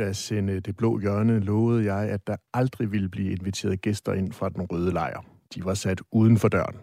begyndte 0.00 0.60
det 0.60 0.76
blå 0.76 0.98
hjørne, 0.98 1.40
lovede 1.40 1.94
jeg, 1.94 2.08
at 2.08 2.26
der 2.26 2.36
aldrig 2.54 2.92
ville 2.92 3.08
blive 3.08 3.32
inviteret 3.32 3.80
gæster 3.80 4.12
ind 4.12 4.32
fra 4.32 4.48
den 4.48 4.62
røde 4.62 4.92
lejr. 4.92 5.24
De 5.54 5.64
var 5.64 5.74
sat 5.74 6.00
uden 6.12 6.36
for 6.38 6.48
døren. 6.48 6.76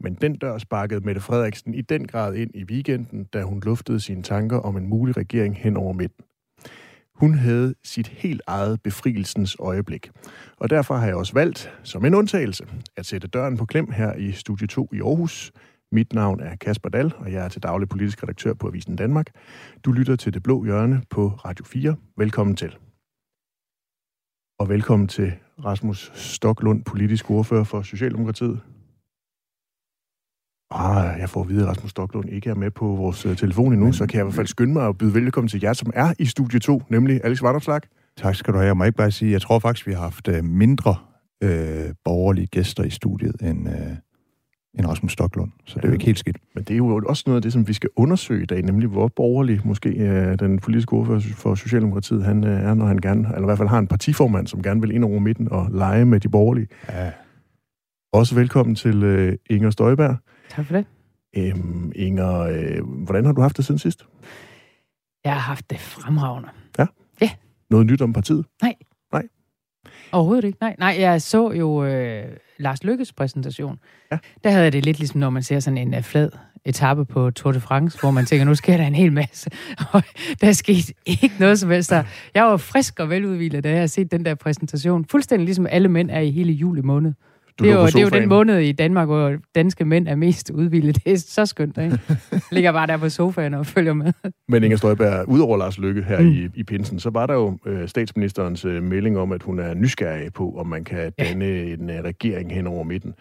Men 0.00 0.14
den 0.14 0.36
dør 0.36 0.58
sparkede 0.58 1.00
Mette 1.00 1.20
Frederiksen 1.20 1.74
i 1.74 1.80
den 1.80 2.06
grad 2.06 2.34
ind 2.34 2.50
i 2.54 2.64
weekenden, 2.64 3.24
da 3.24 3.42
hun 3.42 3.60
luftede 3.60 4.00
sine 4.00 4.22
tanker 4.22 4.58
om 4.58 4.76
en 4.76 4.86
mulig 4.86 5.16
regering 5.16 5.56
hen 5.56 5.76
over 5.76 5.92
midten. 5.92 6.24
Hun 7.14 7.34
havde 7.34 7.74
sit 7.84 8.06
helt 8.06 8.42
eget 8.46 8.82
befrielsens 8.82 9.56
øjeblik. 9.58 10.10
Og 10.56 10.70
derfor 10.70 10.94
har 10.94 11.06
jeg 11.06 11.16
også 11.16 11.32
valgt, 11.34 11.72
som 11.82 12.04
en 12.04 12.14
undtagelse, 12.14 12.66
at 12.96 13.06
sætte 13.06 13.28
døren 13.28 13.56
på 13.56 13.64
klem 13.64 13.90
her 13.90 14.14
i 14.14 14.32
Studie 14.32 14.66
2 14.66 14.88
i 14.92 15.00
Aarhus. 15.00 15.52
Mit 15.94 16.12
navn 16.12 16.40
er 16.40 16.56
Kasper 16.56 16.88
Dal, 16.88 17.12
og 17.18 17.32
jeg 17.32 17.44
er 17.44 17.48
til 17.48 17.62
daglig 17.62 17.88
politisk 17.88 18.22
redaktør 18.22 18.54
på 18.54 18.68
Avisen 18.68 18.96
Danmark. 18.96 19.26
Du 19.84 19.92
lytter 19.92 20.16
til 20.16 20.34
Det 20.34 20.42
Blå 20.42 20.64
Hjørne 20.64 21.02
på 21.10 21.28
Radio 21.28 21.64
4. 21.64 21.96
Velkommen 22.16 22.56
til. 22.56 22.76
Og 24.58 24.68
velkommen 24.68 25.08
til 25.08 25.32
Rasmus 25.64 26.12
Stoklund, 26.14 26.84
politisk 26.84 27.30
ordfører 27.30 27.64
for 27.64 27.82
Socialdemokratiet. 27.82 28.60
Ah, 30.70 31.20
jeg 31.20 31.30
får 31.30 31.40
at 31.40 31.48
vide, 31.48 31.62
at 31.62 31.68
Rasmus 31.68 31.90
Stoklund 31.90 32.28
ikke 32.28 32.50
er 32.50 32.54
med 32.54 32.70
på 32.70 32.86
vores 32.86 33.26
uh, 33.26 33.36
telefon 33.36 33.72
endnu, 33.72 33.86
Men, 33.86 33.92
så 33.92 34.06
kan 34.06 34.14
jeg 34.16 34.22
i 34.22 34.26
hvert 34.26 34.34
fald 34.34 34.46
skynde 34.46 34.72
mig 34.72 34.88
at 34.88 34.98
byde 34.98 35.14
velkommen 35.14 35.48
til 35.48 35.60
jer, 35.60 35.72
som 35.72 35.90
er 35.94 36.14
i 36.18 36.26
studie 36.26 36.60
2, 36.60 36.82
nemlig 36.88 37.20
Alex 37.24 37.42
Vanderslag. 37.42 37.80
Tak 38.16 38.34
skal 38.34 38.54
du 38.54 38.58
have. 38.58 38.66
Jeg 38.66 38.76
må 38.76 38.84
ikke 38.84 38.96
bare 38.96 39.10
sige, 39.10 39.32
jeg 39.32 39.42
tror 39.42 39.58
faktisk, 39.58 39.86
vi 39.86 39.92
har 39.92 40.00
haft 40.00 40.28
uh, 40.28 40.44
mindre 40.44 40.96
uh, 41.44 41.50
borgerlige 42.04 42.46
gæster 42.46 42.84
i 42.84 42.90
studiet 42.90 43.36
end, 43.42 43.68
uh, 43.68 43.96
end 44.78 44.86
Rasmus 44.86 45.12
Stoklund, 45.12 45.50
så 45.64 45.74
det 45.74 45.84
er 45.84 45.88
jo 45.88 45.92
ikke 45.92 46.04
helt 46.04 46.18
skidt. 46.18 46.36
Men 46.54 46.64
det 46.64 46.74
er 46.74 46.76
jo 46.76 47.02
også 47.08 47.22
noget 47.26 47.36
af 47.36 47.42
det, 47.42 47.52
som 47.52 47.68
vi 47.68 47.72
skal 47.72 47.90
undersøge 47.96 48.42
i 48.42 48.46
dag, 48.46 48.62
nemlig 48.62 48.88
hvor 48.88 49.08
borgerlig 49.08 49.60
måske 49.64 49.90
uh, 49.90 50.38
den 50.38 50.58
politiske 50.58 50.92
ordfører 50.92 51.20
for 51.20 51.54
Socialdemokratiet 51.54 52.24
han 52.24 52.44
uh, 52.44 52.50
er, 52.50 52.74
når 52.74 52.86
han 52.86 52.98
gerne, 52.98 53.28
eller 53.28 53.42
i 53.42 53.44
hvert 53.44 53.58
fald 53.58 53.68
har 53.68 53.78
en 53.78 53.86
partiformand, 53.86 54.46
som 54.46 54.62
gerne 54.62 54.80
vil 54.80 54.90
ind 54.90 55.04
over 55.04 55.18
midten 55.18 55.52
og 55.52 55.68
lege 55.70 56.04
med 56.04 56.20
de 56.20 56.28
borgerlige. 56.28 56.68
Ja. 56.88 57.10
Også 58.12 58.34
velkommen 58.34 58.74
til 58.74 59.28
uh, 59.28 59.34
Inger 59.50 59.70
Støjberg. 59.70 60.16
Tak 60.50 60.66
for 60.66 60.74
det. 60.74 60.86
Øhm, 61.36 61.92
Inger, 61.96 62.38
øh, 62.40 62.84
hvordan 63.04 63.24
har 63.24 63.32
du 63.32 63.40
haft 63.40 63.56
det 63.56 63.64
siden 63.64 63.78
sidst? 63.78 64.06
Jeg 65.24 65.32
har 65.32 65.40
haft 65.40 65.70
det 65.70 65.80
fremragende. 65.80 66.48
Ja? 66.78 66.86
Ja. 67.20 67.30
Noget 67.70 67.86
nyt 67.86 68.02
om 68.02 68.12
partiet? 68.12 68.46
Nej. 68.62 68.74
Nej? 69.12 69.22
Overhovedet 70.12 70.44
ikke. 70.44 70.58
Nej, 70.60 70.76
nej 70.78 70.96
jeg 70.98 71.22
så 71.22 71.52
jo 71.52 71.84
øh, 71.84 72.36
Lars 72.58 72.84
Lykkes 72.84 73.12
præsentation. 73.12 73.78
Ja. 74.12 74.18
Der 74.44 74.50
havde 74.50 74.64
jeg 74.64 74.72
det 74.72 74.84
lidt 74.84 74.98
ligesom, 74.98 75.20
når 75.20 75.30
man 75.30 75.42
ser 75.42 75.60
sådan 75.60 75.78
en 75.78 75.94
uh, 75.94 76.02
flad 76.02 76.30
etape 76.64 77.04
på 77.04 77.30
Tour 77.30 77.52
de 77.52 77.60
France, 77.60 78.00
hvor 78.00 78.10
man 78.10 78.26
tænker, 78.26 78.44
nu 78.44 78.54
sker 78.54 78.76
der 78.76 78.86
en 78.86 78.94
hel 78.94 79.12
masse. 79.12 79.50
Og 79.92 80.02
der 80.40 80.48
er 80.48 80.52
sket 80.52 80.90
ikke 81.06 81.34
noget 81.38 81.60
som 81.60 81.70
helst. 81.70 81.92
Jeg 82.34 82.44
var 82.44 82.56
frisk 82.56 83.00
og 83.00 83.10
veludvilet, 83.10 83.64
da 83.64 83.70
jeg 83.70 83.80
har 83.80 83.86
set 83.86 84.10
den 84.10 84.24
der 84.24 84.34
præsentation. 84.34 85.04
Fuldstændig 85.10 85.44
ligesom 85.44 85.66
alle 85.66 85.88
mænd 85.88 86.10
er 86.10 86.20
i 86.20 86.30
hele 86.30 86.52
juli 86.52 86.80
måned. 86.80 87.12
Du 87.58 87.64
det, 87.64 87.72
er 87.72 87.74
jo, 87.74 87.86
det 87.86 87.94
er 87.94 88.00
jo 88.00 88.08
den 88.08 88.28
måned 88.28 88.58
i 88.58 88.72
Danmark, 88.72 89.08
hvor 89.08 89.36
danske 89.54 89.84
mænd 89.84 90.08
er 90.08 90.14
mest 90.14 90.50
udvilde. 90.50 90.92
Det 91.04 91.12
er 91.12 91.16
så 91.16 91.46
skønt, 91.46 91.78
ikke? 91.78 91.98
Ligger 92.52 92.72
bare 92.72 92.86
der 92.86 92.96
på 92.96 93.08
sofaen 93.08 93.54
og 93.54 93.66
følger 93.66 93.92
med. 93.92 94.12
Men 94.48 94.64
Inger 94.64 94.76
Støjberg, 94.76 95.28
udover 95.28 95.56
Lars 95.56 95.78
Lykke 95.78 96.02
her 96.02 96.20
mm. 96.20 96.28
i, 96.28 96.48
i 96.54 96.62
Pinsen, 96.62 97.00
så 97.00 97.10
var 97.10 97.26
der 97.26 97.34
jo 97.34 97.58
øh, 97.66 97.88
statsministerens 97.88 98.64
øh, 98.64 98.82
melding 98.82 99.18
om, 99.18 99.32
at 99.32 99.42
hun 99.42 99.58
er 99.58 99.74
nysgerrig 99.74 100.32
på, 100.32 100.54
om 100.58 100.66
man 100.66 100.84
kan 100.84 101.12
danne 101.18 101.44
ja. 101.44 101.62
en 101.62 101.90
øh, 101.90 102.04
regering 102.04 102.52
hen 102.52 102.66
over 102.66 102.84
midten. 102.84 103.14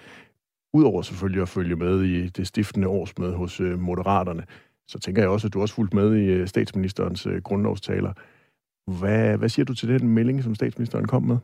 Udover 0.73 1.01
selvfølgelig 1.01 1.41
at 1.41 1.50
følge 1.50 1.75
med 1.75 2.01
i 2.01 2.27
det 2.27 2.47
stiftende 2.47 2.88
årsmøde 2.88 3.33
hos 3.33 3.59
øh, 3.59 3.79
Moderaterne, 3.79 4.44
så 4.88 5.00
tænker 5.00 5.21
jeg 5.21 5.29
også, 5.29 5.47
at 5.47 5.53
du 5.53 5.61
også 5.61 5.75
fulgt 5.75 5.94
med 5.94 6.15
i 6.15 6.25
øh, 6.25 6.47
statsministerens 6.47 7.25
øh, 7.25 7.41
grundlovstaler. 7.41 8.13
Hvad, 9.00 9.38
hvad 9.38 9.50
siger 9.50 9.65
du 9.65 9.73
til 9.73 9.89
den 9.89 10.07
melding, 10.07 10.44
som 10.44 10.55
statsministeren 10.55 11.07
kom 11.07 11.23
med? 11.23 11.38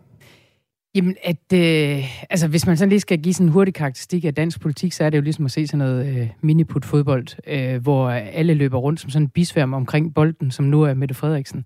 Jamen, 0.95 1.15
at, 1.23 1.53
øh, 1.53 2.29
altså, 2.29 2.47
hvis 2.47 2.67
man 2.67 2.77
sådan 2.77 2.89
lige 2.89 2.99
skal 2.99 3.19
give 3.21 3.33
sådan 3.33 3.47
en 3.47 3.51
hurtig 3.51 3.73
karakteristik 3.73 4.25
af 4.25 4.35
dansk 4.35 4.61
politik, 4.61 4.93
så 4.93 5.03
er 5.03 5.09
det 5.09 5.17
jo 5.17 5.21
ligesom 5.21 5.45
at 5.45 5.51
se 5.51 5.67
sådan 5.67 5.77
noget 5.77 6.07
øh, 6.07 6.29
miniput-fodbold, 6.41 7.27
øh, 7.47 7.81
hvor 7.81 8.09
alle 8.09 8.53
løber 8.53 8.77
rundt 8.77 8.99
som 8.99 9.09
sådan 9.09 9.25
en 9.25 9.29
bisværm 9.29 9.73
omkring 9.73 10.13
bolden, 10.13 10.51
som 10.51 10.65
nu 10.65 10.81
er 10.81 10.93
Mette 10.93 11.15
Frederiksen. 11.15 11.65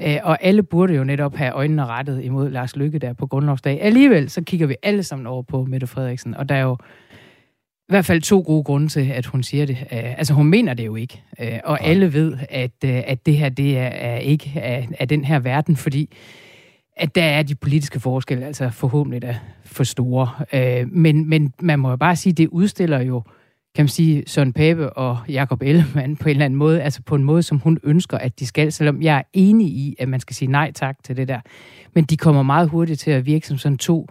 Øh, 0.00 0.16
og 0.22 0.44
alle 0.44 0.62
burde 0.62 0.94
jo 0.94 1.04
netop 1.04 1.36
have 1.36 1.52
øjnene 1.52 1.86
rettet 1.86 2.24
imod 2.24 2.50
Lars 2.50 2.76
Lykke 2.76 2.98
der 2.98 3.12
på 3.12 3.26
grundlovsdag. 3.26 3.82
Alligevel, 3.82 4.30
så 4.30 4.42
kigger 4.42 4.66
vi 4.66 4.76
alle 4.82 5.02
sammen 5.02 5.26
over 5.26 5.42
på 5.42 5.64
Mette 5.64 5.86
Frederiksen, 5.86 6.34
og 6.34 6.48
der 6.48 6.54
er 6.54 6.62
jo 6.62 6.76
i 7.88 7.92
hvert 7.92 8.04
fald 8.04 8.22
to 8.22 8.42
gode 8.46 8.64
grunde 8.64 8.88
til, 8.88 9.10
at 9.10 9.26
hun 9.26 9.42
siger 9.42 9.66
det. 9.66 9.78
Øh, 9.92 10.18
altså, 10.18 10.34
hun 10.34 10.46
mener 10.46 10.74
det 10.74 10.86
jo 10.86 10.96
ikke. 10.96 11.22
Øh, 11.40 11.58
og 11.64 11.84
alle 11.84 12.12
ved, 12.12 12.38
at, 12.48 12.84
øh, 12.84 13.02
at 13.06 13.26
det 13.26 13.36
her, 13.36 13.48
det 13.48 13.78
er, 13.78 13.86
er 13.86 14.18
ikke 14.18 14.52
af, 14.56 14.88
af 14.98 15.08
den 15.08 15.24
her 15.24 15.38
verden, 15.38 15.76
fordi 15.76 16.10
at 16.96 17.14
der 17.14 17.24
er 17.24 17.42
de 17.42 17.54
politiske 17.54 18.00
forskelle 18.00 18.46
altså 18.46 18.70
forhåbentlig 18.70 19.22
da 19.22 19.38
for 19.64 19.84
store. 19.84 20.28
Øh, 20.52 20.88
men, 20.92 21.28
men 21.28 21.52
man 21.60 21.78
må 21.78 21.90
jo 21.90 21.96
bare 21.96 22.16
sige, 22.16 22.32
det 22.32 22.48
udstiller 22.48 23.00
jo, 23.00 23.22
kan 23.74 23.82
man 23.82 23.88
sige, 23.88 24.22
Søren 24.26 24.52
Pape 24.52 24.90
og 24.90 25.18
Jakob 25.28 25.62
Ellemann 25.62 26.16
på 26.16 26.28
en 26.28 26.30
eller 26.30 26.44
anden 26.44 26.58
måde, 26.58 26.82
altså 26.82 27.02
på 27.02 27.14
en 27.14 27.24
måde, 27.24 27.42
som 27.42 27.58
hun 27.58 27.78
ønsker, 27.82 28.18
at 28.18 28.40
de 28.40 28.46
skal, 28.46 28.72
selvom 28.72 29.02
jeg 29.02 29.16
er 29.16 29.22
enig 29.32 29.66
i, 29.66 29.96
at 29.98 30.08
man 30.08 30.20
skal 30.20 30.36
sige 30.36 30.50
nej 30.50 30.72
tak 30.72 30.96
til 31.04 31.16
det 31.16 31.28
der. 31.28 31.40
Men 31.94 32.04
de 32.04 32.16
kommer 32.16 32.42
meget 32.42 32.68
hurtigt 32.68 33.00
til 33.00 33.10
at 33.10 33.26
virke 33.26 33.46
som 33.46 33.58
sådan 33.58 33.78
to 33.78 34.06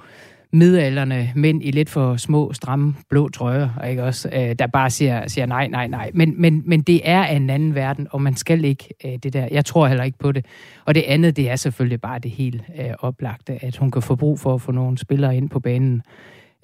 midalderne 0.56 1.32
mænd 1.36 1.64
i 1.64 1.72
lidt 1.72 1.90
for 1.90 2.18
små, 2.18 2.54
stramme, 2.54 2.96
blå 3.10 3.30
trøjer, 3.30 3.84
ikke 3.88 4.04
også, 4.04 4.30
øh, 4.34 4.56
der 4.60 4.68
bare 4.68 4.90
siger, 4.90 5.28
siger 5.28 5.46
nej, 5.46 5.68
nej, 5.68 5.88
nej. 5.88 6.12
Men, 6.14 6.42
men, 6.42 6.64
men 6.66 6.82
det 6.82 7.02
er 7.04 7.24
en 7.24 7.50
anden 7.50 7.76
verden, 7.76 8.08
og 8.12 8.22
man 8.22 8.36
skal 8.36 8.66
ikke 8.66 8.90
øh, 9.06 9.12
det 9.24 9.34
der. 9.34 9.48
Jeg 9.52 9.66
tror 9.66 9.88
heller 9.88 10.04
ikke 10.04 10.18
på 10.18 10.32
det. 10.32 10.46
Og 10.86 10.96
det 10.96 11.04
andet, 11.08 11.36
det 11.36 11.50
er 11.50 11.56
selvfølgelig 11.56 12.02
bare 12.02 12.20
det 12.20 12.32
helt 12.32 12.62
øh, 12.80 12.92
oplagte, 13.00 13.66
at 13.66 13.78
hun 13.78 13.92
kan 13.92 14.02
få 14.02 14.16
brug 14.16 14.40
for 14.40 14.54
at 14.54 14.62
få 14.62 14.72
nogle 14.72 14.98
spillere 14.98 15.38
ind 15.38 15.50
på 15.50 15.60
banen, 15.60 16.02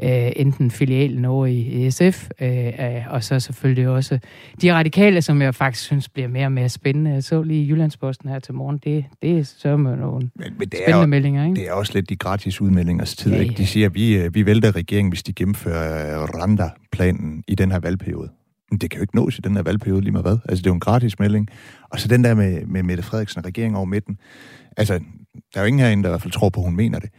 øh, 0.03 0.31
enten 0.35 0.72
filialen 0.72 1.25
over 1.25 1.45
i 1.45 1.91
SF, 1.91 2.29
øh, 2.41 2.67
øh, 2.67 2.73
og 3.09 3.23
så 3.23 3.39
selvfølgelig 3.39 3.88
også 3.88 4.19
de 4.62 4.73
radikale, 4.73 5.22
som 5.22 5.41
jeg 5.41 5.56
faktisk 5.56 5.84
synes 5.85 6.09
bliver 6.09 6.28
mere 6.28 6.45
og 6.45 6.51
mere 6.51 6.69
spændende. 6.69 7.12
Jeg 7.12 7.23
så 7.23 7.44
lige 7.44 7.67
Jyllandsposten 7.67 8.29
her 8.29 8.40
til 8.40 8.53
morgen, 8.53 8.78
det, 8.84 9.06
det 9.22 9.40
er 9.40 9.44
så 9.44 9.78
med 9.78 9.95
nogle 9.95 10.29
men, 10.35 10.53
men 10.59 10.69
det 10.69 10.79
spændende 10.84 11.03
er, 11.03 11.06
meldinger. 11.06 11.45
Ikke? 11.45 11.56
Det 11.56 11.67
er 11.67 11.73
også 11.73 11.94
lidt 11.94 12.09
de 12.09 12.16
gratis 12.16 12.61
udmeldingers 12.61 13.16
tid. 13.16 13.31
Ja, 13.31 13.38
ja. 13.38 13.44
Ikke? 13.44 13.56
De 13.57 13.67
siger, 13.67 13.85
at 13.85 13.95
vi, 13.95 14.17
øh, 14.17 14.35
vi 14.35 14.45
vælter 14.45 14.75
regeringen, 14.75 15.11
hvis 15.11 15.23
de 15.23 15.34
gennemfører 15.34 16.25
Randa-planen 16.25 17.44
i 17.47 17.56
den 17.56 17.72
her 17.72 17.79
valgperiode. 17.79 18.29
Men 18.72 18.78
det 18.78 18.90
kan 18.90 18.97
jo 18.97 19.01
ikke 19.01 19.16
nås 19.16 19.38
i 19.38 19.41
den 19.41 19.56
her 19.56 19.63
valgperiode 19.63 20.01
lige 20.01 20.11
med 20.11 20.22
hvad. 20.22 20.38
Altså, 20.50 20.61
det 20.61 20.67
er 20.67 20.72
jo 20.72 20.73
en 20.73 20.79
gratis 20.79 21.19
melding. 21.19 21.50
Og 21.90 22.00
så 22.00 22.07
den 22.07 22.23
der 22.23 22.34
med, 22.34 22.66
med 22.66 22.84
Mette 22.84 23.03
Frederiksen 23.03 23.40
og 23.40 23.45
regeringen 23.45 23.75
over 23.75 23.85
midten. 23.85 24.17
Altså, 24.78 24.94
der 25.34 25.59
er 25.59 25.61
jo 25.61 25.66
ingen 25.66 25.79
herinde, 25.79 26.03
der 26.03 26.09
i 26.09 26.11
hvert 26.11 26.22
fald 26.22 26.34
tror 26.34 26.50
på, 26.50 26.59
at 26.59 26.66
hun 26.66 26.75
mener 26.75 27.00
det. 27.00 27.09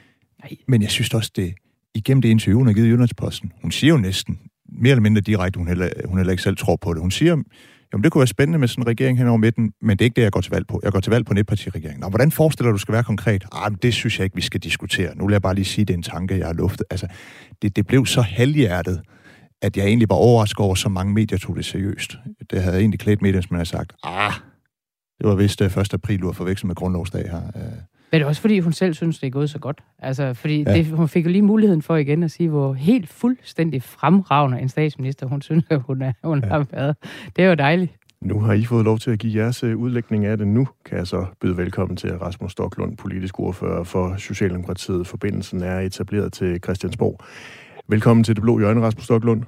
Nej. 0.42 0.56
Men 0.68 0.82
jeg 0.82 0.90
synes 0.90 1.14
også, 1.14 1.30
det, 1.36 1.54
igennem 1.94 2.22
det 2.22 2.28
interview, 2.28 2.58
hun 2.58 2.66
har 2.66 2.74
givet 2.74 2.88
Jyllandsposten. 2.88 3.52
Hun 3.62 3.70
siger 3.70 3.92
jo 3.92 3.98
næsten, 3.98 4.38
mere 4.78 4.90
eller 4.90 5.02
mindre 5.02 5.20
direkte, 5.20 5.58
hun 5.58 5.68
heller, 5.68 5.88
hun 6.04 6.18
heller 6.18 6.30
ikke 6.30 6.42
selv 6.42 6.56
tror 6.56 6.76
på 6.76 6.94
det. 6.94 7.00
Hun 7.00 7.10
siger, 7.10 7.36
jamen 7.92 8.04
det 8.04 8.12
kunne 8.12 8.20
være 8.20 8.26
spændende 8.26 8.58
med 8.58 8.68
sådan 8.68 8.82
en 8.82 8.88
regering 8.88 9.18
hen 9.18 9.26
over 9.26 9.36
midten, 9.36 9.72
men 9.82 9.90
det 9.90 10.00
er 10.00 10.06
ikke 10.06 10.16
det, 10.16 10.22
jeg 10.22 10.32
går 10.32 10.40
til 10.40 10.50
valg 10.50 10.66
på. 10.66 10.80
Jeg 10.84 10.92
går 10.92 11.00
til 11.00 11.10
valg 11.10 11.26
på 11.26 11.32
en 11.32 11.38
etpartiregering. 11.38 12.00
Nå, 12.00 12.08
hvordan 12.08 12.32
forestiller 12.32 12.70
du, 12.70 12.74
du 12.74 12.78
skal 12.78 12.92
være 12.92 13.04
konkret? 13.04 13.44
Ah, 13.52 13.72
det 13.82 13.94
synes 13.94 14.18
jeg 14.18 14.24
ikke, 14.24 14.36
vi 14.36 14.42
skal 14.42 14.60
diskutere. 14.60 15.16
Nu 15.16 15.26
vil 15.26 15.32
jeg 15.32 15.42
bare 15.42 15.54
lige 15.54 15.64
sige, 15.64 15.84
det 15.84 15.94
er 15.94 15.98
en 15.98 16.02
tanke, 16.02 16.38
jeg 16.38 16.46
har 16.46 16.54
luftet. 16.54 16.86
Altså, 16.90 17.06
det, 17.62 17.76
det 17.76 17.86
blev 17.86 18.06
så 18.06 18.20
halvhjertet, 18.20 19.02
at 19.62 19.76
jeg 19.76 19.86
egentlig 19.86 20.08
var 20.08 20.16
overrasket 20.16 20.60
over, 20.60 20.74
så 20.74 20.88
mange 20.88 21.14
medier 21.14 21.38
tog 21.38 21.56
det 21.56 21.64
seriøst. 21.64 22.16
Det 22.50 22.62
havde 22.62 22.78
egentlig 22.78 23.00
klædt 23.00 23.22
medier, 23.22 23.40
som 23.40 23.48
man 23.50 23.58
havde 23.58 23.68
sagt, 23.68 23.92
ah, 24.04 24.32
det 25.18 25.28
var 25.28 25.34
vist 25.34 25.60
øh, 25.60 25.76
1. 25.76 25.94
April, 25.94 26.20
du 26.20 26.26
har 26.26 26.32
forvekslet 26.32 26.66
med 26.66 26.74
grundlovsdag 26.74 27.30
her. 27.30 27.42
Øh. 27.56 27.62
Men 28.12 28.18
det 28.18 28.24
er 28.24 28.28
også 28.28 28.40
fordi, 28.40 28.58
hun 28.58 28.72
selv 28.72 28.94
synes, 28.94 29.18
det 29.18 29.26
er 29.26 29.30
gået 29.30 29.50
så 29.50 29.58
godt. 29.58 29.80
Altså, 29.98 30.34
fordi 30.34 30.62
ja. 30.62 30.74
det, 30.74 30.86
hun 30.86 31.08
fik 31.08 31.24
jo 31.24 31.30
lige 31.30 31.42
muligheden 31.42 31.82
for 31.82 31.96
igen 31.96 32.22
at 32.22 32.30
sige, 32.30 32.48
hvor 32.48 32.72
helt 32.72 33.08
fuldstændig 33.08 33.82
fremragende 33.82 34.60
en 34.60 34.68
statsminister, 34.68 35.26
hun 35.26 35.42
synes, 35.42 35.64
at 35.70 35.80
hun, 35.80 36.02
er, 36.02 36.12
hun 36.24 36.40
ja. 36.44 36.48
har 36.48 36.66
været. 36.72 36.96
Det 37.36 37.44
er 37.44 37.48
jo 37.48 37.54
dejligt. 37.54 37.92
Nu 38.20 38.40
har 38.40 38.52
I 38.52 38.64
fået 38.64 38.84
lov 38.84 38.98
til 38.98 39.10
at 39.10 39.18
give 39.18 39.42
jeres 39.42 39.64
øh, 39.64 39.76
udlægning 39.76 40.26
af 40.26 40.38
det. 40.38 40.48
Nu 40.48 40.68
kan 40.84 40.98
jeg 40.98 41.06
så 41.06 41.26
byde 41.40 41.56
velkommen 41.56 41.96
til 41.96 42.18
Rasmus 42.18 42.52
Stoklund, 42.52 42.96
politisk 42.96 43.40
ordfører 43.40 43.84
for 43.84 44.16
Socialdemokratiet. 44.16 45.06
Forbindelsen 45.06 45.62
er 45.62 45.80
etableret 45.80 46.32
til 46.32 46.60
Christiansborg. 46.64 47.20
Velkommen 47.88 48.24
til 48.24 48.36
Det 48.36 48.42
Blå 48.42 48.58
Hjørne, 48.58 48.80
Rasmus 48.80 49.04
Stoklund. 49.04 49.42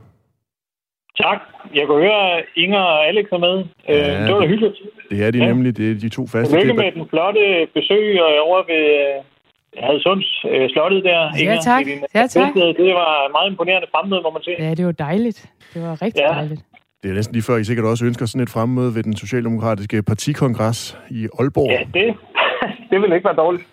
Tak. 1.22 1.38
Jeg 1.74 1.86
kunne 1.86 2.02
høre, 2.02 2.42
Inger 2.56 2.78
og 2.78 3.06
Alex 3.08 3.26
er 3.32 3.38
med. 3.38 3.56
Øh, 3.90 3.96
ja, 3.96 4.26
det 4.26 4.34
var 4.34 4.40
da 4.40 4.46
hyggeligt. 4.46 4.76
Det 5.10 5.24
er 5.24 5.30
de 5.30 5.38
ja. 5.38 5.46
nemlig. 5.46 5.76
Det 5.76 5.90
er 5.90 5.94
de 5.94 6.08
to 6.08 6.26
faste. 6.26 6.60
Lykke 6.60 6.74
med 6.74 6.92
den 6.92 7.08
flotte 7.08 7.66
besøg 7.74 8.20
over 8.46 8.58
ved 8.70 8.84
øh, 9.00 9.84
Hadsunds 9.84 10.44
øh, 10.50 10.70
slottet 10.70 11.04
der. 11.04 11.20
Ja, 11.36 11.40
Inger, 11.40 11.60
tak. 11.60 11.86
Ja, 12.14 12.26
tak. 12.26 12.54
Det 12.54 12.94
var 13.00 13.30
meget 13.36 13.50
imponerende 13.50 13.88
fremmøde, 13.94 14.20
må 14.22 14.30
man 14.30 14.42
sige. 14.42 14.56
Ja, 14.58 14.74
det 14.74 14.86
var 14.86 14.92
dejligt. 14.92 15.50
Det 15.74 15.82
var 15.82 16.02
rigtig 16.02 16.22
ja. 16.28 16.34
dejligt. 16.34 16.60
Det 17.02 17.10
er 17.10 17.14
næsten 17.14 17.34
lige 17.34 17.42
før, 17.42 17.56
I 17.56 17.64
sikkert 17.64 17.86
også 17.86 18.04
ønsker 18.04 18.26
sådan 18.26 18.42
et 18.42 18.50
fremmøde 18.50 18.94
ved 18.94 19.02
den 19.02 19.16
socialdemokratiske 19.16 20.02
partikongres 20.02 20.98
i 21.10 21.28
Aalborg. 21.38 21.70
Ja, 21.70 21.80
det, 22.00 22.14
det 22.90 23.00
vil 23.00 23.12
ikke 23.12 23.24
være 23.24 23.36
dårligt. 23.36 23.64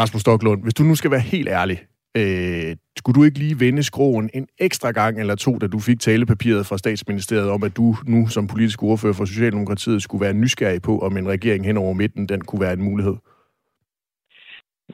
Rasmus 0.00 0.20
Stoklund, 0.20 0.62
hvis 0.62 0.74
du 0.74 0.82
nu 0.82 0.94
skal 0.94 1.10
være 1.10 1.20
helt 1.20 1.48
ærlig, 1.48 1.78
Øh, 2.16 2.76
skulle 2.98 3.16
du 3.18 3.24
ikke 3.24 3.38
lige 3.38 3.60
vende 3.60 3.82
skroen 3.82 4.30
en 4.34 4.46
ekstra 4.60 4.90
gang 4.90 5.20
eller 5.20 5.34
to, 5.34 5.58
da 5.58 5.66
du 5.66 5.78
fik 5.78 6.00
talepapiret 6.00 6.66
fra 6.66 6.78
statsministeriet 6.78 7.50
om, 7.50 7.62
at 7.62 7.76
du 7.76 7.94
nu 8.06 8.28
som 8.28 8.46
politisk 8.46 8.82
ordfører 8.82 9.14
for 9.18 9.24
Socialdemokratiet 9.24 10.02
skulle 10.02 10.24
være 10.24 10.40
nysgerrig 10.42 10.82
på, 10.82 10.98
om 10.98 11.16
en 11.16 11.28
regering 11.28 11.66
hen 11.66 11.76
over 11.76 11.92
midten, 11.92 12.28
den 12.28 12.40
kunne 12.40 12.60
være 12.60 12.72
en 12.72 12.82
mulighed? 12.82 13.16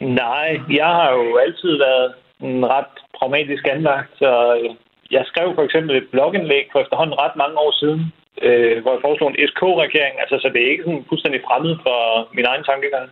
Nej, 0.00 0.48
jeg 0.80 0.90
har 0.98 1.10
jo 1.18 1.36
altid 1.36 1.72
været 1.86 2.14
en 2.40 2.66
ret 2.74 2.94
pragmatisk 3.18 3.64
anlagt, 3.74 4.10
så 4.18 4.30
øh, 4.60 4.70
jeg 5.10 5.24
skrev 5.26 5.54
for 5.54 5.62
eksempel 5.62 5.96
et 5.96 6.08
blogindlæg 6.10 6.64
for 6.72 6.80
efterhånden 6.80 7.18
ret 7.22 7.36
mange 7.36 7.56
år 7.64 7.72
siden, 7.80 8.02
øh, 8.46 8.82
hvor 8.82 8.92
jeg 8.92 9.04
foreslog 9.06 9.28
en 9.30 9.40
SK-regering, 9.50 10.14
altså 10.22 10.36
så 10.42 10.48
det 10.52 10.60
er 10.62 10.70
ikke 10.70 10.86
sådan 10.86 11.08
fuldstændig 11.08 11.40
fremmed 11.48 11.74
for 11.86 12.00
min 12.36 12.46
egen 12.50 12.64
tankegang. 12.70 13.08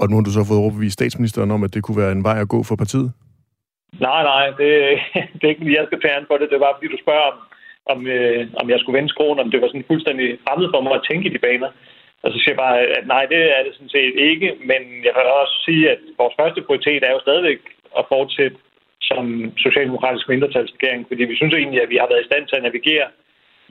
Og 0.00 0.04
nu 0.08 0.14
har 0.16 0.24
du 0.24 0.32
så 0.32 0.44
fået 0.48 0.62
overbevist 0.64 0.98
statsministeren 0.98 1.50
om, 1.50 1.64
at 1.66 1.74
det 1.74 1.82
kunne 1.82 2.02
være 2.02 2.12
en 2.12 2.24
vej 2.28 2.38
at 2.40 2.52
gå 2.54 2.58
for 2.68 2.76
partiet? 2.82 3.08
Nej, 4.08 4.22
nej, 4.32 4.44
det, 4.60 4.70
det 5.36 5.44
er 5.44 5.52
ikke 5.52 5.62
fordi, 5.64 5.78
jeg 5.78 5.88
skal 5.88 6.00
tage 6.00 6.28
for 6.30 6.36
det. 6.40 6.48
Det 6.52 6.60
var, 6.64 6.72
fordi 6.74 6.88
du 6.94 6.98
spørger, 7.04 7.26
om, 7.32 7.38
om, 7.92 7.98
øh, 8.16 8.40
om 8.60 8.66
jeg 8.70 8.78
skulle 8.78 8.96
vende 8.98 9.12
skruen, 9.14 9.42
om 9.42 9.50
det 9.50 9.60
var 9.60 9.68
sådan 9.68 9.90
fuldstændig 9.90 10.28
fremmed 10.44 10.68
for 10.74 10.80
mig 10.82 10.94
at 10.96 11.06
tænke 11.08 11.26
i 11.28 11.34
de 11.34 11.44
baner. 11.46 11.70
Og 12.22 12.28
så 12.32 12.36
siger 12.38 12.54
jeg 12.54 12.62
bare, 12.66 12.78
at 12.98 13.04
nej, 13.14 13.24
det 13.32 13.40
er 13.56 13.62
det 13.64 13.72
sådan 13.74 13.94
set 13.96 14.14
ikke. 14.30 14.48
Men 14.70 14.82
jeg 15.06 15.12
kan 15.14 15.38
også 15.42 15.56
sige, 15.66 15.84
at 15.94 16.00
vores 16.20 16.34
første 16.40 16.60
prioritet 16.66 17.02
er 17.04 17.12
jo 17.12 17.24
stadigvæk 17.26 17.60
at 17.98 18.04
fortsætte 18.14 18.58
som 19.10 19.24
socialdemokratisk 19.66 20.28
mindretalsregering, 20.28 21.00
fordi 21.08 21.22
vi 21.30 21.36
synes 21.36 21.54
egentlig, 21.54 21.82
at 21.82 21.90
vi 21.92 22.00
har 22.00 22.08
været 22.10 22.24
i 22.24 22.30
stand 22.30 22.44
til 22.46 22.56
at 22.56 22.66
navigere 22.66 23.08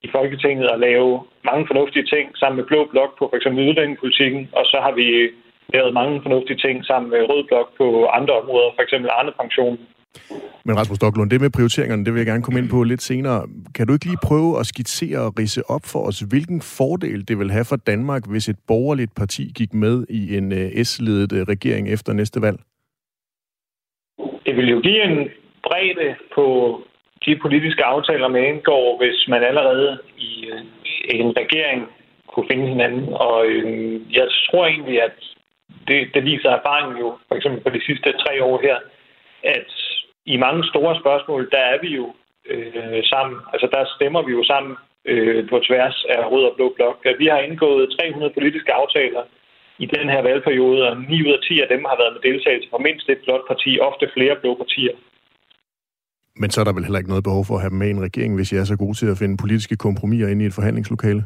i 0.06 0.08
Folketinget 0.16 0.68
og 0.74 0.80
lave 0.80 1.10
mange 1.50 1.68
fornuftige 1.68 2.10
ting 2.14 2.26
sammen 2.38 2.58
med 2.58 2.66
Blå 2.70 2.80
Blok 2.92 3.12
på 3.18 3.24
f.eks. 3.32 3.46
udlændingepolitikken, 3.46 4.50
og 4.58 4.66
så 4.72 4.78
har 4.86 4.94
vi 5.00 5.08
lavet 5.74 5.94
mange 5.94 6.22
fornuftige 6.22 6.58
ting 6.66 6.86
sammen 6.86 7.12
med 7.12 7.22
Rød 7.30 7.44
Blok 7.48 7.68
på 7.78 8.06
andre 8.06 8.34
områder, 8.42 8.70
f.eks. 8.76 8.94
Arne 8.94 9.32
Pension. 9.40 9.78
Men 10.66 10.78
Rasmus 10.78 10.96
Stocklund, 10.96 11.30
det 11.30 11.42
med 11.42 11.50
prioriteringerne, 11.50 12.06
det 12.06 12.14
vil 12.14 12.20
jeg 12.20 12.26
gerne 12.26 12.44
komme 12.44 12.60
ind 12.60 12.70
på 12.70 12.84
lidt 12.84 13.02
senere. 13.02 13.48
Kan 13.76 13.88
du 13.88 13.94
ikke 13.94 14.06
lige 14.06 14.26
prøve 14.30 14.60
at 14.60 14.66
skitsere 14.66 15.20
og 15.28 15.34
rise 15.40 15.62
op 15.70 15.82
for 15.92 16.02
os, 16.08 16.20
hvilken 16.20 16.62
fordel 16.78 17.28
det 17.28 17.40
vil 17.40 17.52
have 17.52 17.66
for 17.70 17.76
Danmark, 17.76 18.24
hvis 18.32 18.50
et 18.50 18.60
borgerligt 18.68 19.12
parti 19.16 19.44
gik 19.60 19.74
med 19.74 20.06
i 20.10 20.38
en 20.38 20.52
øh, 20.52 20.84
S-ledet 20.84 21.32
øh, 21.34 21.42
regering 21.54 21.90
efter 21.96 22.14
næste 22.14 22.42
valg? 22.42 22.60
Det 24.46 24.56
vil 24.56 24.70
jo 24.70 24.80
give 24.80 25.04
en 25.04 25.18
bredde 25.64 26.16
på 26.36 26.46
de 27.26 27.40
politiske 27.42 27.84
aftaler, 27.84 28.28
man 28.28 28.44
indgår, 28.44 28.98
hvis 29.02 29.28
man 29.28 29.44
allerede 29.44 29.98
i 30.18 30.32
øh, 30.52 30.62
en 31.10 31.32
regering 31.42 31.82
kunne 32.32 32.48
finde 32.52 32.68
hinanden. 32.68 33.14
Og 33.14 33.46
jeg 34.20 34.28
tror 34.46 34.66
egentlig, 34.68 35.02
at 35.04 35.18
det, 35.88 36.00
det 36.14 36.24
viser 36.24 36.50
erfaringen 36.50 36.98
jo, 37.04 37.10
for 37.28 37.36
eksempel 37.36 37.60
på 37.64 37.70
de 37.70 37.86
sidste 37.88 38.10
tre 38.24 38.44
år 38.44 38.62
her, 38.62 38.78
at 39.44 39.70
i 40.26 40.38
mange 40.38 40.64
store 40.72 41.00
spørgsmål, 41.02 41.50
der 41.52 41.64
er 41.74 41.78
vi 41.82 41.90
jo 42.00 42.06
øh, 42.52 43.04
sammen. 43.04 43.38
Altså 43.54 43.68
der 43.74 43.94
stemmer 43.96 44.22
vi 44.28 44.32
jo 44.32 44.44
sammen 44.44 44.74
øh, 45.12 45.50
på 45.50 45.58
tværs 45.68 45.98
af 46.10 46.22
rød 46.32 46.44
og 46.50 46.54
blå 46.56 46.68
blok. 46.76 46.98
Vi 47.20 47.28
har 47.34 47.40
indgået 47.40 47.96
300 48.00 48.34
politiske 48.38 48.74
aftaler 48.74 49.24
i 49.84 49.86
den 49.86 50.10
her 50.14 50.22
valgperiode, 50.22 50.82
og 50.90 50.98
9 50.98 51.28
ud 51.28 51.34
af 51.38 51.42
10 51.44 51.62
af 51.62 51.68
dem 51.74 51.82
har 51.90 51.98
været 52.02 52.14
med 52.16 52.22
deltagelse 52.32 52.70
fra 52.70 52.84
mindst 52.88 53.10
et 53.10 53.22
blåt 53.26 53.44
parti, 53.48 53.72
ofte 53.90 54.06
flere 54.16 54.36
blå 54.42 54.52
partier. 54.64 54.96
Men 56.42 56.50
så 56.50 56.58
er 56.62 56.66
der 56.66 56.74
vel 56.74 56.84
heller 56.84 57.00
ikke 57.00 57.14
noget 57.14 57.24
behov 57.30 57.46
for 57.46 57.56
at 57.56 57.62
have 57.62 57.70
dem 57.70 57.78
med 57.78 57.88
i 57.88 57.96
en 57.98 58.06
regering, 58.08 58.36
hvis 58.36 58.54
jeg 58.54 58.60
er 58.60 58.70
så 58.74 58.78
god 58.78 58.94
til 58.94 59.08
at 59.14 59.18
finde 59.18 59.38
politiske 59.44 59.76
kompromiser 59.76 60.28
ind 60.28 60.42
i 60.42 60.46
et 60.46 60.54
forhandlingslokale? 60.54 61.24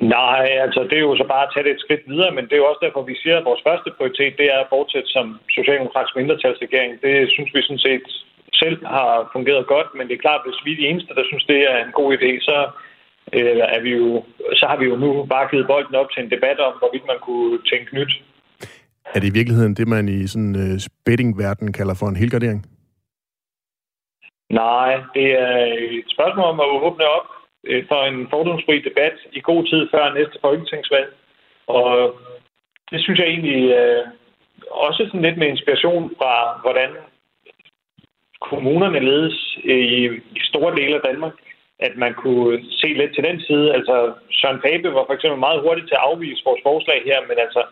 Nej, 0.00 0.44
altså 0.64 0.80
det 0.90 0.96
er 0.98 1.06
jo 1.08 1.16
så 1.16 1.26
bare 1.32 1.46
at 1.46 1.52
tage 1.52 1.64
det 1.64 1.72
et 1.72 1.84
skridt 1.84 2.04
videre, 2.12 2.32
men 2.34 2.44
det 2.44 2.52
er 2.52 2.62
jo 2.62 2.70
også 2.70 2.84
derfor, 2.86 3.02
vi 3.02 3.16
siger, 3.22 3.36
at 3.38 3.48
vores 3.50 3.62
første 3.68 3.90
prioritet, 3.96 4.32
det 4.40 4.46
er 4.54 4.58
at 4.60 4.70
fortsætte 4.74 5.08
som 5.16 5.26
socialdemokratisk 5.56 6.16
mindretalsregering. 6.16 6.92
Det 7.02 7.30
synes 7.34 7.50
vi 7.54 7.62
sådan 7.62 7.86
set 7.88 8.06
selv 8.62 8.86
har 8.86 9.30
fungeret 9.32 9.66
godt, 9.66 9.88
men 9.96 10.04
det 10.08 10.14
er 10.14 10.24
klart, 10.26 10.40
at 10.40 10.46
hvis 10.46 10.64
vi 10.64 10.72
er 10.72 10.80
de 10.80 10.88
eneste, 10.90 11.14
der 11.18 11.24
synes, 11.26 11.44
det 11.44 11.60
er 11.72 11.78
en 11.84 11.92
god 12.00 12.08
idé, 12.16 12.30
så, 12.48 12.58
øh, 13.36 13.62
er 13.76 13.80
vi 13.86 13.90
jo, 13.90 14.24
så 14.60 14.64
har 14.70 14.76
vi 14.80 14.84
jo 14.90 14.96
nu 14.96 15.10
bare 15.34 15.48
givet 15.50 15.66
bolden 15.66 15.94
op 15.94 16.10
til 16.10 16.22
en 16.22 16.30
debat 16.30 16.58
om, 16.66 16.72
hvorvidt 16.80 17.06
man 17.06 17.20
kunne 17.26 17.58
tænke 17.72 17.94
nyt. 17.98 18.12
Er 19.14 19.18
det 19.20 19.28
i 19.28 19.36
virkeligheden 19.38 19.74
det, 19.74 19.88
man 19.88 20.08
i 20.08 20.26
sådan 20.26 20.54
uh, 20.64 20.76
betting-verden 21.06 21.72
kalder 21.72 21.94
for 22.00 22.06
en 22.08 22.16
helgardering? 22.16 22.60
Nej, 24.50 24.90
det 25.14 25.28
er 25.46 25.56
et 25.98 26.08
spørgsmål 26.14 26.44
om 26.44 26.60
at 26.60 26.70
åbne 26.86 27.04
op 27.18 27.26
øh, 27.26 27.43
Øh, 27.66 27.84
for 27.88 28.00
en 28.04 28.28
fordomsfri 28.30 28.78
debat 28.80 29.16
i 29.32 29.40
god 29.40 29.64
tid 29.70 29.88
før 29.90 30.14
næste 30.14 30.38
folketingsvalg. 30.40 31.12
Og 31.66 32.14
det 32.90 33.02
synes 33.02 33.18
jeg 33.18 33.28
egentlig 33.28 33.62
øh, 33.80 34.04
også 34.70 35.04
sådan 35.06 35.22
lidt 35.22 35.38
med 35.38 35.48
inspiration 35.48 36.14
fra, 36.18 36.60
hvordan 36.62 36.90
kommunerne 38.40 39.00
ledes 39.10 39.58
i, 39.64 39.80
i 40.38 40.40
store 40.50 40.76
dele 40.76 40.94
af 40.94 41.02
Danmark, 41.10 41.32
at 41.78 41.96
man 41.96 42.14
kunne 42.14 42.64
se 42.70 42.86
lidt 42.86 43.14
til 43.14 43.24
den 43.24 43.40
side. 43.40 43.74
Altså, 43.74 44.12
Søren 44.30 44.60
Pape 44.60 44.94
var 44.94 45.04
for 45.06 45.14
eksempel 45.14 45.40
meget 45.40 45.60
hurtigt 45.60 45.88
til 45.88 45.98
at 45.98 46.06
afvise 46.08 46.42
vores 46.44 46.62
forslag 46.62 47.02
her, 47.04 47.18
men 47.28 47.38
altså, 47.38 47.62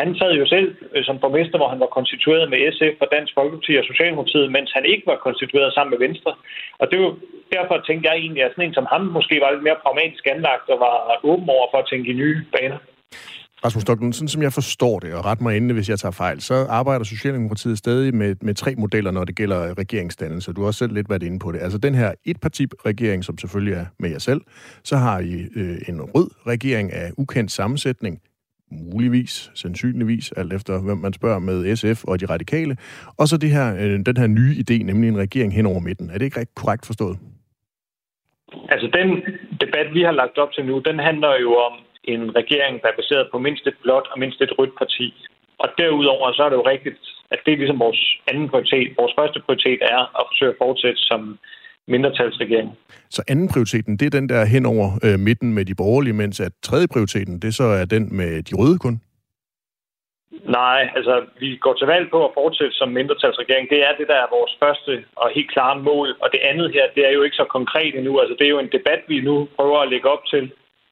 han 0.00 0.08
sad 0.20 0.32
jo 0.40 0.46
selv 0.54 0.68
øh, 0.94 1.04
som 1.08 1.16
borgmester, 1.22 1.58
hvor 1.58 1.70
han 1.72 1.82
var 1.84 1.90
konstitueret 1.98 2.46
med 2.52 2.58
SF 2.76 2.96
og 3.04 3.08
Dansk 3.16 3.32
Folkeparti 3.38 3.72
og 3.80 3.84
Socialdemokratiet, 3.90 4.54
mens 4.56 4.70
han 4.76 4.84
ikke 4.92 5.06
var 5.12 5.18
konstitueret 5.26 5.70
sammen 5.74 5.92
med 5.94 6.00
Venstre. 6.06 6.32
Og 6.80 6.86
det 6.90 6.98
var 7.02 7.12
derfor, 7.54 7.74
tænkte 7.76 8.06
jeg 8.08 8.16
egentlig, 8.16 8.42
at 8.44 8.52
sådan 8.52 8.68
en 8.68 8.78
som 8.78 8.86
ham 8.92 9.02
måske 9.18 9.34
var 9.42 9.50
lidt 9.50 9.66
mere 9.66 9.82
pragmatisk 9.84 10.24
anlagt 10.34 10.66
og 10.72 10.78
var 10.86 10.96
åben 11.30 11.48
over 11.56 11.66
for 11.72 11.78
at 11.82 11.88
tænke 11.90 12.06
i 12.10 12.20
nye 12.22 12.36
baner. 12.54 12.78
Rasmus 13.64 13.82
Stoklund, 13.82 14.12
sådan 14.12 14.28
som 14.28 14.42
jeg 14.42 14.52
forstår 14.52 14.98
det, 14.98 15.14
og 15.14 15.24
ret 15.24 15.40
mig 15.40 15.56
endelig, 15.56 15.74
hvis 15.74 15.88
jeg 15.88 15.98
tager 15.98 16.12
fejl, 16.12 16.40
så 16.40 16.54
arbejder 16.68 17.04
Socialdemokratiet 17.04 17.78
stadig 17.78 18.14
med, 18.14 18.36
med 18.42 18.54
tre 18.54 18.74
modeller, 18.74 19.10
når 19.10 19.24
det 19.24 19.36
gælder 19.36 19.78
regeringsdannelse. 19.78 20.52
Du 20.52 20.60
har 20.60 20.66
også 20.66 20.78
selv 20.78 20.92
lidt 20.92 21.10
været 21.10 21.22
inde 21.22 21.38
på 21.38 21.52
det. 21.52 21.60
Altså 21.62 21.78
den 21.78 21.94
her 21.94 22.12
etparti-regering, 22.24 23.24
som 23.24 23.38
selvfølgelig 23.38 23.74
er 23.74 23.86
med 23.98 24.10
jer 24.10 24.18
selv. 24.18 24.40
Så 24.84 24.96
har 24.96 25.18
I 25.20 25.34
øh, 25.56 25.76
en 25.88 26.02
rød 26.02 26.30
regering 26.46 26.92
af 26.92 27.10
ukendt 27.18 27.52
sammensætning, 27.52 28.20
muligvis, 28.70 29.50
sandsynligvis, 29.54 30.32
alt 30.32 30.52
efter 30.52 30.82
hvem 30.86 30.98
man 30.98 31.12
spørger 31.12 31.38
med 31.38 31.76
SF 31.76 32.04
og 32.04 32.20
de 32.20 32.26
radikale. 32.26 32.76
Og 33.18 33.28
så 33.28 33.36
det 33.36 33.50
her, 33.50 33.74
øh, 33.74 34.06
den 34.06 34.16
her 34.16 34.26
nye 34.26 34.54
idé, 34.62 34.82
nemlig 34.82 35.08
en 35.08 35.18
regering 35.18 35.54
hen 35.54 35.66
over 35.66 35.80
midten. 35.80 36.10
Er 36.10 36.18
det 36.18 36.24
ikke 36.24 36.46
korrekt 36.54 36.86
forstået? 36.86 37.18
Altså 38.68 38.88
den 38.98 39.08
debat, 39.60 39.94
vi 39.94 40.02
har 40.02 40.12
lagt 40.12 40.38
op 40.38 40.52
til 40.52 40.64
nu, 40.66 40.78
den 40.78 40.98
handler 40.98 41.40
jo 41.40 41.50
om 41.68 41.74
en 42.04 42.36
regering, 42.36 42.82
der 42.82 42.88
er 42.88 43.00
baseret 43.00 43.28
på 43.32 43.38
mindst 43.38 43.66
et 43.66 43.76
blåt 43.82 44.06
og 44.12 44.18
mindst 44.18 44.40
et 44.40 44.58
rødt 44.58 44.74
parti. 44.78 45.14
Og 45.58 45.68
derudover 45.78 46.32
så 46.32 46.42
er 46.44 46.48
det 46.48 46.56
jo 46.56 46.68
rigtigt, 46.74 47.00
at 47.30 47.38
det 47.44 47.52
er 47.52 47.56
ligesom 47.56 47.78
vores 47.78 48.02
anden 48.30 48.48
prioritet. 48.48 48.88
Vores 48.98 49.14
første 49.18 49.40
prioritet 49.44 49.80
er 49.94 50.00
at 50.18 50.24
forsøge 50.30 50.50
at 50.54 50.60
fortsætte 50.64 51.00
som 51.10 51.38
mindretalsregering. 51.88 52.70
Så 53.10 53.22
anden 53.28 53.48
prioriteten, 53.48 53.96
det 53.96 54.06
er 54.06 54.20
den 54.20 54.28
der 54.28 54.44
hen 54.44 54.66
over 54.66 54.86
øh, 55.04 55.18
midten 55.18 55.54
med 55.54 55.64
de 55.64 55.74
borgerlige, 55.74 56.12
mens 56.12 56.40
at 56.40 56.52
tredje 56.62 56.88
prioriteten, 56.88 57.38
det 57.38 57.54
så 57.54 57.64
er 57.64 57.84
den 57.84 58.16
med 58.16 58.42
de 58.42 58.54
røde 58.54 58.78
kun? 58.78 59.00
Nej, 60.44 60.90
altså 60.96 61.24
vi 61.40 61.56
går 61.56 61.74
til 61.74 61.86
valg 61.86 62.10
på 62.10 62.26
at 62.26 62.34
fortsætte 62.34 62.74
som 62.76 62.88
mindretalsregering. 62.88 63.70
Det 63.70 63.80
er 63.86 63.92
det, 63.98 64.08
der 64.08 64.18
er 64.20 64.34
vores 64.36 64.56
første 64.62 65.04
og 65.16 65.30
helt 65.34 65.50
klare 65.50 65.78
mål. 65.82 66.08
Og 66.22 66.28
det 66.32 66.40
andet 66.50 66.72
her, 66.72 66.84
det 66.94 67.02
er 67.08 67.12
jo 67.12 67.22
ikke 67.22 67.36
så 67.36 67.46
konkret 67.56 67.94
endnu. 67.98 68.20
Altså 68.20 68.34
det 68.38 68.44
er 68.44 68.54
jo 68.54 68.58
en 68.58 68.74
debat, 68.78 69.02
vi 69.08 69.20
nu 69.20 69.48
prøver 69.56 69.78
at 69.80 69.88
lægge 69.88 70.08
op 70.08 70.24
til 70.32 70.44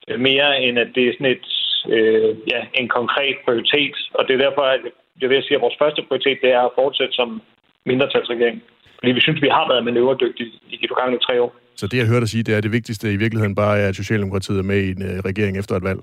øh, 0.09 0.21
mere 0.21 0.63
end 0.63 0.79
at 0.79 0.89
det 0.95 1.09
er 1.09 1.13
sådan 1.13 1.35
et, 1.37 1.47
øh, 1.95 2.37
ja, 2.53 2.61
en 2.75 2.89
konkret 2.89 3.37
prioritet. 3.45 3.97
Og 4.15 4.23
det 4.27 4.35
er 4.35 4.45
derfor, 4.47 4.63
at 4.63 4.81
jeg 5.21 5.29
vil 5.31 5.43
sige, 5.43 5.57
at 5.57 5.65
vores 5.67 5.81
første 5.83 6.03
prioritet 6.09 6.39
det 6.43 6.51
er 6.53 6.63
at 6.65 6.77
fortsætte 6.81 7.15
som 7.15 7.43
mindretalsregering. 7.87 8.63
Fordi 9.05 9.19
vi 9.21 9.27
synes, 9.27 9.43
vi 9.43 9.49
har 9.59 9.67
været 9.73 9.85
manøvredygtige 9.85 10.51
i 10.75 10.77
de 10.83 10.87
forgangne 10.91 11.19
tre 11.19 11.43
år. 11.43 11.51
Så 11.77 11.87
det, 11.87 11.99
jeg 11.99 12.07
hørte 12.07 12.21
dig 12.21 12.29
sige, 12.29 12.43
det 12.43 12.55
er 12.55 12.61
det 12.61 12.73
vigtigste 12.73 13.13
i 13.13 13.17
virkeligheden 13.17 13.55
bare, 13.55 13.79
er, 13.81 13.89
at 13.89 13.97
Socialdemokratiet 13.97 14.59
er 14.59 14.71
med 14.73 14.81
i 14.87 14.91
en 14.97 15.03
uh, 15.11 15.19
regering 15.31 15.59
efter 15.59 15.75
et 15.77 15.85
valg? 15.91 16.01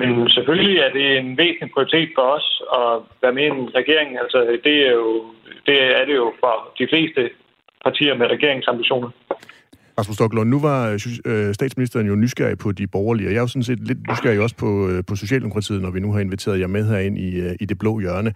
Men 0.00 0.30
selvfølgelig 0.30 0.76
er 0.78 0.90
det 0.98 1.18
en 1.18 1.38
væsentlig 1.38 1.70
prioritet 1.74 2.08
for 2.16 2.22
os 2.36 2.46
at 2.80 2.92
være 3.22 3.34
med 3.38 3.44
i 3.46 3.54
en 3.56 3.74
regering. 3.80 4.18
Altså, 4.22 4.38
det 4.64 4.76
er, 4.88 4.92
jo, 4.92 5.24
det 5.66 5.78
er 6.00 6.04
det 6.08 6.14
jo 6.22 6.32
for 6.40 6.54
de 6.78 6.86
fleste 6.92 7.30
partier 7.84 8.14
med 8.14 8.26
regeringsambitioner. 8.26 9.10
Rasmus 9.98 10.14
Stocklund, 10.14 10.50
nu 10.50 10.60
var 10.60 10.88
øh, 10.88 11.00
øh, 11.24 11.54
statsministeren 11.54 12.06
jo 12.06 12.14
nysgerrig 12.14 12.58
på 12.58 12.72
de 12.72 12.86
borgerlige, 12.86 13.28
og 13.28 13.32
jeg 13.32 13.38
er 13.38 13.42
jo 13.42 13.46
sådan 13.46 13.62
set 13.62 13.86
lidt 13.86 13.98
nysgerrig 14.10 14.40
også 14.40 14.56
på, 14.56 14.88
øh, 14.88 15.04
på 15.04 15.16
Socialdemokratiet, 15.16 15.82
når 15.82 15.90
vi 15.90 16.00
nu 16.00 16.12
har 16.12 16.20
inviteret 16.20 16.60
jer 16.60 16.66
med 16.66 16.86
herind 16.86 17.18
i, 17.18 17.40
øh, 17.40 17.54
i 17.60 17.64
det 17.64 17.78
blå 17.78 18.00
hjørne. 18.00 18.32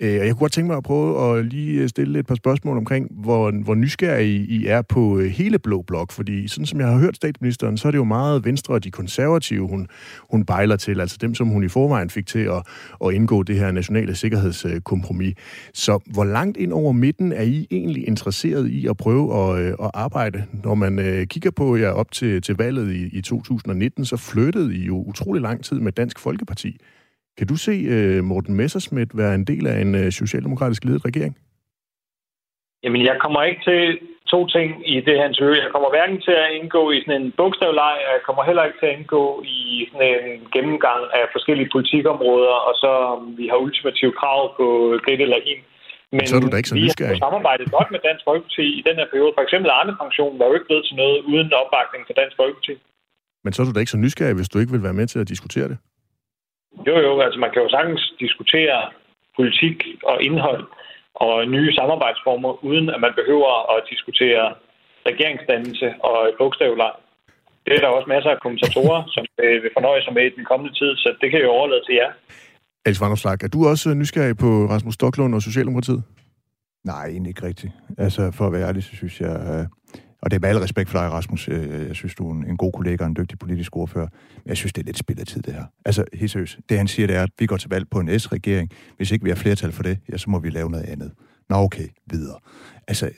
Øh, 0.00 0.20
og 0.20 0.26
jeg 0.26 0.34
kunne 0.34 0.40
godt 0.40 0.52
tænke 0.52 0.66
mig 0.66 0.76
at 0.76 0.82
prøve 0.82 1.38
at 1.38 1.44
lige 1.44 1.88
stille 1.88 2.18
et 2.18 2.26
par 2.26 2.34
spørgsmål 2.34 2.76
omkring, 2.76 3.08
hvor, 3.10 3.62
hvor 3.64 3.74
nysgerrig 3.74 4.28
I 4.28 4.66
er 4.66 4.82
på 4.82 5.20
hele 5.20 5.58
blå 5.58 5.82
blok, 5.82 6.12
fordi 6.12 6.48
sådan 6.48 6.66
som 6.66 6.80
jeg 6.80 6.88
har 6.88 6.98
hørt 6.98 7.16
statsministeren, 7.16 7.76
så 7.76 7.88
er 7.88 7.92
det 7.92 7.98
jo 7.98 8.04
meget 8.04 8.44
Venstre 8.44 8.74
og 8.74 8.84
de 8.84 8.90
konservative, 8.90 9.68
hun, 9.68 9.86
hun 10.30 10.44
bejler 10.44 10.76
til, 10.76 11.00
altså 11.00 11.18
dem, 11.20 11.34
som 11.34 11.48
hun 11.48 11.64
i 11.64 11.68
forvejen 11.68 12.10
fik 12.10 12.26
til 12.26 12.38
at, 12.38 12.62
at 13.04 13.14
indgå 13.14 13.42
det 13.42 13.56
her 13.56 13.72
nationale 13.72 14.14
sikkerhedskompromis. 14.14 15.34
Så 15.74 15.98
hvor 16.06 16.24
langt 16.24 16.56
ind 16.56 16.72
over 16.72 16.92
midten 16.92 17.32
er 17.32 17.42
I 17.42 17.66
egentlig 17.70 18.08
interesseret 18.08 18.68
i 18.68 18.86
at 18.86 18.96
prøve 18.96 19.56
at, 19.58 19.66
at 19.66 19.90
arbejde, 19.94 20.44
når 20.64 20.74
man 20.74 20.91
man 20.92 21.06
øh, 21.06 21.26
kigger 21.26 21.50
på 21.60 21.76
jer 21.76 21.92
op 22.00 22.10
til, 22.12 22.42
til 22.42 22.54
valget 22.56 22.86
i, 23.00 23.18
i 23.18 23.20
2019, 23.22 24.04
så 24.04 24.16
flyttede 24.32 24.76
I 24.76 24.82
jo 24.86 24.96
utrolig 25.10 25.42
lang 25.42 25.64
tid 25.64 25.80
med 25.80 25.92
Dansk 25.92 26.18
Folkeparti. 26.18 26.70
Kan 27.38 27.46
du 27.46 27.56
se 27.56 27.72
øh, 27.94 28.24
Morten 28.24 28.54
Messerschmidt 28.54 29.10
være 29.14 29.34
en 29.34 29.44
del 29.44 29.66
af 29.66 29.80
en 29.80 29.94
øh, 29.94 30.10
socialdemokratisk 30.10 30.84
ledet 30.84 31.04
regering? 31.04 31.36
Jamen, 32.84 33.02
jeg 33.04 33.16
kommer 33.20 33.42
ikke 33.42 33.62
til, 33.64 33.98
to 34.34 34.40
ting 34.56 34.68
i 34.94 34.96
det, 35.08 35.16
han 35.24 35.34
søger. 35.34 35.62
Jeg 35.64 35.72
kommer 35.74 35.90
hverken 35.94 36.20
til 36.26 36.36
at 36.44 36.52
indgå 36.58 36.82
i 36.90 36.98
sådan 37.00 37.22
en 37.22 37.34
bogstavleg, 37.38 37.96
og 38.06 38.12
jeg 38.16 38.22
kommer 38.26 38.42
heller 38.48 38.64
ikke 38.64 38.80
til 38.80 38.90
at 38.90 38.96
indgå 38.98 39.24
i 39.56 39.60
sådan 39.90 40.14
en 40.30 40.42
gennemgang 40.54 41.02
af 41.18 41.24
forskellige 41.34 41.72
politikområder, 41.74 42.56
og 42.68 42.74
så 42.82 42.92
vi 43.38 43.44
har 43.50 43.58
ultimative 43.66 44.14
krav 44.20 44.40
på 44.58 44.66
det 45.06 45.20
eller 45.26 45.40
hende. 45.48 45.64
Men 46.16 46.24
så 46.28 46.34
er 46.36 46.42
du 46.44 46.50
da 46.52 46.56
ikke 46.60 46.72
så 46.74 46.78
nysgerrig. 46.84 47.14
Vi 47.14 47.20
har 47.20 47.26
samarbejdet 47.28 47.66
godt 47.76 47.88
med 47.94 48.00
Dansk 48.08 48.22
Folkeparti 48.28 48.66
i 48.78 48.82
den 48.88 48.96
her 49.00 49.06
periode. 49.12 49.32
For 49.36 49.42
eksempel 49.46 49.68
Arne 49.78 49.94
Pension 50.02 50.38
var 50.38 50.46
jo 50.48 50.54
ikke 50.56 50.68
blevet 50.70 50.84
til 50.88 50.96
noget 51.02 51.18
uden 51.30 51.48
opbakning 51.60 52.02
fra 52.06 52.14
Dansk 52.20 52.36
Folkeparti. 52.40 52.74
Men 53.44 53.52
så 53.52 53.58
er 53.62 53.66
du 53.66 53.72
da 53.74 53.80
ikke 53.82 53.96
så 53.96 54.02
nysgerrig, 54.04 54.36
hvis 54.38 54.52
du 54.52 54.58
ikke 54.58 54.74
vil 54.74 54.86
være 54.88 54.98
med 55.00 55.06
til 55.06 55.18
at 55.22 55.28
diskutere 55.32 55.68
det? 55.72 55.78
Jo, 56.88 56.96
jo. 57.06 57.12
Altså 57.26 57.38
man 57.44 57.50
kan 57.52 57.62
jo 57.62 57.68
sagtens 57.76 58.02
diskutere 58.24 58.78
politik 59.38 59.76
og 60.10 60.16
indhold 60.26 60.64
og 61.14 61.34
nye 61.54 61.70
samarbejdsformer, 61.80 62.64
uden 62.68 62.86
at 62.94 63.00
man 63.00 63.12
behøver 63.20 63.52
at 63.74 63.78
diskutere 63.92 64.44
regeringsdannelse 65.10 65.94
og 66.08 66.18
bogstavleg. 66.38 66.92
Det 67.66 67.72
er 67.74 67.80
der 67.80 67.96
også 67.96 68.08
masser 68.14 68.30
af 68.30 68.40
kommentatorer, 68.40 69.00
som 69.14 69.24
vil 69.38 69.70
fornøje 69.76 70.02
sig 70.02 70.12
med 70.14 70.24
i 70.26 70.34
den 70.36 70.44
kommende 70.44 70.74
tid, 70.80 70.96
så 70.96 71.08
det 71.20 71.30
kan 71.30 71.38
jeg 71.40 71.46
jo 71.46 71.56
overlade 71.58 71.84
til 71.84 71.94
jer. 71.94 72.12
Alice 72.86 73.00
Vanderslag, 73.00 73.36
er 73.42 73.48
du 73.48 73.68
også 73.68 73.90
øh, 73.90 73.96
nysgerrig 73.96 74.36
på 74.36 74.66
Rasmus 74.66 74.94
Stocklund 74.94 75.34
og 75.34 75.42
Socialdemokratiet? 75.42 76.02
Nej, 76.84 77.06
egentlig 77.06 77.30
ikke 77.30 77.42
rigtigt. 77.42 77.72
Altså, 77.98 78.30
for 78.30 78.46
at 78.46 78.52
være 78.52 78.68
ærlig, 78.68 78.82
så 78.82 78.96
synes 78.96 79.20
jeg... 79.20 79.40
Øh, 79.60 79.66
og 80.22 80.30
det 80.30 80.36
er 80.36 80.40
med 80.40 80.48
al 80.48 80.58
respekt 80.58 80.90
for 80.90 80.98
dig, 80.98 81.10
Rasmus. 81.10 81.48
Øh, 81.48 81.86
jeg 81.88 81.96
synes, 81.96 82.14
du 82.14 82.30
er 82.30 82.44
en 82.44 82.56
god 82.56 82.72
kollega 82.72 83.04
og 83.04 83.08
en 83.08 83.16
dygtig 83.16 83.38
politisk 83.38 83.76
ordfører. 83.76 84.08
Men 84.36 84.48
jeg 84.48 84.56
synes, 84.56 84.72
det 84.72 84.82
er 84.82 84.86
lidt 84.86 84.98
spild 84.98 85.18
af 85.18 85.26
tid, 85.26 85.42
det 85.42 85.54
her. 85.54 85.64
Altså, 85.84 86.04
helt 86.14 86.30
seriøst. 86.30 86.58
Det, 86.68 86.78
han 86.78 86.88
siger, 86.88 87.06
det 87.06 87.16
er, 87.16 87.22
at 87.22 87.30
vi 87.38 87.46
går 87.46 87.56
til 87.56 87.70
valg 87.70 87.90
på 87.90 88.00
en 88.00 88.18
S-regering. 88.18 88.70
Hvis 88.96 89.10
ikke 89.10 89.24
vi 89.24 89.30
har 89.30 89.36
flertal 89.36 89.72
for 89.72 89.82
det, 89.82 89.98
ja, 90.12 90.16
så 90.16 90.30
må 90.30 90.38
vi 90.38 90.50
lave 90.50 90.70
noget 90.70 90.84
andet. 90.84 91.12
Nå, 91.48 91.56
okay, 91.56 91.88
videre. 92.10 92.38
Altså, 92.88 93.10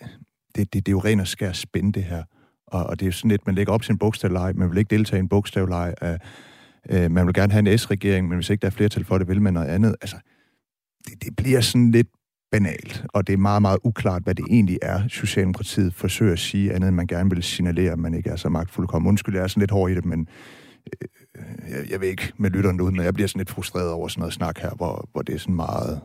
det, 0.57 0.73
det, 0.73 0.87
det 0.87 0.89
er 0.89 0.93
jo 0.93 0.99
ren 0.99 1.21
og 1.21 1.27
skær 1.27 1.53
spænde, 1.53 1.93
det 1.93 2.05
her. 2.05 2.23
Og, 2.67 2.87
og 2.87 3.01
det 3.01 3.07
er 3.07 3.09
jo 3.09 3.13
sådan 3.13 3.31
lidt, 3.31 3.47
man 3.47 3.55
lægger 3.55 3.73
op 3.73 3.83
til 3.83 3.93
en 3.93 3.99
bogstavleje, 3.99 4.53
man 4.53 4.71
vil 4.71 4.79
ikke 4.79 4.97
deltage 4.97 5.19
i 5.19 5.21
en 5.21 5.29
bogstavleje 5.29 5.95
af 6.01 6.19
Øh, 6.91 7.11
man 7.11 7.27
vil 7.27 7.35
gerne 7.35 7.53
have 7.53 7.71
en 7.71 7.79
S-regering, 7.79 8.29
men 8.29 8.37
hvis 8.37 8.51
ikke 8.51 8.63
der 8.63 8.67
er 8.67 8.71
flertal 8.73 9.05
for 9.05 9.19
det, 9.19 9.29
vil 9.29 9.43
man 9.43 9.53
noget 9.53 9.67
andet. 9.67 9.97
Altså, 10.01 10.17
det, 11.07 11.25
det 11.25 11.37
bliver 11.37 11.61
sådan 11.61 11.91
lidt 11.91 12.09
banalt, 12.53 13.05
og 13.15 13.27
det 13.27 13.33
er 13.33 13.37
meget, 13.37 13.63
meget 13.63 13.79
uklart, 13.85 14.23
hvad 14.23 14.35
det 14.35 14.45
egentlig 14.51 14.79
er, 14.83 15.09
Socialdemokratiet 15.09 15.95
forsøger 15.95 16.33
at 16.33 16.39
sige, 16.39 16.73
andet 16.73 16.89
end 16.89 16.97
man 16.97 17.07
gerne 17.07 17.31
vil 17.31 17.43
signalere, 17.43 17.93
at 17.93 17.99
man 17.99 18.15
ikke 18.15 18.31
er 18.31 18.37
så 18.37 18.49
magtfuldkommen. 18.49 19.09
Undskyld, 19.09 19.35
jeg 19.35 19.43
er 19.43 19.47
sådan 19.47 19.61
lidt 19.61 19.71
hård 19.71 19.91
i 19.91 19.95
det, 19.95 20.05
men 20.05 20.29
øh, 21.03 21.71
jeg, 21.71 21.91
jeg 21.91 22.01
ved 22.01 22.09
ikke 22.09 22.33
med 22.37 22.51
lytterne 22.51 22.83
ud, 22.83 22.91
men 22.91 23.05
jeg 23.05 23.15
bliver 23.15 23.29
sådan 23.29 23.41
lidt 23.41 23.51
frustreret 23.51 23.91
over 23.91 24.09
sådan 24.09 24.21
noget 24.21 24.35
snak 24.35 24.59
her, 24.59 24.71
hvor, 24.71 25.09
hvor 25.13 25.23
det 25.23 25.35
er 25.35 25.39
sådan 25.39 25.55
meget 25.55 26.01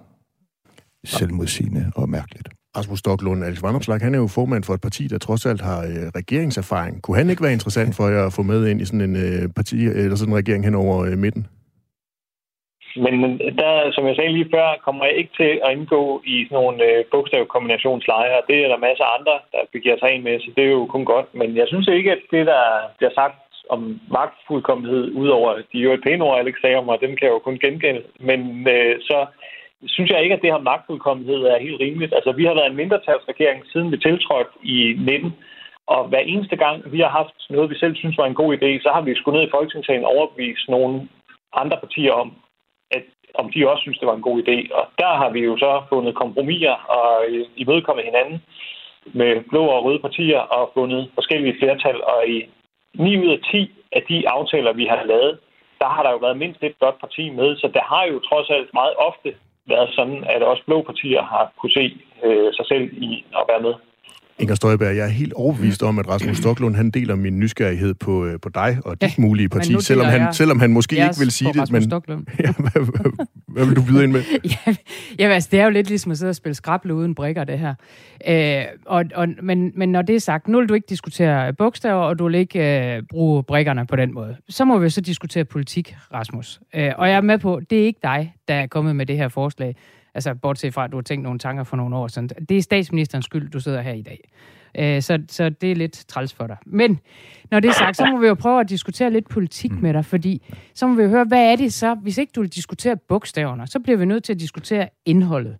selvmodsigende 1.03 1.91
og 1.95 2.09
mærkeligt. 2.09 2.49
Rasmus 2.77 2.99
Stocklund, 2.99 3.43
Alex 3.43 3.63
Vandopslag, 3.63 3.99
han 4.07 4.15
er 4.15 4.21
jo 4.25 4.27
formand 4.27 4.63
for 4.63 4.73
et 4.73 4.81
parti, 4.81 5.03
der 5.07 5.17
trods 5.17 5.45
alt 5.45 5.61
har 5.61 5.79
øh, 5.89 6.05
regeringserfaring. 6.19 7.01
Kunne 7.01 7.17
han 7.17 7.29
ikke 7.29 7.43
være 7.43 7.57
interessant 7.57 7.95
for 7.97 8.07
jer 8.13 8.25
at 8.25 8.33
få 8.37 8.41
med 8.51 8.67
ind 8.67 8.81
i 8.81 8.85
sådan 8.85 9.05
en 9.09 9.15
øh, 9.25 9.43
parti, 9.55 9.77
eller 10.01 10.15
sådan 10.17 10.33
en 10.33 10.39
regering 10.41 10.65
hen 10.65 10.75
over 10.75 10.97
øh, 11.09 11.17
midten? 11.25 11.43
Men 13.05 13.13
der, 13.61 13.73
som 13.95 14.07
jeg 14.07 14.15
sagde 14.15 14.35
lige 14.37 14.51
før, 14.55 14.67
kommer 14.85 15.05
jeg 15.05 15.15
ikke 15.15 15.33
til 15.41 15.51
at 15.65 15.71
indgå 15.77 16.21
i 16.25 16.35
sådan 16.45 16.55
nogle 16.59 16.83
øh, 16.89 17.05
bogstavkombinationslejre. 17.11 18.41
Det 18.49 18.57
er 18.63 18.67
der 18.67 18.85
masser 18.87 19.05
af 19.07 19.15
andre, 19.19 19.35
der 19.53 19.61
begiver 19.73 19.97
sig 19.99 20.09
ind 20.11 20.23
med, 20.23 20.39
så 20.39 20.49
det 20.55 20.63
er 20.63 20.71
jo 20.79 20.85
kun 20.85 21.05
godt. 21.05 21.27
Men 21.39 21.49
jeg 21.59 21.67
synes 21.67 21.87
ikke, 21.87 22.11
at 22.11 22.21
det, 22.31 22.45
der 22.45 22.63
bliver 22.97 23.13
sagt 23.21 23.35
om 23.69 23.99
magtfuldkommenhed, 24.17 25.03
udover 25.21 25.51
de 25.71 25.77
jo 25.85 25.93
et 25.93 26.03
pæne 26.03 26.23
ord, 26.23 26.39
Alex 26.39 26.55
sagde 26.61 26.75
om, 26.75 26.89
og 26.89 26.97
dem 27.01 27.11
kan 27.15 27.25
jeg 27.27 27.35
jo 27.35 27.39
kun 27.39 27.59
gengælde. 27.65 28.03
Men 28.19 28.67
øh, 28.75 28.95
så 29.09 29.17
synes 29.87 30.09
jeg 30.11 30.23
ikke, 30.23 30.35
at 30.35 30.41
det 30.41 30.51
her 30.51 30.67
magtfuldkommenhed 30.71 31.41
er 31.43 31.59
helt 31.59 31.79
rimeligt. 31.79 32.13
Altså, 32.13 32.31
vi 32.31 32.45
har 32.45 32.53
været 32.53 32.69
en 32.69 32.75
mindretalsregering, 32.75 33.63
siden 33.71 33.91
vi 33.91 33.97
tiltrådte 33.97 34.51
i 34.63 34.95
19, 34.97 35.33
og 35.87 36.07
hver 36.07 36.19
eneste 36.19 36.55
gang, 36.55 36.91
vi 36.91 36.99
har 36.99 37.09
haft 37.09 37.37
noget, 37.49 37.69
vi 37.69 37.77
selv 37.77 37.95
synes 37.95 38.17
var 38.17 38.25
en 38.25 38.41
god 38.41 38.57
idé, 38.57 38.81
så 38.83 38.89
har 38.93 39.01
vi 39.01 39.15
skulle 39.15 39.37
ned 39.39 39.47
i 39.47 39.51
Folketingssalen 39.51 40.05
og 40.05 40.11
overbevist 40.11 40.69
nogle 40.69 41.07
andre 41.53 41.77
partier 41.77 42.11
om, 42.11 42.33
at 42.91 43.03
om 43.33 43.51
de 43.51 43.69
også 43.69 43.81
synes, 43.81 43.97
det 43.97 44.07
var 44.07 44.15
en 44.15 44.27
god 44.29 44.37
idé. 44.43 44.57
Og 44.77 44.85
der 44.97 45.11
har 45.21 45.29
vi 45.29 45.39
jo 45.39 45.57
så 45.57 45.83
fundet 45.89 46.15
kompromiser 46.15 46.75
og 46.97 47.11
imødekommet 47.55 48.05
hinanden 48.05 48.43
med 49.13 49.43
blå 49.49 49.65
og 49.65 49.83
røde 49.85 49.99
partier 49.99 50.39
og 50.39 50.71
fundet 50.73 51.11
forskellige 51.13 51.57
flertal. 51.59 52.03
Og 52.03 52.27
i 52.27 52.49
9 52.93 53.17
ud 53.17 53.31
af 53.31 53.39
10 53.51 53.71
af 53.91 54.03
de 54.09 54.29
aftaler, 54.29 54.73
vi 54.73 54.85
har 54.85 55.03
lavet, 55.03 55.39
der 55.79 55.87
har 55.87 56.03
der 56.03 56.11
jo 56.11 56.17
været 56.17 56.37
mindst 56.37 56.63
et 56.63 56.79
godt 56.79 56.99
parti 56.99 57.29
med. 57.29 57.55
Så 57.55 57.67
der 57.73 57.83
har 57.83 58.03
jo 58.05 58.19
trods 58.19 58.49
alt 58.49 58.73
meget 58.73 58.95
ofte 58.97 59.35
været 59.69 59.89
sådan, 59.97 60.23
at 60.33 60.41
også 60.43 60.63
blå 60.65 60.81
partier 60.81 61.21
har 61.21 61.51
kunne 61.59 61.75
se 61.79 61.85
øh, 62.25 62.49
sig 62.53 62.65
selv 62.71 62.83
i 63.07 63.25
at 63.39 63.43
være 63.51 63.61
med. 63.67 63.73
Inger 64.39 64.55
Støjberg, 64.55 64.95
jeg 64.95 65.05
er 65.05 65.09
helt 65.09 65.33
overbevist 65.33 65.83
om, 65.83 65.99
at 65.99 66.07
Rasmus 66.07 66.37
Stocklund 66.37 66.75
han 66.75 66.91
deler 66.91 67.15
min 67.15 67.39
nysgerrighed 67.39 67.93
på, 67.93 68.25
øh, 68.25 68.39
på 68.39 68.49
dig 68.49 68.77
og 68.85 69.01
dit 69.01 69.17
ja, 69.17 69.21
mulige 69.21 69.49
parti, 69.49 69.75
selvom 69.79 70.07
han, 70.07 70.33
selvom 70.33 70.59
han 70.59 70.73
måske 70.73 70.95
ikke 70.95 71.19
vil 71.19 71.31
sige 71.31 71.53
det. 71.53 71.71
Men, 71.71 71.81
ja, 72.45 72.51
hvad, 72.57 72.71
hvad, 72.71 73.25
hvad 73.47 73.65
vil 73.65 73.75
du 73.75 73.83
byde 73.83 74.03
ind 74.03 74.11
med? 74.11 74.23
ja, 74.67 74.75
ja, 75.19 75.29
altså, 75.29 75.49
det 75.51 75.59
er 75.59 75.63
jo 75.63 75.69
lidt 75.69 75.87
ligesom 75.89 76.11
at 76.11 76.17
sidde 76.17 76.29
og 76.29 76.35
spille 76.35 76.55
skrable 76.55 76.93
uden 76.93 77.15
brikker, 77.15 77.43
det 77.43 77.59
her. 77.59 77.73
Øh, 78.27 78.65
og, 78.85 79.05
og, 79.15 79.27
men, 79.43 79.71
men 79.75 79.91
når 79.91 80.01
det 80.01 80.15
er 80.15 80.19
sagt, 80.19 80.47
nu 80.47 80.59
vil 80.59 80.69
du 80.69 80.73
ikke 80.73 80.87
diskutere 80.89 81.53
bogstaver, 81.53 82.03
og 82.03 82.19
du 82.19 82.25
vil 82.25 82.35
ikke 82.35 82.95
øh, 82.95 83.03
bruge 83.09 83.43
brikkerne 83.43 83.87
på 83.87 83.95
den 83.95 84.13
måde. 84.13 84.35
Så 84.49 84.65
må 84.65 84.77
vi 84.77 84.89
så 84.89 85.01
diskutere 85.01 85.45
politik, 85.45 85.95
Rasmus. 86.13 86.59
Øh, 86.75 86.91
og 86.97 87.09
jeg 87.09 87.17
er 87.17 87.21
med 87.21 87.37
på, 87.37 87.59
det 87.69 87.81
er 87.81 87.85
ikke 87.85 87.99
dig, 88.03 88.33
der 88.47 88.53
er 88.53 88.67
kommet 88.67 88.95
med 88.95 89.05
det 89.05 89.17
her 89.17 89.27
forslag. 89.27 89.75
Altså, 90.19 90.33
bortset 90.33 90.73
fra, 90.73 90.85
at 90.85 90.91
du 90.91 90.97
har 90.97 91.01
tænkt 91.01 91.23
nogle 91.23 91.39
tanker 91.39 91.63
for 91.63 91.77
nogle 91.77 91.95
år 91.95 92.07
siden. 92.07 92.29
Det 92.49 92.57
er 92.57 92.61
statsministerens 92.61 93.25
skyld, 93.25 93.49
du 93.49 93.59
sidder 93.59 93.81
her 93.81 93.93
i 93.93 94.01
dag. 94.01 94.29
Øh, 94.77 95.01
så, 95.01 95.19
så 95.29 95.49
det 95.49 95.71
er 95.71 95.75
lidt 95.75 96.05
træls 96.07 96.33
for 96.33 96.47
dig. 96.47 96.57
Men 96.65 96.99
når 97.51 97.59
det 97.59 97.69
er 97.69 97.73
sagt, 97.73 97.97
så 97.97 98.05
må 98.05 98.19
vi 98.19 98.27
jo 98.27 98.33
prøve 98.33 98.59
at 98.59 98.69
diskutere 98.69 99.11
lidt 99.11 99.29
politik 99.29 99.71
med 99.71 99.93
dig, 99.93 100.05
fordi 100.05 100.41
så 100.73 100.87
må 100.87 100.95
vi 100.95 101.03
jo 101.03 101.09
høre, 101.09 101.23
hvad 101.23 101.51
er 101.51 101.55
det 101.55 101.73
så, 101.73 101.93
hvis 101.93 102.17
ikke 102.17 102.31
du 102.35 102.41
vil 102.41 102.49
diskutere 102.49 102.97
bogstaverne, 102.97 103.67
så 103.67 103.79
bliver 103.79 103.97
vi 103.97 104.05
nødt 104.05 104.23
til 104.23 104.33
at 104.33 104.39
diskutere 104.39 104.89
indholdet 105.05 105.57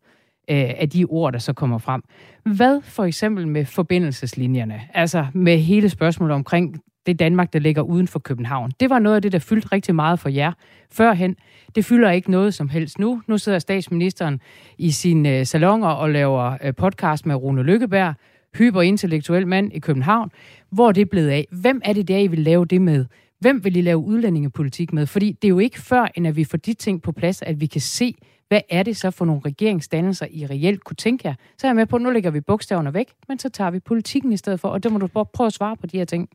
øh, 0.50 0.70
af 0.78 0.90
de 0.90 1.06
ord, 1.06 1.34
der 1.34 1.40
så 1.40 1.54
kommer 1.54 1.78
frem. 1.78 2.02
Hvad 2.46 2.82
for 2.82 3.04
eksempel 3.04 3.48
med 3.48 3.66
forbindelseslinjerne, 3.66 4.82
altså 4.94 5.26
med 5.34 5.58
hele 5.58 5.90
spørgsmålet 5.90 6.36
omkring 6.36 6.82
det 7.06 7.20
Danmark, 7.20 7.54
der 7.54 7.60
ligger 7.60 7.82
uden 7.82 8.08
for 8.08 8.20
København. 8.20 8.72
Det 8.80 8.90
var 8.90 9.00
noget 9.00 9.16
af 9.16 9.22
det, 9.22 9.32
der 9.32 9.40
fyldte 9.40 9.68
rigtig 9.72 9.96
meget 9.96 10.20
for 10.20 10.30
jer 10.30 10.52
førhen. 10.92 11.36
Det 11.76 11.86
fylder 11.86 12.12
ikke 12.12 12.32
noget 12.32 12.54
som 12.54 12.70
helst 12.70 13.00
nu. 13.00 13.22
Nu 13.28 13.38
sidder 13.38 13.60
statsministeren 13.60 14.42
i 14.78 14.92
sine 14.92 15.38
øh, 15.38 15.46
salonger 15.46 15.88
og 15.88 16.10
laver 16.10 16.58
øh, 16.64 16.74
podcast 16.76 17.26
med 17.26 17.36
Rune 17.36 17.64
Lykkeberg, 17.64 18.14
hyperintellektuel 18.56 19.48
mand 19.48 19.74
i 19.74 19.80
København. 19.80 20.32
Hvor 20.70 20.88
er 20.88 20.92
det 20.92 21.10
blevet 21.10 21.30
af? 21.30 21.48
Hvem 21.52 21.82
er 21.86 21.94
det 21.94 22.08
der, 22.08 22.18
I 22.18 22.28
vil 22.28 22.40
lave 22.40 22.66
det 22.66 22.82
med? 22.82 23.06
Hvem 23.40 23.64
vil 23.64 23.76
I 23.76 23.82
lave 23.82 23.98
udlændingepolitik 23.98 24.94
med? 24.94 25.06
Fordi 25.06 25.32
det 25.32 25.48
er 25.48 25.50
jo 25.50 25.60
ikke 25.60 25.82
før, 25.82 26.08
end 26.16 26.28
at 26.28 26.36
vi 26.36 26.44
får 26.44 26.58
de 26.58 26.74
ting 26.74 27.02
på 27.02 27.12
plads, 27.12 27.42
at 27.42 27.62
vi 27.62 27.66
kan 27.66 27.82
se, 27.82 28.16
hvad 28.48 28.62
er 28.70 28.84
det 28.84 28.98
så 28.98 29.12
for 29.12 29.26
nogle 29.26 29.42
regeringsdannelser, 29.46 30.28
I 30.32 30.46
reelt 30.46 30.84
kunne 30.84 30.96
tænke 30.96 31.28
jer? 31.28 31.34
Så 31.58 31.68
er 31.68 31.70
jeg 31.70 31.76
med 31.76 31.86
på, 31.86 31.96
at 31.96 32.02
nu 32.02 32.10
lægger 32.10 32.32
vi 32.32 32.42
bogstaverne 32.42 32.94
væk, 32.94 33.14
men 33.28 33.40
så 33.40 33.50
tager 33.50 33.72
vi 33.72 33.80
politikken 33.80 34.34
i 34.34 34.38
stedet 34.38 34.60
for, 34.60 34.70
og 34.70 34.84
det 34.84 34.92
må 34.92 34.98
du 34.98 35.08
prøve 35.08 35.48
at 35.48 35.54
svare 35.54 35.78
på 35.78 35.88
de 35.88 35.98
her 35.98 36.06
ting. 36.06 36.30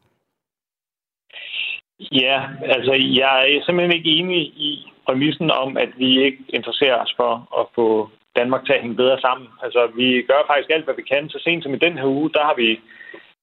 Ja, 2.13 2.43
altså 2.63 2.93
jeg 2.93 3.53
er 3.53 3.63
simpelthen 3.65 3.97
ikke 3.97 4.11
enig 4.11 4.41
i 4.41 4.93
præmissen 5.07 5.51
om, 5.51 5.77
at 5.77 5.89
vi 5.97 6.25
ikke 6.25 6.39
interesserer 6.49 6.97
os 7.05 7.15
for 7.17 7.33
at 7.61 7.67
få 7.75 8.09
Danmark 8.37 8.65
til 8.65 8.73
at 8.73 8.81
hænge 8.81 8.97
bedre 8.97 9.21
sammen. 9.21 9.49
Altså 9.63 9.91
vi 9.97 10.23
gør 10.23 10.41
faktisk 10.47 10.71
alt, 10.71 10.85
hvad 10.85 10.95
vi 10.95 11.03
kan. 11.03 11.29
Så 11.29 11.39
sent 11.45 11.63
som 11.63 11.75
i 11.75 11.85
den 11.87 11.99
her 11.99 12.07
uge, 12.07 12.31
der 12.31 12.43
har 12.45 12.55
vi 12.55 12.81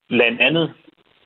blandt 0.09 0.41
andet 0.41 0.73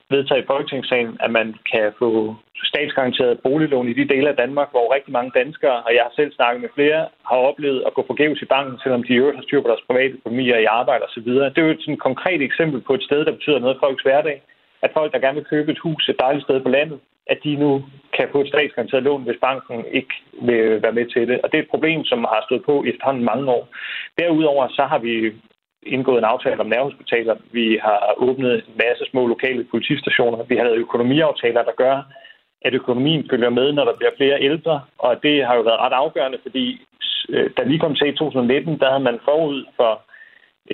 vedtaget 0.09 0.43
i 0.43 0.49
Folketingssalen, 0.51 1.17
at 1.19 1.31
man 1.31 1.55
kan 1.71 1.93
få 1.99 2.35
statsgaranteret 2.63 3.39
boliglån 3.39 3.89
i 3.89 3.93
de 3.93 4.07
dele 4.13 4.29
af 4.29 4.35
Danmark, 4.35 4.69
hvor 4.71 4.93
rigtig 4.95 5.13
mange 5.13 5.31
danskere, 5.35 5.77
og 5.85 5.91
jeg 5.95 6.03
har 6.03 6.13
selv 6.15 6.31
snakket 6.33 6.61
med 6.61 6.69
flere, 6.75 7.01
har 7.29 7.37
oplevet 7.49 7.83
at 7.87 7.93
gå 7.93 8.03
forgæves 8.07 8.41
i 8.41 8.45
banken, 8.45 8.79
selvom 8.83 9.03
de 9.03 9.13
i 9.13 9.17
øvrigt 9.21 9.37
har 9.37 9.43
styr 9.43 9.61
på 9.61 9.67
deres 9.67 9.87
private 9.89 10.13
økonomi 10.13 10.49
og 10.49 10.61
i 10.61 10.73
arbejde 10.79 11.03
osv. 11.07 11.25
Det 11.25 11.57
er 11.57 11.65
jo 11.67 11.75
et 11.75 11.81
sådan 11.81 12.05
konkret 12.07 12.41
eksempel 12.41 12.81
på 12.81 12.93
et 12.93 13.03
sted, 13.03 13.25
der 13.25 13.31
betyder 13.31 13.59
noget 13.59 13.77
for 13.79 13.87
folks 13.87 14.03
hverdag. 14.03 14.41
At 14.85 14.91
folk, 14.93 15.11
der 15.13 15.19
gerne 15.19 15.39
vil 15.39 15.51
købe 15.53 15.71
et 15.71 15.83
hus 15.85 16.09
et 16.09 16.19
dejligt 16.19 16.45
sted 16.45 16.59
på 16.61 16.69
landet, 16.69 16.99
at 17.27 17.39
de 17.43 17.55
nu 17.55 17.71
kan 18.17 18.27
få 18.31 18.41
et 18.41 18.47
statsgaranteret 18.47 19.03
lån, 19.03 19.23
hvis 19.23 19.43
banken 19.47 19.85
ikke 19.91 20.15
vil 20.41 20.81
være 20.83 20.97
med 20.99 21.05
til 21.13 21.27
det. 21.27 21.41
Og 21.41 21.51
det 21.51 21.57
er 21.57 21.63
et 21.63 21.73
problem, 21.75 22.03
som 22.03 22.19
har 22.33 22.41
stået 22.47 22.63
på 22.65 22.83
i 22.83 22.89
efterhånden 22.89 23.23
mange 23.23 23.51
år. 23.57 23.67
Derudover 24.19 24.67
så 24.67 24.83
har 24.91 24.99
vi 24.99 25.13
indgået 25.83 26.17
en 26.17 26.31
aftale 26.33 26.59
om 26.59 26.71
nærhospitaler. 26.73 27.35
Vi 27.51 27.79
har 27.81 28.13
åbnet 28.17 28.53
en 28.53 28.75
masse 28.83 29.03
små 29.11 29.27
lokale 29.27 29.63
politistationer. 29.63 30.43
Vi 30.43 30.55
har 30.55 30.63
lavet 30.63 30.77
økonomiaftaler, 30.77 31.63
der 31.63 31.75
gør, 31.83 31.95
at 32.61 32.73
økonomien 32.73 33.27
følger 33.29 33.49
med, 33.49 33.71
når 33.71 33.85
der 33.85 33.95
bliver 33.95 34.17
flere 34.17 34.41
ældre. 34.41 34.81
Og 34.97 35.23
det 35.23 35.45
har 35.45 35.55
jo 35.55 35.61
været 35.61 35.79
ret 35.79 35.93
afgørende, 36.03 36.39
fordi 36.41 36.65
øh, 37.29 37.49
da 37.57 37.63
vi 37.63 37.77
kom 37.77 37.95
til 37.95 38.07
i 38.07 38.17
2019, 38.17 38.79
der 38.79 38.89
havde 38.89 39.03
man 39.03 39.19
forud 39.29 39.65
for 39.75 40.01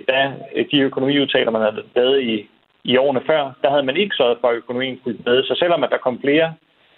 da 0.07 0.33
de 0.71 0.79
økonomiudtaler, 0.79 1.51
man 1.51 1.61
havde 1.61 1.83
lavet 1.95 2.21
i 2.21 2.49
i 2.83 2.97
årene 2.97 3.21
før, 3.29 3.41
der 3.61 3.69
havde 3.69 3.83
man 3.83 3.97
ikke 3.97 4.15
sørget 4.15 4.37
for, 4.41 4.47
at 4.47 4.55
økonomien 4.55 4.99
fulgte 5.03 5.23
med. 5.25 5.43
Så 5.43 5.55
selvom 5.59 5.83
at 5.83 5.89
der 5.89 5.97
kom 5.97 6.19
flere 6.21 6.53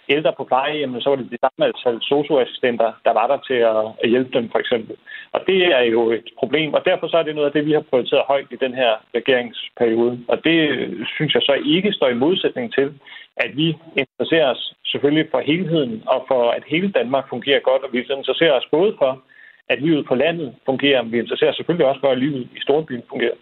ældre 0.08 0.32
på 0.36 0.44
plejehjemmet, 0.44 1.02
så 1.02 1.08
var 1.10 1.16
det 1.16 1.30
det 1.30 1.40
samme 1.40 1.62
antal 1.68 1.96
socioassistenter, 2.02 2.90
der 3.06 3.12
var 3.18 3.26
der 3.26 3.38
til 3.48 3.58
at 4.02 4.10
hjælpe 4.12 4.32
dem, 4.38 4.50
for 4.52 4.58
eksempel. 4.58 4.96
Og 5.34 5.40
det 5.46 5.60
er 5.78 5.84
jo 5.94 6.10
et 6.10 6.28
problem, 6.38 6.74
og 6.74 6.82
derfor 6.84 7.06
så 7.08 7.16
er 7.18 7.22
det 7.22 7.34
noget 7.34 7.50
af 7.50 7.52
det, 7.52 7.66
vi 7.66 7.72
har 7.72 7.84
prioriteret 7.90 8.24
højt 8.32 8.48
i 8.50 8.62
den 8.64 8.74
her 8.74 8.92
regeringsperiode. 9.14 10.20
Og 10.28 10.36
det 10.44 10.58
øh, 10.70 11.06
synes 11.16 11.34
jeg 11.34 11.42
så 11.42 11.54
ikke 11.76 11.92
står 11.92 12.08
i 12.08 12.20
modsætning 12.24 12.74
til, 12.74 12.88
at 13.36 13.50
vi 13.56 13.76
interesserer 14.02 14.48
os 14.54 14.74
selvfølgelig 14.84 15.26
for 15.30 15.40
helheden 15.40 16.02
og 16.06 16.24
for, 16.28 16.50
at 16.50 16.62
hele 16.66 16.88
Danmark 16.98 17.28
fungerer 17.28 17.60
godt, 17.60 17.82
og 17.82 17.92
vi 17.92 17.98
interesserer 17.98 18.52
os 18.52 18.68
både 18.70 18.94
for, 18.98 19.22
at 19.68 19.82
livet 19.82 20.06
på 20.06 20.14
landet 20.14 20.54
fungerer, 20.66 21.02
men 21.02 21.12
vi 21.12 21.18
interesserer 21.18 21.50
os 21.50 21.56
selvfølgelig 21.56 21.86
også 21.86 22.00
for, 22.00 22.10
at 22.10 22.18
livet 22.18 22.42
i 22.56 22.60
storbyen 22.60 23.02
fungerer. 23.08 23.36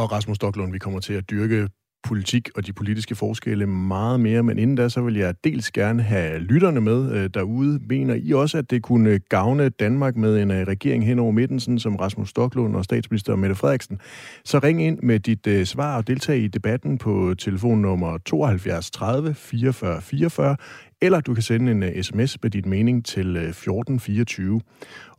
Og 0.00 0.12
Rasmus 0.12 0.36
Stocklund, 0.36 0.72
vi 0.72 0.78
kommer 0.78 1.00
til 1.00 1.14
at 1.20 1.30
dyrke 1.30 1.68
politik 2.02 2.48
og 2.56 2.66
de 2.66 2.72
politiske 2.72 3.14
forskelle 3.14 3.66
meget 3.66 4.20
mere, 4.20 4.42
men 4.42 4.58
inden 4.58 4.76
da, 4.76 4.88
så 4.88 5.00
vil 5.00 5.16
jeg 5.16 5.34
dels 5.44 5.70
gerne 5.70 6.02
have 6.02 6.38
lytterne 6.38 6.80
med 6.80 7.12
øh, 7.12 7.30
derude. 7.34 7.80
Mener 7.88 8.14
I 8.14 8.32
også, 8.32 8.58
at 8.58 8.70
det 8.70 8.82
kunne 8.82 9.18
gavne 9.18 9.68
Danmark 9.68 10.16
med 10.16 10.42
en 10.42 10.50
øh, 10.50 10.66
regering 10.66 11.06
hen 11.06 11.18
over 11.18 11.32
midten, 11.32 11.60
sådan 11.60 11.78
som 11.78 11.96
Rasmus 11.96 12.28
Stoklund 12.28 12.76
og 12.76 12.84
statsminister 12.84 13.36
Mette 13.36 13.54
Frederiksen? 13.54 13.98
Så 14.44 14.58
ring 14.58 14.82
ind 14.82 14.98
med 15.02 15.20
dit 15.20 15.46
uh, 15.46 15.64
svar 15.64 15.96
og 15.96 16.06
deltag 16.06 16.38
i 16.38 16.48
debatten 16.48 16.98
på 16.98 17.34
telefonnummer 17.38 18.18
72 18.18 18.90
30 18.90 19.34
44 19.34 20.02
44, 20.02 20.56
eller 21.02 21.20
du 21.20 21.34
kan 21.34 21.42
sende 21.42 21.72
en 21.72 21.82
øh, 21.82 21.92
uh, 21.96 22.02
sms 22.02 22.42
med 22.42 22.50
dit 22.50 22.66
mening 22.66 23.04
til 23.04 23.36
uh, 23.36 23.42
1424. 23.42 24.60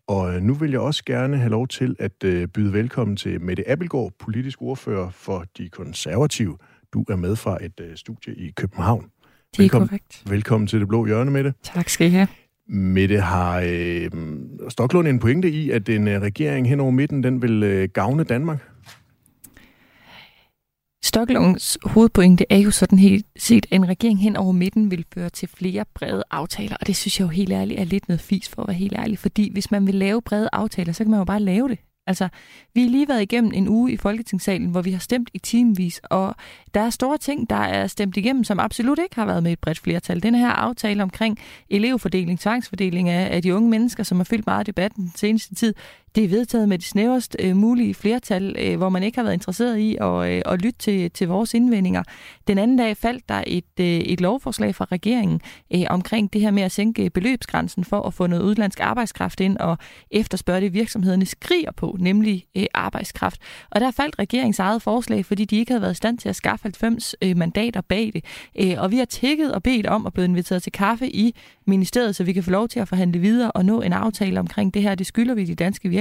Og 0.08 0.42
nu 0.42 0.54
vil 0.54 0.72
jeg 0.72 0.80
også 0.80 1.04
gerne 1.06 1.38
have 1.38 1.50
lov 1.50 1.68
til 1.68 1.96
at 2.00 2.50
byde 2.54 2.74
velkommen 2.74 3.18
til 3.18 3.42
Mette 3.42 3.70
Appelgaard, 3.70 4.12
politisk 4.20 4.62
ordfører 4.62 5.10
for 5.10 5.46
De 5.58 5.70
Konservative. 5.70 6.58
Du 6.94 7.06
er 7.10 7.16
med 7.16 7.36
fra 7.36 7.66
et 7.66 7.80
øh, 7.80 7.98
studie 7.98 8.36
i 8.36 8.52
København. 8.52 9.02
Det 9.04 9.60
er 9.60 9.64
velkommen, 9.64 9.88
korrekt. 9.88 10.24
Velkommen 10.30 10.68
til 10.68 10.80
Det 10.80 10.88
Blå 10.88 11.06
Hjørne, 11.06 11.32
Mette. 11.32 11.54
Tak 11.64 11.90
skal 11.90 12.08
I 12.08 12.10
have. 12.10 12.28
Mette, 12.68 13.20
har 13.20 13.64
øh, 13.66 14.12
Stoklund 14.70 15.08
en 15.08 15.20
pointe 15.20 15.52
i, 15.52 15.70
at 15.70 15.90
en 15.90 16.08
øh, 16.08 16.22
regering 16.22 16.70
hen 16.70 16.80
over 16.80 16.92
midten, 16.92 17.24
den 17.24 17.42
vil 17.42 17.64
øh, 17.64 17.90
gavne 17.90 18.24
Danmark? 18.24 18.70
Stokkelungens 21.04 21.78
hovedpointe 21.84 22.46
er 22.50 22.58
jo 22.58 22.72
sådan 22.72 23.00
helt 23.00 23.26
set, 23.38 23.66
at 23.72 23.76
en 23.76 23.88
regering 23.88 24.20
hen 24.20 24.36
over 24.36 24.52
midten 24.52 24.92
vil 24.92 25.06
føre 25.14 25.30
til 25.30 25.48
flere 25.48 25.86
brede 25.96 26.24
aftaler, 26.32 26.78
og 26.82 26.88
det 26.88 26.96
synes 26.96 27.20
jeg 27.20 27.26
jo 27.26 27.30
helt 27.30 27.52
ærligt 27.52 27.80
er 27.80 27.84
lidt 27.84 28.08
noget 28.08 28.22
fis 28.22 28.50
for 28.50 28.62
at 28.62 28.68
være 28.68 28.78
helt 28.78 28.94
ærlig, 28.98 29.20
fordi 29.20 29.52
hvis 29.52 29.72
man 29.72 29.88
vil 29.88 29.96
lave 29.96 30.22
brede 30.22 30.50
aftaler, 30.54 30.94
så 30.94 31.04
kan 31.04 31.12
man 31.12 31.20
jo 31.20 31.26
bare 31.26 31.40
lave 31.40 31.70
det. 31.70 31.78
Altså, 32.10 32.28
vi 32.74 32.82
har 32.82 32.90
lige 32.90 33.08
været 33.08 33.22
igennem 33.22 33.52
en 33.56 33.68
uge 33.68 33.92
i 33.92 33.98
Folketingssalen, 33.98 34.70
hvor 34.70 34.82
vi 34.82 34.92
har 34.92 35.00
stemt 35.00 35.30
i 35.34 35.40
timevis, 35.40 36.02
og 36.04 36.36
der 36.74 36.82
er 36.82 36.90
store 36.90 37.18
ting, 37.18 37.50
der 37.50 37.56
er 37.56 37.88
stemt 37.88 38.18
igennem, 38.18 38.44
som 38.44 38.60
absolut 38.60 39.00
ikke 39.00 39.16
har 39.16 39.26
været 39.26 39.44
med 39.44 39.52
et 39.52 39.60
bredt 39.60 39.80
flertal. 39.80 40.24
Den 40.24 40.36
her 40.36 40.50
aftale 40.50 41.04
omkring 41.04 41.40
elevfordeling, 41.70 42.40
tvangsfordeling 42.40 43.10
af, 43.10 43.36
af 43.36 43.42
de 43.42 43.56
unge 43.56 43.70
mennesker, 43.70 44.04
som 44.04 44.18
har 44.18 44.24
fyldt 44.24 44.46
meget 44.46 44.68
debatten 44.68 45.04
den 45.04 45.14
seneste 45.16 45.56
tid, 45.56 45.74
det 46.16 46.24
er 46.24 46.28
vedtaget 46.28 46.70
med 46.70 46.78
det 46.78 46.86
snæverst 46.86 47.36
øh, 47.40 47.56
mulige 47.56 47.94
flertal, 47.94 48.56
øh, 48.60 48.78
hvor 48.78 48.90
man 48.90 49.04
ikke 49.04 49.18
har 49.18 49.24
været 49.24 49.34
interesseret 49.34 49.78
i 49.78 49.98
at, 50.02 50.30
øh, 50.30 50.42
at 50.46 50.62
lytte 50.62 50.80
til, 50.80 51.12
til 51.12 51.28
vores 51.28 51.54
indvendinger. 51.54 52.04
Den 52.48 52.58
anden 52.58 52.78
dag 52.78 52.98
faldt 52.98 53.30
der 53.30 53.44
et, 53.48 53.80
øh, 53.80 53.86
et 53.86 54.22
lovforslag 54.22 54.76
fra 54.76 54.86
regeringen 54.92 55.42
øh, 55.76 55.86
omkring 55.90 56.34
det 56.34 56.42
her 56.42 56.52
med 56.52 56.64
at 56.64 56.72
sænke 56.72 57.10
beløbsgrænsen 57.10 57.84
for 57.84 58.02
at 58.02 58.14
få 58.14 58.28
noget 58.28 58.44
udlandsk 58.44 58.80
arbejdskraft 58.80 59.40
ind 59.40 59.58
og 59.58 59.78
efterspørge 60.12 60.62
det, 60.62 60.74
virksomhederne 60.74 61.26
skriger 61.26 61.72
på, 61.72 61.98
nemlig 62.00 62.46
øh, 62.58 62.66
arbejdskraft. 62.74 63.42
Og 63.70 63.82
der 63.82 63.92
faldt 63.92 64.20
regeringens 64.20 64.60
eget 64.60 64.82
forslag, 64.82 65.26
fordi 65.26 65.46
de 65.46 65.58
ikke 65.58 65.72
havde 65.72 65.82
været 65.82 65.94
i 65.94 65.96
stand 65.96 66.18
til 66.18 66.30
at 66.30 66.36
skaffe 66.36 66.64
90 66.64 67.16
øh, 67.22 67.38
mandater 67.38 67.82
bag 67.82 68.12
det. 68.14 68.26
Øh, 68.60 68.76
og 68.78 68.92
vi 68.92 68.98
har 68.98 69.06
tækket 69.06 69.54
og 69.54 69.64
bedt 69.64 69.88
om 69.88 70.06
at 70.06 70.14
blive 70.14 70.26
inviteret 70.26 70.64
til 70.64 70.72
kaffe 70.72 71.16
i 71.16 71.36
ministeriet, 71.68 72.16
så 72.16 72.24
vi 72.24 72.34
kan 72.34 72.44
få 72.44 72.52
lov 72.52 72.68
til 72.68 72.80
at 72.80 72.88
forhandle 72.88 73.20
videre 73.20 73.52
og 73.52 73.66
nå 73.66 73.82
en 73.82 73.94
aftale 73.94 74.40
omkring 74.40 74.74
det 74.74 74.82
her. 74.82 74.96
Det 74.96 75.08
skylder 75.08 75.34
vi 75.34 75.46
de 75.46 75.56
danske 75.56 75.90
virksomheder. 75.90 75.99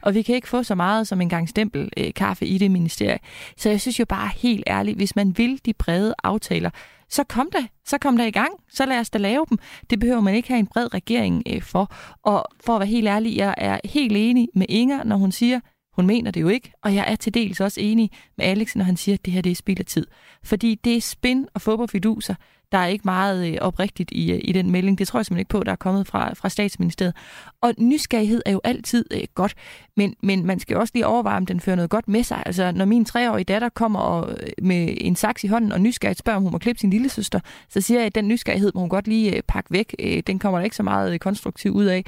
Og 0.00 0.14
vi 0.14 0.22
kan 0.22 0.34
ikke 0.34 0.48
få 0.48 0.62
så 0.62 0.74
meget 0.74 1.08
som 1.08 1.20
en 1.20 1.28
gang 1.28 1.48
stempel 1.48 1.88
øh, 1.96 2.14
kaffe 2.14 2.46
i 2.46 2.58
det 2.58 2.70
ministerie. 2.70 3.18
Så 3.56 3.68
jeg 3.68 3.80
synes 3.80 4.00
jo 4.00 4.04
bare 4.04 4.30
helt 4.36 4.64
ærligt, 4.66 4.96
hvis 4.96 5.16
man 5.16 5.38
vil 5.38 5.60
de 5.66 5.72
brede 5.72 6.14
aftaler, 6.24 6.70
så 7.10 7.24
kom 7.24 7.50
da, 7.52 7.66
så 7.86 7.98
kom 7.98 8.16
der 8.16 8.24
i 8.24 8.30
gang, 8.30 8.52
så 8.70 8.86
lad 8.86 8.98
os 8.98 9.10
da 9.10 9.18
lave 9.18 9.46
dem. 9.50 9.58
Det 9.90 10.00
behøver 10.00 10.20
man 10.20 10.34
ikke 10.34 10.48
have 10.48 10.58
en 10.58 10.66
bred 10.66 10.94
regering 10.94 11.42
øh, 11.46 11.62
for. 11.62 11.92
Og 12.22 12.44
for 12.64 12.74
at 12.74 12.80
være 12.80 12.88
helt 12.88 13.08
ærlig, 13.08 13.36
jeg 13.36 13.54
er 13.56 13.78
helt 13.84 14.16
enig 14.16 14.48
med 14.54 14.66
Inger, 14.68 15.04
når 15.04 15.16
hun 15.16 15.32
siger, 15.32 15.60
hun 15.98 16.06
mener 16.06 16.30
det 16.30 16.40
jo 16.40 16.48
ikke, 16.48 16.72
og 16.82 16.94
jeg 16.94 17.04
er 17.08 17.16
til 17.16 17.34
dels 17.34 17.60
også 17.60 17.80
enig 17.80 18.10
med 18.36 18.46
Alex, 18.46 18.76
når 18.76 18.84
han 18.84 18.96
siger, 18.96 19.14
at 19.14 19.24
det 19.24 19.32
her 19.32 19.42
det 19.42 19.52
er 19.52 19.56
spild 19.56 19.78
af 19.78 19.86
tid. 19.86 20.06
Fordi 20.44 20.74
det 20.84 20.96
er 20.96 21.00
spin 21.00 21.46
og 21.54 21.60
fodboldfiduser. 21.60 22.34
Der 22.72 22.78
er 22.78 22.86
ikke 22.86 23.02
meget 23.04 23.52
øh, 23.52 23.58
oprigtigt 23.60 24.10
i, 24.10 24.32
øh, 24.32 24.40
i 24.44 24.52
den 24.52 24.70
melding. 24.70 24.98
Det 24.98 25.08
tror 25.08 25.18
jeg 25.18 25.26
simpelthen 25.26 25.40
ikke 25.40 25.48
på, 25.48 25.64
der 25.64 25.72
er 25.72 25.76
kommet 25.76 26.06
fra, 26.06 26.34
fra 26.34 26.48
statsministeriet. 26.48 27.14
Og 27.60 27.74
nysgerrighed 27.78 28.42
er 28.46 28.52
jo 28.52 28.60
altid 28.64 29.04
øh, 29.10 29.20
godt, 29.34 29.54
men, 29.96 30.14
men 30.22 30.46
man 30.46 30.60
skal 30.60 30.74
jo 30.74 30.80
også 30.80 30.90
lige 30.94 31.06
overveje, 31.06 31.36
om 31.36 31.46
den 31.46 31.60
fører 31.60 31.76
noget 31.76 31.90
godt 31.90 32.08
med 32.08 32.22
sig. 32.22 32.42
Altså, 32.46 32.72
når 32.72 32.84
min 32.84 33.04
treårige 33.04 33.44
datter 33.44 33.68
kommer 33.68 34.00
og, 34.00 34.30
øh, 34.30 34.48
med 34.62 34.94
en 35.00 35.16
saks 35.16 35.44
i 35.44 35.46
hånden 35.46 35.72
og 35.72 35.80
nysgerrigt 35.80 36.18
spørger, 36.18 36.36
om 36.36 36.42
hun 36.42 36.52
må 36.52 36.58
klippe 36.58 36.80
sin 36.80 36.90
lille 36.90 37.08
søster, 37.08 37.40
så 37.68 37.80
siger 37.80 38.00
jeg, 38.00 38.06
at 38.06 38.14
den 38.14 38.28
nysgerrighed 38.28 38.72
må 38.74 38.80
hun 38.80 38.88
godt 38.88 39.08
lige 39.08 39.36
øh, 39.36 39.42
pakke 39.48 39.70
væk. 39.70 39.94
Øh, 39.98 40.22
den 40.26 40.38
kommer 40.38 40.58
der 40.58 40.64
ikke 40.64 40.76
så 40.76 40.82
meget 40.82 41.12
øh, 41.12 41.18
konstruktiv 41.18 41.72
ud 41.72 41.84
af. 41.84 42.04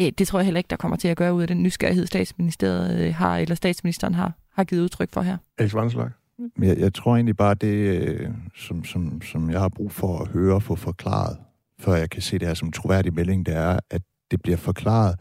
Øh, 0.00 0.12
det 0.18 0.28
tror 0.28 0.38
jeg 0.38 0.44
heller 0.44 0.58
ikke, 0.58 0.68
der 0.70 0.76
kommer 0.76 0.96
til 0.96 1.08
at 1.08 1.16
gøre 1.16 1.34
ud 1.34 1.42
af 1.42 1.48
den 1.48 1.62
nysgerrighed, 1.62 2.06
statsministeriet 2.06 3.00
øh, 3.00 3.14
har, 3.14 3.38
eller 3.38 3.54
statsministeren 3.54 4.14
har, 4.14 4.32
har 4.54 4.64
givet 4.64 4.82
udtryk 4.82 5.12
for 5.12 5.22
her. 5.22 5.36
Alex 5.58 5.74
Vanslag. 5.74 6.10
Jeg, 6.58 6.78
jeg 6.78 6.94
tror 6.94 7.14
egentlig 7.14 7.36
bare, 7.36 7.54
det, 7.54 7.66
øh, 7.66 8.30
som, 8.54 8.84
som, 8.84 9.22
som 9.22 9.50
jeg 9.50 9.60
har 9.60 9.68
brug 9.68 9.92
for 9.92 10.18
at 10.18 10.28
høre 10.28 10.54
og 10.54 10.62
få 10.62 10.74
forklaret, 10.74 11.36
før 11.78 11.94
jeg 11.94 12.10
kan 12.10 12.22
se 12.22 12.38
det 12.38 12.48
her 12.48 12.54
som 12.54 12.72
troværdig 12.72 13.14
melding, 13.14 13.46
det 13.46 13.56
er, 13.56 13.78
at 13.90 14.02
det 14.30 14.42
bliver 14.42 14.56
forklaret, 14.56 15.14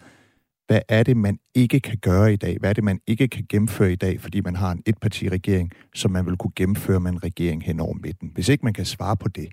hvad 0.67 0.81
er 0.89 1.03
det, 1.03 1.17
man 1.17 1.39
ikke 1.55 1.79
kan 1.79 1.97
gøre 1.97 2.33
i 2.33 2.35
dag? 2.35 2.57
Hvad 2.59 2.69
er 2.69 2.73
det, 2.73 2.83
man 2.83 2.99
ikke 3.07 3.27
kan 3.27 3.45
gennemføre 3.49 3.91
i 3.91 3.95
dag, 3.95 4.21
fordi 4.21 4.41
man 4.41 4.55
har 4.55 4.71
en 4.71 4.83
etpartiregering, 4.85 5.71
som 5.95 6.11
man 6.11 6.25
vil 6.25 6.37
kunne 6.37 6.51
gennemføre 6.55 6.99
med 6.99 7.11
en 7.11 7.23
regering 7.23 7.63
hen 7.63 7.79
over 7.79 7.93
midten? 7.93 8.31
Hvis 8.33 8.49
ikke 8.49 8.65
man 8.65 8.73
kan 8.73 8.85
svare 8.85 9.17
på 9.17 9.27
det, 9.27 9.47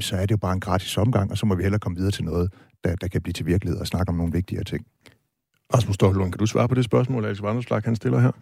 så 0.00 0.16
er 0.16 0.20
det 0.20 0.30
jo 0.30 0.36
bare 0.36 0.52
en 0.52 0.60
gratis 0.60 0.98
omgang, 0.98 1.30
og 1.30 1.38
så 1.38 1.46
må 1.46 1.54
vi 1.54 1.62
hellere 1.62 1.78
komme 1.78 1.96
videre 1.96 2.10
til 2.10 2.24
noget, 2.24 2.52
der, 2.84 2.96
der 2.96 3.08
kan 3.08 3.22
blive 3.22 3.32
til 3.32 3.46
virkelighed 3.46 3.80
og 3.80 3.86
snakke 3.86 4.10
om 4.10 4.16
nogle 4.16 4.32
vigtigere 4.32 4.64
ting. 4.64 4.86
Rasmus 5.74 5.94
Stocklund, 5.94 6.32
kan 6.32 6.38
du 6.38 6.46
svare 6.46 6.68
på 6.68 6.74
det 6.74 6.84
spørgsmål, 6.84 7.24
Alex 7.24 7.42
Vanderslag, 7.42 7.82
han 7.84 7.96
stiller 7.96 8.20
her? 8.20 8.32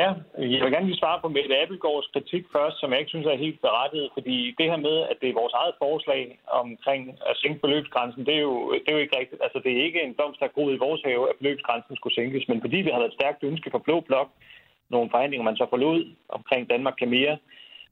Ja, 0.00 0.08
jeg 0.52 0.60
vil 0.64 0.74
gerne 0.74 0.86
lige 0.86 1.02
svare 1.02 1.20
på 1.20 1.28
Mette 1.28 1.60
Appelgaards 1.62 2.08
kritik 2.14 2.44
først, 2.56 2.76
som 2.80 2.90
jeg 2.90 2.98
ikke 3.00 3.14
synes 3.14 3.26
er 3.26 3.44
helt 3.46 3.60
berettiget, 3.60 4.10
fordi 4.16 4.54
det 4.58 4.66
her 4.70 4.80
med, 4.88 4.96
at 5.10 5.16
det 5.20 5.28
er 5.28 5.40
vores 5.42 5.54
eget 5.62 5.74
forslag 5.84 6.38
omkring 6.62 7.02
at 7.30 7.36
sænke 7.36 7.60
beløbsgrænsen, 7.60 8.26
det 8.26 8.34
er 8.34 8.44
jo, 8.50 8.72
det 8.72 8.88
er 8.88 8.96
jo 8.96 9.04
ikke 9.04 9.18
rigtigt. 9.18 9.42
Altså, 9.42 9.58
det 9.64 9.72
er 9.72 9.84
ikke 9.84 10.02
en 10.02 10.14
blomst, 10.14 10.40
der 10.40 10.70
i 10.76 10.84
vores 10.86 11.02
have, 11.04 11.22
at 11.30 11.36
beløbsgrænsen 11.40 11.96
skulle 11.96 12.14
sænkes, 12.14 12.48
men 12.48 12.60
fordi 12.60 12.76
vi 12.76 12.90
har 12.90 12.98
været 12.98 13.12
et 13.12 13.18
stærkt 13.20 13.44
ønske 13.50 13.70
for 13.70 13.78
Blå 13.78 14.00
Blok, 14.00 14.28
nogle 14.90 15.10
forhandlinger, 15.10 15.44
man 15.44 15.56
så 15.56 15.66
forlod 15.70 16.00
omkring 16.28 16.70
Danmark 16.70 16.96
kan 16.98 17.10
mere, 17.10 17.36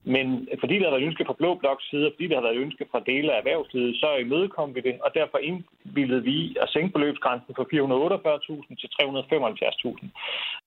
men 0.05 0.49
fordi 0.61 0.79
der 0.79 0.85
har 0.85 0.91
været 0.91 1.09
ønske 1.09 1.25
fra 1.25 1.39
Blå 1.39 1.55
Bloks 1.55 1.91
side, 1.91 2.07
og 2.07 2.13
fordi 2.15 2.29
der 2.29 2.35
har 2.35 2.49
været 2.49 2.63
ønske 2.65 2.87
fra 2.91 3.01
dele 3.07 3.33
af 3.33 3.39
erhvervslivet, 3.39 3.97
så 3.97 4.15
imødekom 4.15 4.75
vi 4.75 4.81
det, 4.81 4.97
og 5.05 5.15
derfor 5.15 5.39
indbildede 5.39 6.23
vi 6.23 6.57
at 6.63 6.69
sænke 6.69 6.93
beløbsgrænsen 6.93 7.55
fra 7.55 7.63
448.000 7.63 8.75
til 8.81 8.89
375.000. 8.99 10.07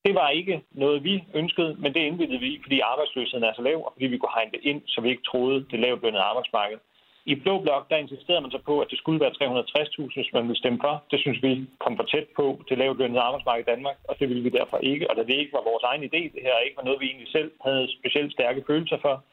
Det 0.05 0.15
var 0.15 0.29
ikke 0.29 0.61
noget, 0.71 1.03
vi 1.03 1.23
ønskede, 1.33 1.75
men 1.79 1.93
det 1.93 1.99
indbildede 1.99 2.39
vi, 2.39 2.59
fordi 2.63 2.79
arbejdsløsheden 2.79 3.43
er 3.43 3.53
så 3.55 3.61
lav, 3.61 3.85
og 3.85 3.91
fordi 3.93 4.05
vi 4.05 4.17
kunne 4.17 4.37
hegne 4.37 4.51
det 4.51 4.59
ind, 4.63 4.81
så 4.87 5.01
vi 5.01 5.09
ikke 5.09 5.29
troede 5.31 5.65
det 5.71 5.79
lavt 5.79 6.01
lønnede 6.01 6.23
arbejdsmarked. 6.23 6.77
I 7.31 7.35
Blå 7.35 7.53
Blok, 7.59 7.89
der 7.89 7.97
insisterede 7.97 8.41
man 8.41 8.51
så 8.51 8.61
på, 8.65 8.79
at 8.79 8.87
det 8.91 8.97
skulle 8.97 9.19
være 9.19 9.37
360.000, 9.41 10.13
hvis 10.15 10.33
man 10.33 10.43
ville 10.47 10.61
stemme 10.63 10.79
for. 10.85 11.03
Det 11.11 11.19
synes 11.19 11.43
vi 11.43 11.51
kom 11.83 11.97
for 11.97 12.03
tæt 12.03 12.27
på 12.35 12.45
det 12.69 12.77
lavt 12.77 12.97
lønnede 12.97 13.25
arbejdsmarked 13.27 13.63
i 13.63 13.71
Danmark, 13.71 13.97
og 14.09 14.15
det 14.19 14.29
ville 14.29 14.43
vi 14.43 14.49
derfor 14.49 14.77
ikke. 14.77 15.09
Og 15.09 15.15
da 15.15 15.21
det 15.23 15.35
ikke 15.39 15.53
var 15.53 15.69
vores 15.71 15.83
egen 15.83 16.03
idé, 16.03 16.21
det 16.35 16.41
her 16.47 16.65
ikke 16.65 16.77
var 16.77 16.83
noget, 16.83 17.01
vi 17.01 17.05
egentlig 17.05 17.31
selv 17.37 17.51
havde 17.65 17.87
specielt 17.99 18.31
stærke 18.33 18.63
følelser 18.67 18.97
for, 19.01 19.23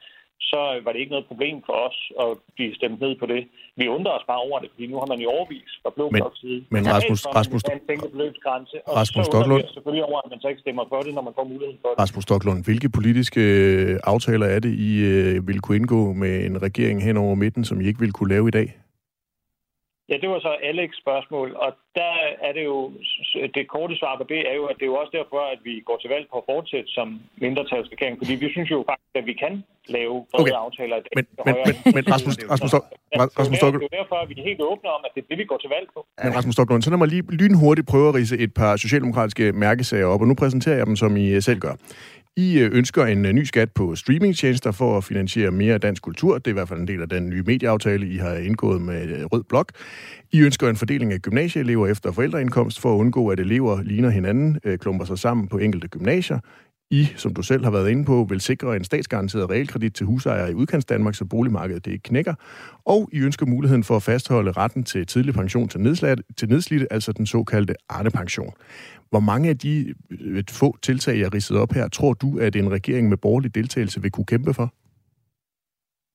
så 0.51 0.61
var 0.85 0.91
det 0.93 1.01
ikke 1.03 1.15
noget 1.17 1.27
problem 1.31 1.57
for 1.69 1.77
os 1.89 1.99
at 2.25 2.31
blive 2.57 2.73
stemt 2.79 3.01
ned 3.05 3.13
på 3.21 3.27
det. 3.33 3.41
Vi 3.81 3.85
undrer 3.97 4.13
os 4.19 4.25
bare 4.31 4.43
over 4.49 4.59
det, 4.63 4.69
fordi 4.73 4.87
nu 4.93 4.97
har 5.03 5.09
man 5.13 5.19
jo 5.25 5.29
overvis 5.37 5.71
fra 5.83 5.91
Blå 5.97 6.05
Bloks 6.11 6.39
side. 6.41 6.61
Men 6.75 6.83
Rasmus, 6.95 7.21
Rasmus, 7.39 7.63
og 8.89 8.97
Rasmus 9.01 9.25
så 9.27 9.37
undrer 9.43 9.57
vi 9.57 9.69
selvfølgelig 9.77 10.05
over, 10.11 10.19
at 10.25 10.29
man 10.33 10.41
så 10.41 10.49
ikke 10.53 10.61
stemmer 10.61 10.85
for 10.93 11.01
det, 11.07 11.15
når 11.15 11.23
man 11.29 11.35
får 11.39 11.45
muligheden 11.53 11.79
for 11.83 11.89
det. 11.89 11.99
Rasmus 12.03 12.23
Stocklund, 12.29 12.59
hvilke 12.65 12.89
politiske 12.99 13.41
øh, 13.41 13.99
aftaler 14.13 14.47
er 14.47 14.61
det, 14.67 14.73
I 14.89 14.91
øh, 15.13 15.49
vil 15.49 15.61
kunne 15.61 15.77
indgå 15.77 16.13
med 16.13 16.35
en 16.49 16.63
regering 16.63 17.03
hen 17.07 17.17
over 17.17 17.35
midten, 17.35 17.65
som 17.65 17.81
I 17.81 17.85
ikke 17.87 18.01
vil 18.01 18.13
kunne 18.13 18.33
lave 18.35 18.49
i 18.49 18.51
dag? 18.61 18.69
Ja, 20.11 20.17
det 20.23 20.29
var 20.33 20.41
så 20.47 20.53
Alex 20.71 20.91
spørgsmål, 21.05 21.49
og 21.65 21.71
der 22.01 22.15
er 22.47 22.53
det 22.57 22.65
jo, 22.65 22.79
det 23.55 23.63
korte 23.75 23.95
svar 24.01 24.15
på 24.21 24.25
det 24.33 24.41
er 24.51 24.55
jo, 24.61 24.65
at 24.71 24.77
det 24.79 24.85
er 24.85 24.93
jo 24.95 24.99
også 25.03 25.13
derfor, 25.19 25.41
at 25.55 25.61
vi 25.69 25.75
går 25.89 25.97
til 26.03 26.11
valg 26.15 26.27
på 26.33 26.37
at 26.43 26.47
fortsætte 26.53 26.91
som 26.99 27.09
mindretalsregering, 27.45 28.15
fordi 28.21 28.35
vi 28.45 28.49
synes 28.55 28.71
jo 28.71 28.79
faktisk, 28.91 29.15
at 29.21 29.27
vi 29.31 29.35
kan 29.45 29.55
lave 29.97 30.15
brede 30.33 30.43
okay. 30.43 30.53
aftaler 30.65 30.97
i 31.01 31.03
dag. 31.05 31.13
Men, 31.19 31.25
men, 31.47 31.55
men, 31.67 31.75
men 31.97 32.03
Rasmus, 32.15 32.35
Rasmus, 32.53 32.73
Rasmus 33.41 33.57
Stocklund... 33.61 33.83
Det 33.83 33.93
er 33.93 33.99
derfor, 34.03 34.17
at 34.23 34.29
vi 34.31 34.35
er 34.41 34.45
helt 34.51 34.63
åbne 34.73 34.89
om, 34.97 35.01
at 35.07 35.11
det 35.15 35.21
er 35.25 35.29
det, 35.31 35.39
vi 35.43 35.47
går 35.53 35.59
til 35.65 35.71
valg 35.77 35.87
på. 35.95 36.01
Men 36.25 36.37
Rasmus 36.37 36.55
Stocklund, 36.57 36.83
så 36.83 36.91
lad 36.91 36.99
mig 36.99 37.09
lige 37.15 37.23
lynhurtigt 37.41 37.87
prøve 37.93 38.09
at 38.09 38.15
rise 38.15 38.35
et 38.45 38.53
par 38.55 38.73
socialdemokratiske 38.77 39.45
mærkesager 39.53 40.07
op, 40.07 40.21
og 40.21 40.27
nu 40.31 40.35
præsenterer 40.35 40.77
jeg 40.77 40.87
dem, 40.87 40.97
som 40.97 41.17
I 41.17 41.41
selv 41.41 41.61
gør. 41.67 41.75
I 42.37 42.59
øh, 42.59 42.71
ønsker 42.73 43.05
en 43.07 43.25
øh, 43.27 43.33
ny 43.33 43.45
skat 43.45 43.73
på 43.73 43.95
streamingtjenester 43.97 44.73
for 44.73 44.97
at 44.97 45.05
finansiere 45.05 45.51
mere 45.51 45.79
dansk 45.79 46.03
kultur. 46.03 46.39
Det 46.39 46.47
er 46.47 46.51
i 46.51 46.53
hvert 46.53 46.69
fald 46.69 46.81
en 46.81 46.89
del 46.89 47.03
af 47.03 47.09
den 47.09 47.29
nye 47.29 47.43
medieaftale, 47.43 48.09
I 48.09 48.17
har 48.17 48.35
indgået 48.35 48.83
med 48.83 49.09
øh, 49.09 49.25
Rød 49.25 49.43
Blok. 49.43 49.73
I 50.33 50.41
ønsker 50.41 50.69
en 50.69 50.77
fordeling 50.77 51.13
af 51.13 51.21
gymnasieelever 51.21 51.87
efter 51.87 52.13
forældreindkomst 52.13 52.81
for 52.81 52.95
at 52.95 52.99
undgå, 52.99 53.29
at 53.29 53.41
elever 53.41 53.83
ligner 53.83 54.11
hinanden, 54.11 54.61
klumper 54.79 55.05
sig 55.05 55.19
sammen 55.19 55.49
på 55.49 55.59
enkelte 55.59 55.89
gymnasier. 55.89 56.39
I, 57.01 57.03
som 57.17 57.35
du 57.35 57.43
selv 57.43 57.65
har 57.65 57.71
været 57.71 57.91
inde 57.91 58.05
på, 58.05 58.27
vil 58.31 58.41
sikre 58.41 58.77
en 58.77 58.85
statsgaranteret 58.85 59.51
realkredit 59.51 59.95
til 59.95 60.07
husejere 60.07 60.51
i 60.51 60.55
udkants 60.55 60.85
Danmark, 60.85 61.15
så 61.15 61.25
boligmarkedet 61.25 61.85
det 61.85 61.93
ikke 61.93 62.03
knækker. 62.03 62.35
Og 62.85 63.09
I 63.13 63.19
ønsker 63.29 63.47
muligheden 63.47 63.85
for 63.85 63.97
at 63.97 64.03
fastholde 64.03 64.53
retten 64.53 64.85
til 64.85 65.07
tidlig 65.07 65.35
pension 65.35 65.69
til, 65.69 65.81
nedslidte, 65.81 66.23
til 66.39 66.49
nedslidte, 66.49 66.93
altså 66.93 67.13
den 67.13 67.27
såkaldte 67.27 67.75
Arne-pension. 67.89 68.53
Hvor 69.11 69.21
mange 69.21 69.49
af 69.49 69.59
de 69.59 69.95
øh, 70.11 70.39
et 70.39 70.51
få 70.61 70.77
tiltag, 70.83 71.19
jeg 71.19 71.35
ridset 71.35 71.57
op 71.57 71.73
her, 71.73 71.89
tror 71.89 72.13
du, 72.13 72.39
at 72.39 72.57
en 72.57 72.73
regering 72.73 73.09
med 73.09 73.17
borgerlig 73.17 73.55
deltagelse 73.55 74.03
vil 74.03 74.11
kunne 74.11 74.31
kæmpe 74.35 74.55
for? 74.55 74.75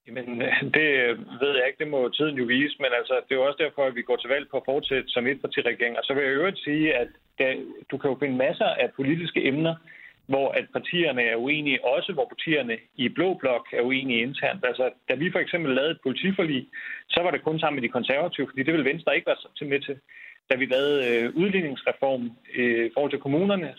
Jamen, 0.08 0.42
øh, 0.42 0.54
det 0.78 0.88
øh, 1.04 1.14
ved 1.42 1.52
jeg 1.58 1.66
ikke. 1.68 1.80
Det 1.84 1.90
må 1.96 2.10
tiden 2.10 2.36
jo 2.42 2.46
vise. 2.46 2.76
Men 2.84 2.92
altså, 3.00 3.14
det 3.26 3.32
er 3.32 3.40
jo 3.40 3.48
også 3.50 3.64
derfor, 3.66 3.82
at 3.86 3.96
vi 3.96 4.02
går 4.02 4.18
til 4.20 4.30
valg 4.30 4.46
på 4.52 4.58
at 4.58 4.68
fortsætte 4.72 5.10
som 5.10 5.28
et 5.28 5.42
parti-regering. 5.42 5.98
Og 5.98 6.04
så 6.04 6.14
vil 6.14 6.24
jeg 6.24 6.34
øvrigt 6.34 6.60
sige, 6.60 6.96
at 7.02 7.10
du 7.92 7.96
kan 7.98 8.10
jo 8.12 8.18
finde 8.20 8.38
masser 8.38 8.70
af 8.84 8.88
politiske 8.96 9.48
emner, 9.48 9.76
hvor 10.28 10.48
at 10.50 10.66
partierne 10.74 11.22
er 11.22 11.36
uenige, 11.36 11.86
også 11.86 12.14
hvor 12.14 12.26
partierne 12.26 12.78
i 12.96 13.10
Blå 13.10 13.34
Blok 13.34 13.66
er 13.74 13.82
uenige 13.82 14.22
internt. 14.22 14.66
Altså, 14.66 14.90
da 15.10 15.14
vi 15.16 15.32
for 15.32 15.40
eksempel 15.40 15.76
lavede 15.76 15.92
et 15.92 16.02
politiforlig, 16.04 16.68
så 17.10 17.20
var 17.24 17.32
det 17.32 17.44
kun 17.44 17.60
sammen 17.60 17.76
med 17.78 17.88
de 17.88 17.98
konservative, 17.98 18.48
fordi 18.50 18.64
det 18.64 18.74
vil 18.74 18.86
Venstre 18.86 19.16
ikke 19.16 19.28
være 19.28 19.70
med 19.70 19.80
til. 19.80 19.96
Da 20.50 20.56
vi 20.56 20.66
lavede 20.66 21.00
øh, 21.10 21.36
udligningsreform 21.36 22.32
øh, 22.56 22.92
forhold 22.94 23.12
til 23.12 23.20
kommunerne, 23.20 23.74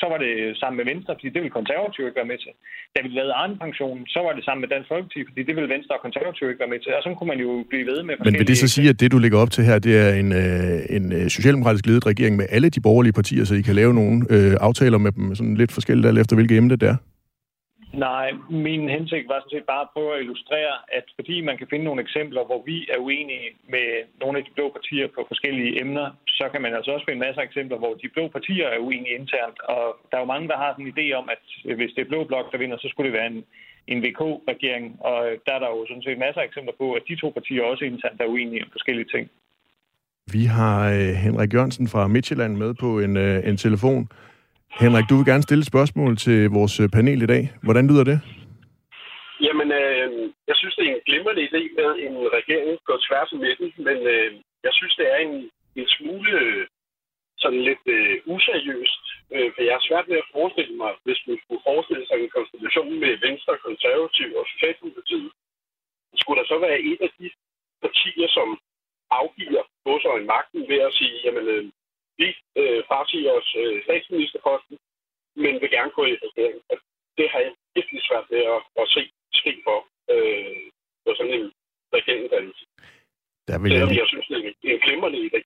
så 0.00 0.06
var 0.12 0.18
det 0.24 0.32
sammen 0.60 0.76
med 0.80 0.86
Venstre, 0.92 1.12
fordi 1.16 1.28
det 1.34 1.40
ville 1.42 1.58
konservative 1.60 2.06
ikke 2.06 2.20
være 2.20 2.32
med 2.32 2.38
til. 2.44 2.52
Da 2.94 2.98
vi 3.04 3.08
lavede 3.18 3.34
Arne-pensionen, 3.42 4.04
så 4.14 4.20
var 4.26 4.32
det 4.36 4.42
sammen 4.44 4.62
med 4.64 4.70
Dansk 4.74 4.88
Folkeparti, 4.92 5.20
fordi 5.28 5.40
det 5.48 5.54
ville 5.56 5.70
Venstre 5.74 5.92
og 5.98 6.02
konservative 6.06 6.48
ikke 6.50 6.62
være 6.64 6.72
med 6.74 6.80
til. 6.84 6.90
Og 6.98 7.02
så 7.04 7.08
kunne 7.18 7.30
man 7.32 7.40
jo 7.46 7.50
blive 7.70 7.86
ved 7.90 7.98
med 8.08 8.14
Men 8.26 8.34
vil 8.40 8.48
det 8.50 8.58
så 8.64 8.68
sige, 8.76 8.88
at 8.92 9.00
det, 9.00 9.08
du 9.14 9.18
lægger 9.24 9.38
op 9.42 9.50
til 9.56 9.62
her, 9.68 9.76
det 9.86 9.94
er 10.04 10.10
en, 10.22 10.30
øh, 10.42 10.96
en 10.96 11.04
øh, 11.18 11.24
socialdemokratisk 11.36 11.84
ledet 11.86 12.04
regering 12.12 12.34
med 12.40 12.46
alle 12.56 12.68
de 12.76 12.80
borgerlige 12.86 13.14
partier, 13.20 13.44
så 13.44 13.54
I 13.60 13.62
kan 13.68 13.74
lave 13.82 13.92
nogle 14.00 14.16
øh, 14.34 14.52
aftaler 14.68 14.98
med 14.98 15.12
dem 15.12 15.34
sådan 15.38 15.56
lidt 15.62 15.72
forskelligt 15.72 16.06
alt 16.08 16.18
efter, 16.22 16.34
hvilke 16.36 16.56
emne 16.56 16.76
det 16.82 16.88
er? 16.92 16.96
Nej, 17.92 18.26
min 18.50 18.88
hensigt 18.88 19.28
var 19.28 19.38
sådan 19.40 19.54
set 19.56 19.70
bare 19.72 19.84
at 19.86 19.92
prøve 19.94 20.14
at 20.14 20.22
illustrere, 20.24 20.74
at 20.98 21.06
fordi 21.18 21.40
man 21.40 21.58
kan 21.58 21.66
finde 21.70 21.84
nogle 21.84 22.02
eksempler, 22.06 22.42
hvor 22.44 22.62
vi 22.70 22.76
er 22.94 22.98
uenige 22.98 23.48
med 23.74 23.86
nogle 24.22 24.38
af 24.38 24.44
de 24.44 24.54
blå 24.56 24.66
partier 24.76 25.08
på 25.14 25.20
forskellige 25.30 25.80
emner, 25.82 26.06
så 26.38 26.44
kan 26.52 26.62
man 26.62 26.74
altså 26.74 26.90
også 26.92 27.06
finde 27.06 27.24
masser 27.26 27.42
af 27.42 27.46
eksempler, 27.46 27.78
hvor 27.78 27.94
de 28.02 28.08
blå 28.14 28.24
partier 28.28 28.68
er 28.68 28.78
uenige 28.86 29.18
internt. 29.20 29.58
Og 29.74 29.82
der 30.08 30.16
er 30.16 30.24
jo 30.24 30.32
mange, 30.34 30.48
der 30.48 30.56
har 30.62 30.70
sådan 30.72 30.86
en 30.86 30.94
idé 30.96 31.06
om, 31.20 31.26
at 31.34 31.42
hvis 31.78 31.92
det 31.94 32.02
er 32.02 32.12
blå 32.12 32.20
blok, 32.24 32.52
der 32.52 32.58
vinder, 32.58 32.78
så 32.80 32.88
skulle 32.88 33.08
det 33.10 33.18
være 33.18 33.30
en, 33.34 33.44
en 33.92 34.02
VK-regering. 34.04 34.84
Og 35.08 35.18
der 35.46 35.52
er 35.54 35.60
der 35.62 35.70
jo 35.76 35.86
sådan 35.88 36.06
set 36.06 36.18
masser 36.18 36.40
af 36.40 36.48
eksempler 36.50 36.74
på, 36.82 36.86
at 36.98 37.02
de 37.08 37.16
to 37.16 37.28
partier 37.36 37.62
også 37.62 37.84
internt 37.84 38.20
er 38.20 38.32
uenige 38.34 38.64
om 38.64 38.70
forskellige 38.76 39.10
ting. 39.14 39.24
Vi 40.32 40.44
har 40.44 40.76
øh, 40.98 41.12
Henrik 41.24 41.54
Jørgensen 41.54 41.88
fra 41.88 42.08
Midtjylland 42.08 42.56
med 42.56 42.74
på 42.74 43.00
en, 43.00 43.16
øh, 43.16 43.48
en 43.48 43.56
telefon. 43.56 44.08
Henrik, 44.78 45.04
du 45.10 45.16
vil 45.16 45.26
gerne 45.26 45.42
stille 45.42 45.62
et 45.62 45.72
spørgsmål 45.72 46.16
til 46.16 46.50
vores 46.50 46.80
øh, 46.80 46.88
panel 46.88 47.22
i 47.22 47.26
dag. 47.26 47.42
Hvordan 47.62 47.88
lyder 47.90 48.04
det? 48.04 48.18
Jamen, 49.46 49.68
øh, 49.72 50.08
jeg 50.48 50.56
synes, 50.56 50.74
det 50.76 50.84
er 50.86 50.94
en 50.94 51.06
glimrende 51.08 51.42
idé 51.48 51.62
med 51.78 51.88
en 52.06 52.16
regering 52.36 52.78
går 52.88 52.98
tværs 53.06 53.32
af 53.32 53.38
midten, 53.38 53.68
men 53.86 53.98
øh, 54.12 54.28
jeg 54.66 54.72
synes, 54.78 54.94
det 55.00 55.06
er 55.14 55.18
en, 55.26 55.50
en 55.80 55.88
smule 55.96 56.32
øh, 56.40 56.66
sådan 57.42 57.62
lidt 57.68 57.84
øh, 57.96 58.14
useriøst. 58.34 59.04
Øh, 59.34 59.48
for 59.54 59.62
jeg 59.66 59.74
har 59.76 59.84
svært 59.88 60.08
ved 60.10 60.18
at 60.22 60.30
forestille 60.36 60.76
mig, 60.82 60.92
hvis 61.04 61.20
man 61.28 61.38
skulle 61.42 61.66
forestille 61.70 62.06
sig 62.06 62.16
en 62.18 62.34
konstitution 62.38 62.94
med 63.04 63.12
Venstre, 63.26 63.64
Konservativ 63.68 64.28
og 64.40 64.44
Socialdemokratiet, 64.52 65.32
skulle 66.20 66.38
der 66.40 66.48
så 66.52 66.58
være 66.66 66.80
et 66.90 67.00
af 67.06 67.10
de 67.18 67.26
partier, 67.84 68.28
som 68.36 68.48
afgiver 69.20 69.62
på 69.84 69.92
sig 70.02 70.12
en 70.18 70.26
magten 70.34 70.62
ved 70.70 70.80
at 70.88 70.92
sige, 70.98 71.16
jamen, 71.24 71.46
øh, 71.54 71.64
vi 72.22 72.28
øh, 72.60 72.80
frasiger 72.88 73.32
os 73.40 73.50
øh, 73.62 73.76
statsministerposten, 73.86 74.74
men 75.42 75.52
vil 75.62 75.70
gerne 75.76 75.92
gå 75.98 76.02
i 76.12 76.14
regering. 76.26 76.56
Det 77.18 77.26
har 77.32 77.40
jeg 77.46 77.52
virkelig 77.76 78.00
svært 78.08 78.26
ved 78.32 78.42
at, 78.54 78.60
at 78.80 78.86
se 78.94 79.02
ske 79.40 79.52
for 79.66 79.78
øh, 80.12 80.62
på 81.04 81.10
sådan 81.18 81.34
en 81.38 81.46
regeringsdannelse. 81.96 82.64
Der 83.48 83.56
vil 83.62 83.72
jeg, 83.72 83.86
lige... 83.86 84.00
jeg 84.02 84.08
synes, 84.12 84.26
det 84.62 84.68
er 84.70 84.76
en 84.78 84.84
glimrende 84.86 85.20
idé. 85.28 85.40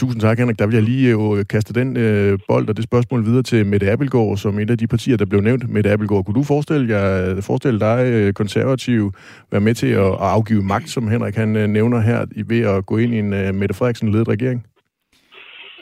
Tusind 0.00 0.20
tak, 0.20 0.38
Henrik. 0.38 0.58
Der 0.58 0.66
vil 0.66 0.74
jeg 0.74 0.82
lige 0.82 1.08
øh, 1.12 1.44
kaste 1.54 1.72
den 1.80 1.96
øh, 1.96 2.38
bold 2.48 2.68
og 2.68 2.76
det 2.76 2.84
spørgsmål 2.84 3.24
videre 3.24 3.42
til 3.42 3.66
Mette 3.66 3.90
Abelgaard, 3.90 4.36
som 4.36 4.58
et 4.58 4.70
af 4.70 4.78
de 4.78 4.86
partier, 4.86 5.16
der 5.16 5.26
blev 5.26 5.40
nævnt. 5.40 5.70
Mette 5.70 5.90
Abelgaard, 5.90 6.24
kunne 6.24 6.34
du 6.40 6.42
forestille, 6.42 6.84
jer, 6.94 7.40
forestille 7.40 7.80
dig 7.80 8.00
øh, 8.12 8.32
konservativ 8.32 9.12
være 9.52 9.60
med 9.60 9.74
til 9.74 9.92
at, 10.04 10.12
at 10.24 10.28
afgive 10.36 10.62
magt, 10.62 10.88
som 10.88 11.08
Henrik 11.08 11.34
han 11.34 11.56
øh, 11.56 11.66
nævner 11.68 12.00
her, 12.00 12.26
ved 12.46 12.62
at 12.74 12.86
gå 12.86 12.96
ind 12.96 13.14
i 13.14 13.18
en 13.18 13.32
øh, 13.32 13.54
Mette 13.54 13.74
Frederiksen-ledet 13.74 14.28
regering? 14.28 14.66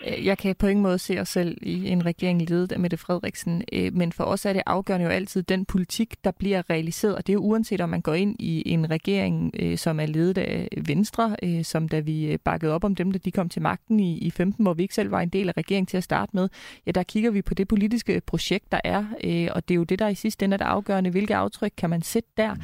Øh, 0.07 0.27
jeg 0.27 0.39
kan 0.39 0.57
på 0.57 0.67
ingen 0.67 0.83
måde 0.83 0.99
se 0.99 1.21
os 1.21 1.29
selv 1.29 1.59
i 1.63 1.89
en 1.89 2.07
regering 2.07 2.51
ledet 2.51 2.73
af 2.73 2.79
Mette 2.79 2.97
Frederiksen, 2.97 3.63
øh, 3.73 3.95
men 3.95 4.13
for 4.13 4.25
os 4.25 4.45
er 4.45 4.53
det 4.53 4.63
afgørende 4.67 5.07
jo 5.07 5.11
altid 5.11 5.43
den 5.43 5.65
politik, 5.65 6.15
der 6.25 6.31
bliver 6.31 6.71
realiseret, 6.71 7.17
og 7.17 7.27
det 7.27 7.33
er 7.33 7.35
jo 7.35 7.41
uanset 7.41 7.81
om 7.81 7.89
man 7.89 8.01
går 8.01 8.15
ind 8.15 8.37
i 8.39 8.73
en 8.73 8.91
regering, 8.91 9.51
øh, 9.59 9.79
som 9.79 10.01
er 10.01 10.07
ledet 10.07 10.39
af 10.39 10.69
Venstre, 10.87 11.37
som 11.63 11.89
da 11.89 12.01
vi 12.01 12.37
bakkede 12.45 12.73
op 12.73 12.85
om 12.85 12.95
dem, 12.95 13.13
da 13.13 13.19
de 13.19 13.31
kom 13.31 13.49
til 13.49 13.63
magten 13.63 14.01
i, 14.01 14.19
i 14.19 14.31
15, 14.31 14.63
hvor 14.65 14.75
vi 14.75 14.83
ikke 14.83 14.95
selv 14.95 15.11
var 15.11 15.21
en 15.21 15.29
del 15.29 15.49
af 15.49 15.57
regeringen 15.57 15.87
til 15.87 15.97
at 15.97 16.05
starte 16.05 16.31
med, 16.35 16.49
ja, 16.87 16.91
der 16.91 17.03
kigger 17.03 17.31
vi 17.31 17.43
på 17.43 17.55
det 17.55 17.69
politiske 17.69 18.23
projekt, 18.27 18.73
der 18.73 18.81
er, 18.85 19.05
og 19.51 19.69
det 19.69 19.75
er 19.75 19.77
jo 19.77 19.85
det, 19.85 19.99
der 19.99 20.09
i 20.09 20.15
sidste 20.15 20.45
ende 20.45 20.55
er 20.55 20.59
det 20.59 20.65
afgørende, 20.65 21.11
hvilke 21.11 21.37
aftryk 21.37 21.73
kan 21.77 21.91
man 21.91 22.03
sætte 22.03 22.29
der. 22.37 22.57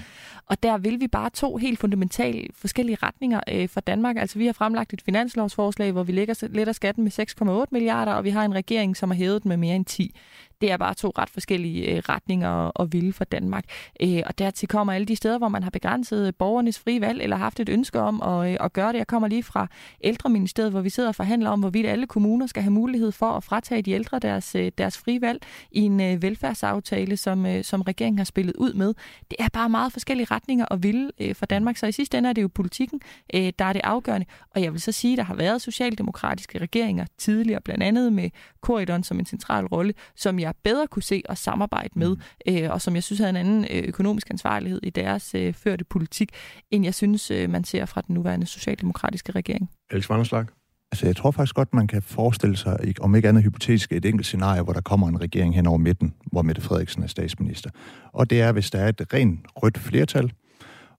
Og 0.46 0.62
der 0.62 0.78
vil 0.78 1.00
vi 1.00 1.08
bare 1.08 1.30
to 1.30 1.56
helt 1.56 1.78
fundamentalt 1.78 2.56
forskellige 2.56 2.98
retninger 3.02 3.66
for 3.68 3.80
Danmark. 3.80 4.16
Altså 4.16 4.38
vi 4.38 4.46
har 4.46 4.52
fremlagt 4.52 4.92
et 4.92 5.02
finanslovsforslag, 5.02 5.92
hvor 5.92 6.02
vi 6.02 6.12
lægger, 6.12 6.48
letter 6.48 6.72
skatten 6.72 7.04
med 7.04 7.10
6,8 7.30 7.64
milliarder, 7.70 8.12
og 8.12 8.24
vi 8.24 8.30
har 8.30 8.44
en 8.44 8.54
regering, 8.54 8.96
som 8.96 9.10
har 9.10 9.16
hævet 9.16 9.42
den 9.42 9.48
med 9.48 9.56
mere 9.56 9.76
end 9.76 9.84
10. 9.84 10.14
Det 10.60 10.70
er 10.70 10.76
bare 10.76 10.94
to 10.94 11.12
ret 11.18 11.30
forskellige 11.30 11.96
øh, 11.96 12.02
retninger 12.08 12.48
og 12.48 12.92
vilde 12.92 13.12
for 13.12 13.24
Danmark. 13.24 13.64
Øh, 14.02 14.22
og 14.26 14.38
dertil 14.38 14.68
kommer 14.68 14.92
alle 14.92 15.06
de 15.06 15.16
steder, 15.16 15.38
hvor 15.38 15.48
man 15.48 15.62
har 15.62 15.70
begrænset 15.70 16.26
øh, 16.26 16.32
borgernes 16.38 16.78
frie 16.78 17.00
valg, 17.00 17.22
eller 17.22 17.36
haft 17.36 17.60
et 17.60 17.68
ønske 17.68 18.00
om 18.00 18.22
at, 18.22 18.50
øh, 18.50 18.56
at 18.60 18.72
gøre 18.72 18.92
det. 18.92 18.98
Jeg 18.98 19.06
kommer 19.06 19.28
lige 19.28 19.42
fra 19.42 19.66
ældreministeriet, 20.00 20.70
hvor 20.70 20.80
vi 20.80 20.90
sidder 20.90 21.08
og 21.08 21.14
forhandler 21.14 21.50
om, 21.50 21.60
hvorvidt 21.60 21.86
alle 21.86 22.06
kommuner 22.06 22.46
skal 22.46 22.62
have 22.62 22.72
mulighed 22.72 23.12
for 23.12 23.26
at 23.26 23.44
fratage 23.44 23.82
de 23.82 23.90
ældre 23.90 24.18
deres, 24.18 24.54
øh, 24.54 24.72
deres 24.78 24.98
frie 24.98 25.20
valg 25.20 25.42
i 25.70 25.80
en 25.80 26.00
øh, 26.00 26.22
velfærdsaftale, 26.22 27.16
som, 27.16 27.46
øh, 27.46 27.64
som 27.64 27.82
regeringen 27.82 28.18
har 28.18 28.24
spillet 28.24 28.56
ud 28.56 28.72
med. 28.72 28.94
Det 29.30 29.36
er 29.38 29.48
bare 29.52 29.68
meget 29.68 29.92
forskellige 29.92 30.26
retninger 30.30 30.64
og 30.64 30.82
vilde 30.82 31.10
øh, 31.20 31.34
for 31.34 31.46
Danmark. 31.46 31.76
Så 31.76 31.86
i 31.86 31.92
sidste 31.92 32.18
ende 32.18 32.28
er 32.28 32.32
det 32.32 32.42
jo 32.42 32.48
politikken, 32.48 33.00
øh, 33.34 33.52
der 33.58 33.64
er 33.64 33.72
det 33.72 33.82
afgørende. 33.84 34.26
Og 34.54 34.62
jeg 34.62 34.72
vil 34.72 34.80
så 34.80 34.92
sige, 34.92 35.12
at 35.12 35.18
der 35.18 35.24
har 35.24 35.34
været 35.34 35.62
socialdemokratiske 35.62 36.58
regeringer 36.58 37.06
tidligere, 37.18 37.60
blandt 37.60 37.82
andet 37.82 38.12
med 38.12 38.30
Corridon 38.60 39.02
som 39.02 39.18
en 39.18 39.26
central 39.26 39.66
rolle, 39.66 39.94
som 40.16 40.38
jeg 40.38 40.49
bedre 40.64 40.86
kunne 40.86 41.02
se 41.02 41.22
og 41.28 41.38
samarbejde 41.38 41.90
med, 41.94 42.16
mm. 42.16 42.54
øh, 42.54 42.70
og 42.70 42.80
som 42.80 42.94
jeg 42.94 43.02
synes 43.02 43.18
havde 43.18 43.30
en 43.30 43.36
anden 43.36 43.66
øh, 43.70 43.82
økonomisk 43.88 44.30
ansvarlighed 44.30 44.80
i 44.82 44.90
deres 44.90 45.34
øh, 45.34 45.54
førte 45.54 45.84
politik, 45.84 46.30
end 46.70 46.84
jeg 46.84 46.94
synes, 46.94 47.30
øh, 47.30 47.50
man 47.50 47.64
ser 47.64 47.86
fra 47.86 48.00
den 48.06 48.14
nuværende 48.14 48.46
socialdemokratiske 48.46 49.32
regering. 49.32 49.70
Alex 49.90 50.10
Vanderslag? 50.10 50.44
Altså, 50.92 51.06
jeg 51.06 51.16
tror 51.16 51.30
faktisk 51.30 51.54
godt, 51.54 51.74
man 51.74 51.86
kan 51.86 52.02
forestille 52.02 52.56
sig, 52.56 52.94
om 53.00 53.14
ikke 53.14 53.28
andet 53.28 53.42
hypotetisk, 53.42 53.92
et 53.92 54.04
enkelt 54.04 54.26
scenarie, 54.26 54.62
hvor 54.62 54.72
der 54.72 54.80
kommer 54.80 55.08
en 55.08 55.20
regering 55.20 55.54
hen 55.54 55.66
over 55.66 55.78
midten, 55.78 56.14
hvor 56.32 56.42
Mette 56.42 56.62
Frederiksen 56.62 57.02
er 57.02 57.06
statsminister. 57.06 57.70
Og 58.12 58.30
det 58.30 58.40
er, 58.40 58.52
hvis 58.52 58.70
der 58.70 58.78
er 58.78 58.88
et 58.88 59.14
rent 59.14 59.40
rødt 59.56 59.78
flertal, 59.78 60.32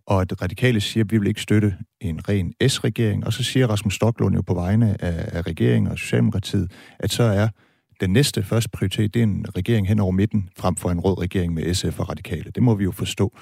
og 0.06 0.22
at 0.22 0.42
radikale 0.42 0.82
siger, 0.82 1.04
at 1.04 1.12
vi 1.12 1.18
vil 1.18 1.28
ikke 1.28 1.42
støtte 1.42 1.78
en 2.02 2.30
ren 2.30 2.54
S-regering, 2.68 3.26
og 3.26 3.34
så 3.34 3.44
siger 3.44 3.68
Rasmus 3.68 3.96
Stocklund 3.96 4.36
jo 4.36 4.42
på 4.42 4.54
vegne 4.54 5.02
af, 5.02 5.38
af 5.38 5.48
regeringen 5.48 5.92
og 5.92 5.98
Socialdemokratiet, 5.98 6.72
at 7.00 7.12
så 7.12 7.24
er 7.24 7.48
den 8.02 8.14
næste 8.14 8.44
første 8.44 8.70
prioritet, 8.70 9.14
det 9.14 9.20
er 9.20 9.24
en 9.24 9.46
regering 9.56 9.88
hen 9.88 10.00
over 10.00 10.12
midten, 10.12 10.50
frem 10.58 10.76
for 10.76 10.90
en 10.90 11.00
rød 11.00 11.18
regering 11.22 11.54
med 11.54 11.74
SF 11.74 12.00
og 12.00 12.10
radikale. 12.10 12.52
Det 12.56 12.64
må 12.64 12.76
vi 12.76 12.84
jo 12.84 12.92
forstå. 12.92 13.34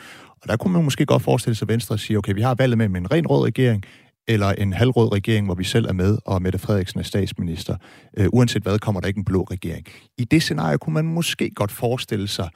Og 0.41 0.49
der 0.49 0.57
kunne 0.57 0.73
man 0.73 0.83
måske 0.83 1.05
godt 1.05 1.23
forestille 1.23 1.55
sig, 1.55 1.65
at 1.65 1.69
Venstre 1.69 1.97
siger, 1.97 2.17
okay, 2.17 2.33
vi 2.33 2.41
har 2.41 2.55
valget 2.55 2.77
med 2.77 2.87
en 2.87 3.11
ren 3.11 3.27
rød 3.27 3.45
regering, 3.45 3.83
eller 4.27 4.47
en 4.47 4.73
halvrød 4.73 5.11
regering, 5.11 5.45
hvor 5.45 5.55
vi 5.55 5.63
selv 5.63 5.85
er 5.85 5.93
med, 5.93 6.17
og 6.25 6.41
Mette 6.41 6.59
Frederiksen 6.59 6.99
er 6.99 7.03
statsminister. 7.03 7.75
Øh, 8.17 8.27
uanset 8.33 8.63
hvad, 8.63 8.79
kommer 8.79 9.01
der 9.01 9.07
ikke 9.07 9.17
en 9.17 9.25
blå 9.25 9.43
regering. 9.43 9.85
I 10.17 10.23
det 10.23 10.41
scenarie 10.41 10.77
kunne 10.77 10.93
man 10.93 11.05
måske 11.05 11.49
godt 11.49 11.71
forestille 11.71 12.27
sig, 12.27 12.49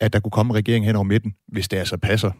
at 0.00 0.12
der 0.12 0.20
kunne 0.20 0.30
komme 0.30 0.52
en 0.52 0.56
regering 0.56 0.86
hen 0.86 0.96
over 0.96 1.04
midten, 1.04 1.34
hvis 1.48 1.68
det 1.68 1.76
altså 1.76 1.96
passer 1.96 2.30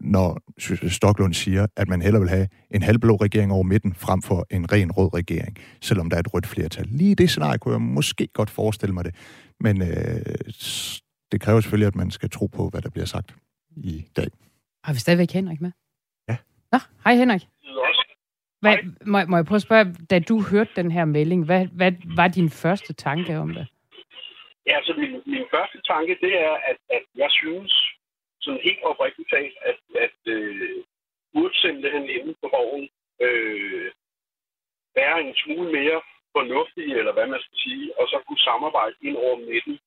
når 0.00 0.42
Stoklund 0.88 1.34
siger, 1.34 1.66
at 1.76 1.88
man 1.88 2.02
hellere 2.02 2.20
vil 2.20 2.30
have 2.30 2.48
en 2.70 2.82
halvblå 2.82 3.16
regering 3.16 3.52
over 3.52 3.62
midten, 3.62 3.94
frem 3.94 4.22
for 4.22 4.46
en 4.50 4.72
ren 4.72 4.92
rød 4.92 5.14
regering, 5.14 5.58
selvom 5.80 6.10
der 6.10 6.16
er 6.16 6.20
et 6.20 6.34
rødt 6.34 6.46
flertal. 6.46 6.86
Lige 6.88 7.10
i 7.10 7.14
det 7.14 7.30
scenarie 7.30 7.58
kunne 7.58 7.74
jeg 7.74 7.80
måske 7.80 8.26
godt 8.26 8.50
forestille 8.50 8.94
mig 8.94 9.04
det, 9.04 9.14
men 9.60 9.82
øh, 9.82 9.88
det 11.32 11.40
kræver 11.40 11.60
selvfølgelig, 11.60 11.86
at 11.86 11.96
man 11.96 12.10
skal 12.10 12.30
tro 12.30 12.46
på, 12.46 12.68
hvad 12.68 12.82
der 12.82 12.90
bliver 12.90 13.06
sagt 13.06 13.34
i 13.76 14.04
dag. 14.16 14.28
Har 14.84 14.92
vi 14.92 14.98
stadigvæk 14.98 15.30
Henrik 15.30 15.60
med? 15.60 15.72
Ja. 16.28 16.36
Nå, 16.72 16.78
hej 17.04 17.14
Henrik. 17.14 17.42
Hvad, 18.60 18.76
må, 19.06 19.18
må 19.28 19.36
jeg 19.36 19.44
prøve 19.44 19.56
at 19.56 19.68
spørge, 19.68 19.94
da 20.10 20.18
du 20.18 20.42
hørte 20.50 20.70
den 20.76 20.90
her 20.90 21.04
melding, 21.04 21.44
hvad, 21.44 21.66
hvad 21.66 21.92
var 22.16 22.28
din 22.28 22.50
første 22.50 22.92
tanke 22.92 23.38
om 23.38 23.48
det? 23.54 23.66
Ja, 24.66 24.76
altså 24.76 24.92
min, 25.00 25.12
min 25.34 25.46
første 25.54 25.78
tanke, 25.90 26.12
det 26.20 26.32
er, 26.48 26.54
at, 26.70 26.78
at 26.96 27.04
jeg 27.22 27.30
synes, 27.30 27.72
sådan 28.42 28.66
helt 28.68 28.82
oprigtigt 28.82 29.30
talt, 29.30 29.56
at, 29.70 29.80
at 30.04 30.18
øh, 30.26 30.84
burde 31.32 31.56
simpelthen 31.60 32.08
inde 32.08 32.34
på 32.40 32.48
borgen 32.54 32.88
øh, 33.26 33.90
være 34.94 35.20
en 35.20 35.34
smule 35.42 35.72
mere 35.72 36.02
fornuftig, 36.36 36.84
eller 36.98 37.12
hvad 37.12 37.26
man 37.26 37.40
skal 37.40 37.58
sige, 37.58 37.98
og 37.98 38.08
så 38.08 38.22
kunne 38.26 38.46
samarbejde 38.48 38.96
ind 39.02 39.16
over 39.16 39.36
midten. 39.36 39.78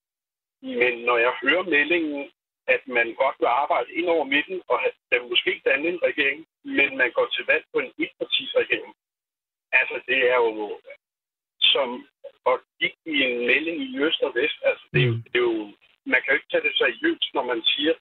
Men 0.62 0.94
når 1.08 1.18
jeg 1.18 1.34
hører 1.44 1.64
meldingen, 1.64 2.32
at 2.68 2.88
man 2.88 3.08
godt 3.14 3.36
vil 3.40 3.52
arbejde 3.64 3.92
ind 3.92 4.08
over 4.16 4.26
midten, 4.26 4.62
og 4.68 4.80
have, 4.80 5.30
måske 5.30 5.62
danne 5.66 5.88
en 5.88 6.04
regering, 6.04 6.48
men 6.64 6.98
man 6.98 7.12
går 7.12 7.28
til 7.28 7.46
valg 7.46 7.66
på 7.74 7.80
en 7.80 7.92
etpartisregering, 8.04 8.94
altså 9.72 10.02
det 10.08 10.20
er 10.32 10.36
jo 10.36 10.80
som 11.60 12.08
at 12.52 12.60
gik 12.80 12.96
i 13.06 13.18
en 13.28 13.38
melding 13.50 13.78
i 13.88 14.00
øst 14.06 14.22
og 14.28 14.32
vest. 14.36 14.60
Altså, 14.70 14.86
det 14.94 15.02
er, 15.02 15.06
jo, 15.06 15.14
mm. 15.14 15.24
det 15.32 15.38
er 15.40 15.48
jo, 15.52 15.58
man 16.12 16.20
kan 16.22 16.32
jo 16.32 16.38
ikke 16.40 16.52
tage 16.52 16.66
det 16.68 16.78
seriøst, 16.78 17.30
når 17.34 17.44
man 17.52 17.62
siger, 17.74 17.94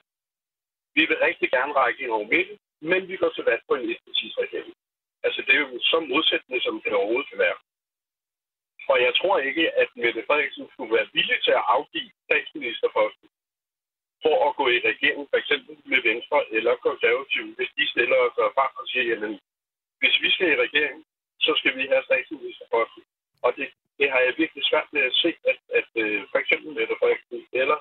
vi 0.97 1.03
vil 1.09 1.19
rigtig 1.29 1.49
gerne 1.57 1.73
række 1.73 2.03
ind 2.03 2.11
over 2.17 2.27
midten, 2.35 2.57
men 2.91 3.09
vi 3.11 3.17
går 3.17 3.31
til 3.35 3.45
valg 3.51 3.63
på 3.69 3.75
en 3.75 3.91
etpartisregering. 3.91 4.75
Altså, 5.27 5.41
det 5.47 5.53
er 5.55 5.63
jo 5.67 5.79
så 5.93 5.99
modsættende, 6.13 6.61
som 6.67 6.75
det 6.85 6.93
overhovedet 6.93 7.31
kan 7.31 7.39
være. 7.47 7.59
Og 8.93 8.97
jeg 9.07 9.13
tror 9.19 9.37
ikke, 9.49 9.65
at 9.83 9.89
Mette 10.03 10.25
Frederiksen 10.27 10.67
skulle 10.73 10.95
være 10.97 11.09
villig 11.17 11.39
til 11.43 11.55
at 11.61 11.67
afgive 11.77 12.11
statsministerposten 12.27 13.29
for 14.25 14.37
at 14.49 14.57
gå 14.61 14.65
i 14.77 14.79
regering, 14.91 15.23
for 15.31 15.39
eksempel 15.43 15.75
med 15.93 16.01
Venstre 16.11 16.39
eller 16.57 16.83
Konservative, 16.89 17.51
hvis 17.57 17.73
de 17.79 17.85
stiller 17.93 18.19
sig 18.37 18.49
frem 18.57 18.73
og 18.81 18.87
siger, 18.91 19.05
jamen, 19.11 19.35
hvis 20.01 20.17
vi 20.25 20.29
skal 20.35 20.49
i 20.53 20.63
regering, 20.67 20.99
så 21.47 21.53
skal 21.61 21.73
vi 21.79 21.85
have 21.93 22.03
statsministerposten. 22.09 23.03
Og 23.45 23.51
det, 23.57 23.67
det 23.99 24.07
har 24.13 24.21
jeg 24.27 24.35
virkelig 24.43 24.65
svært 24.71 24.89
med 24.95 25.03
at 25.11 25.15
se, 25.23 25.31
at, 25.51 25.59
at 25.79 25.89
uh, 26.03 26.21
for 26.31 26.39
eksempel 26.43 26.69
Mette 26.79 26.95
Frederiksen 27.01 27.41
eller 27.63 27.79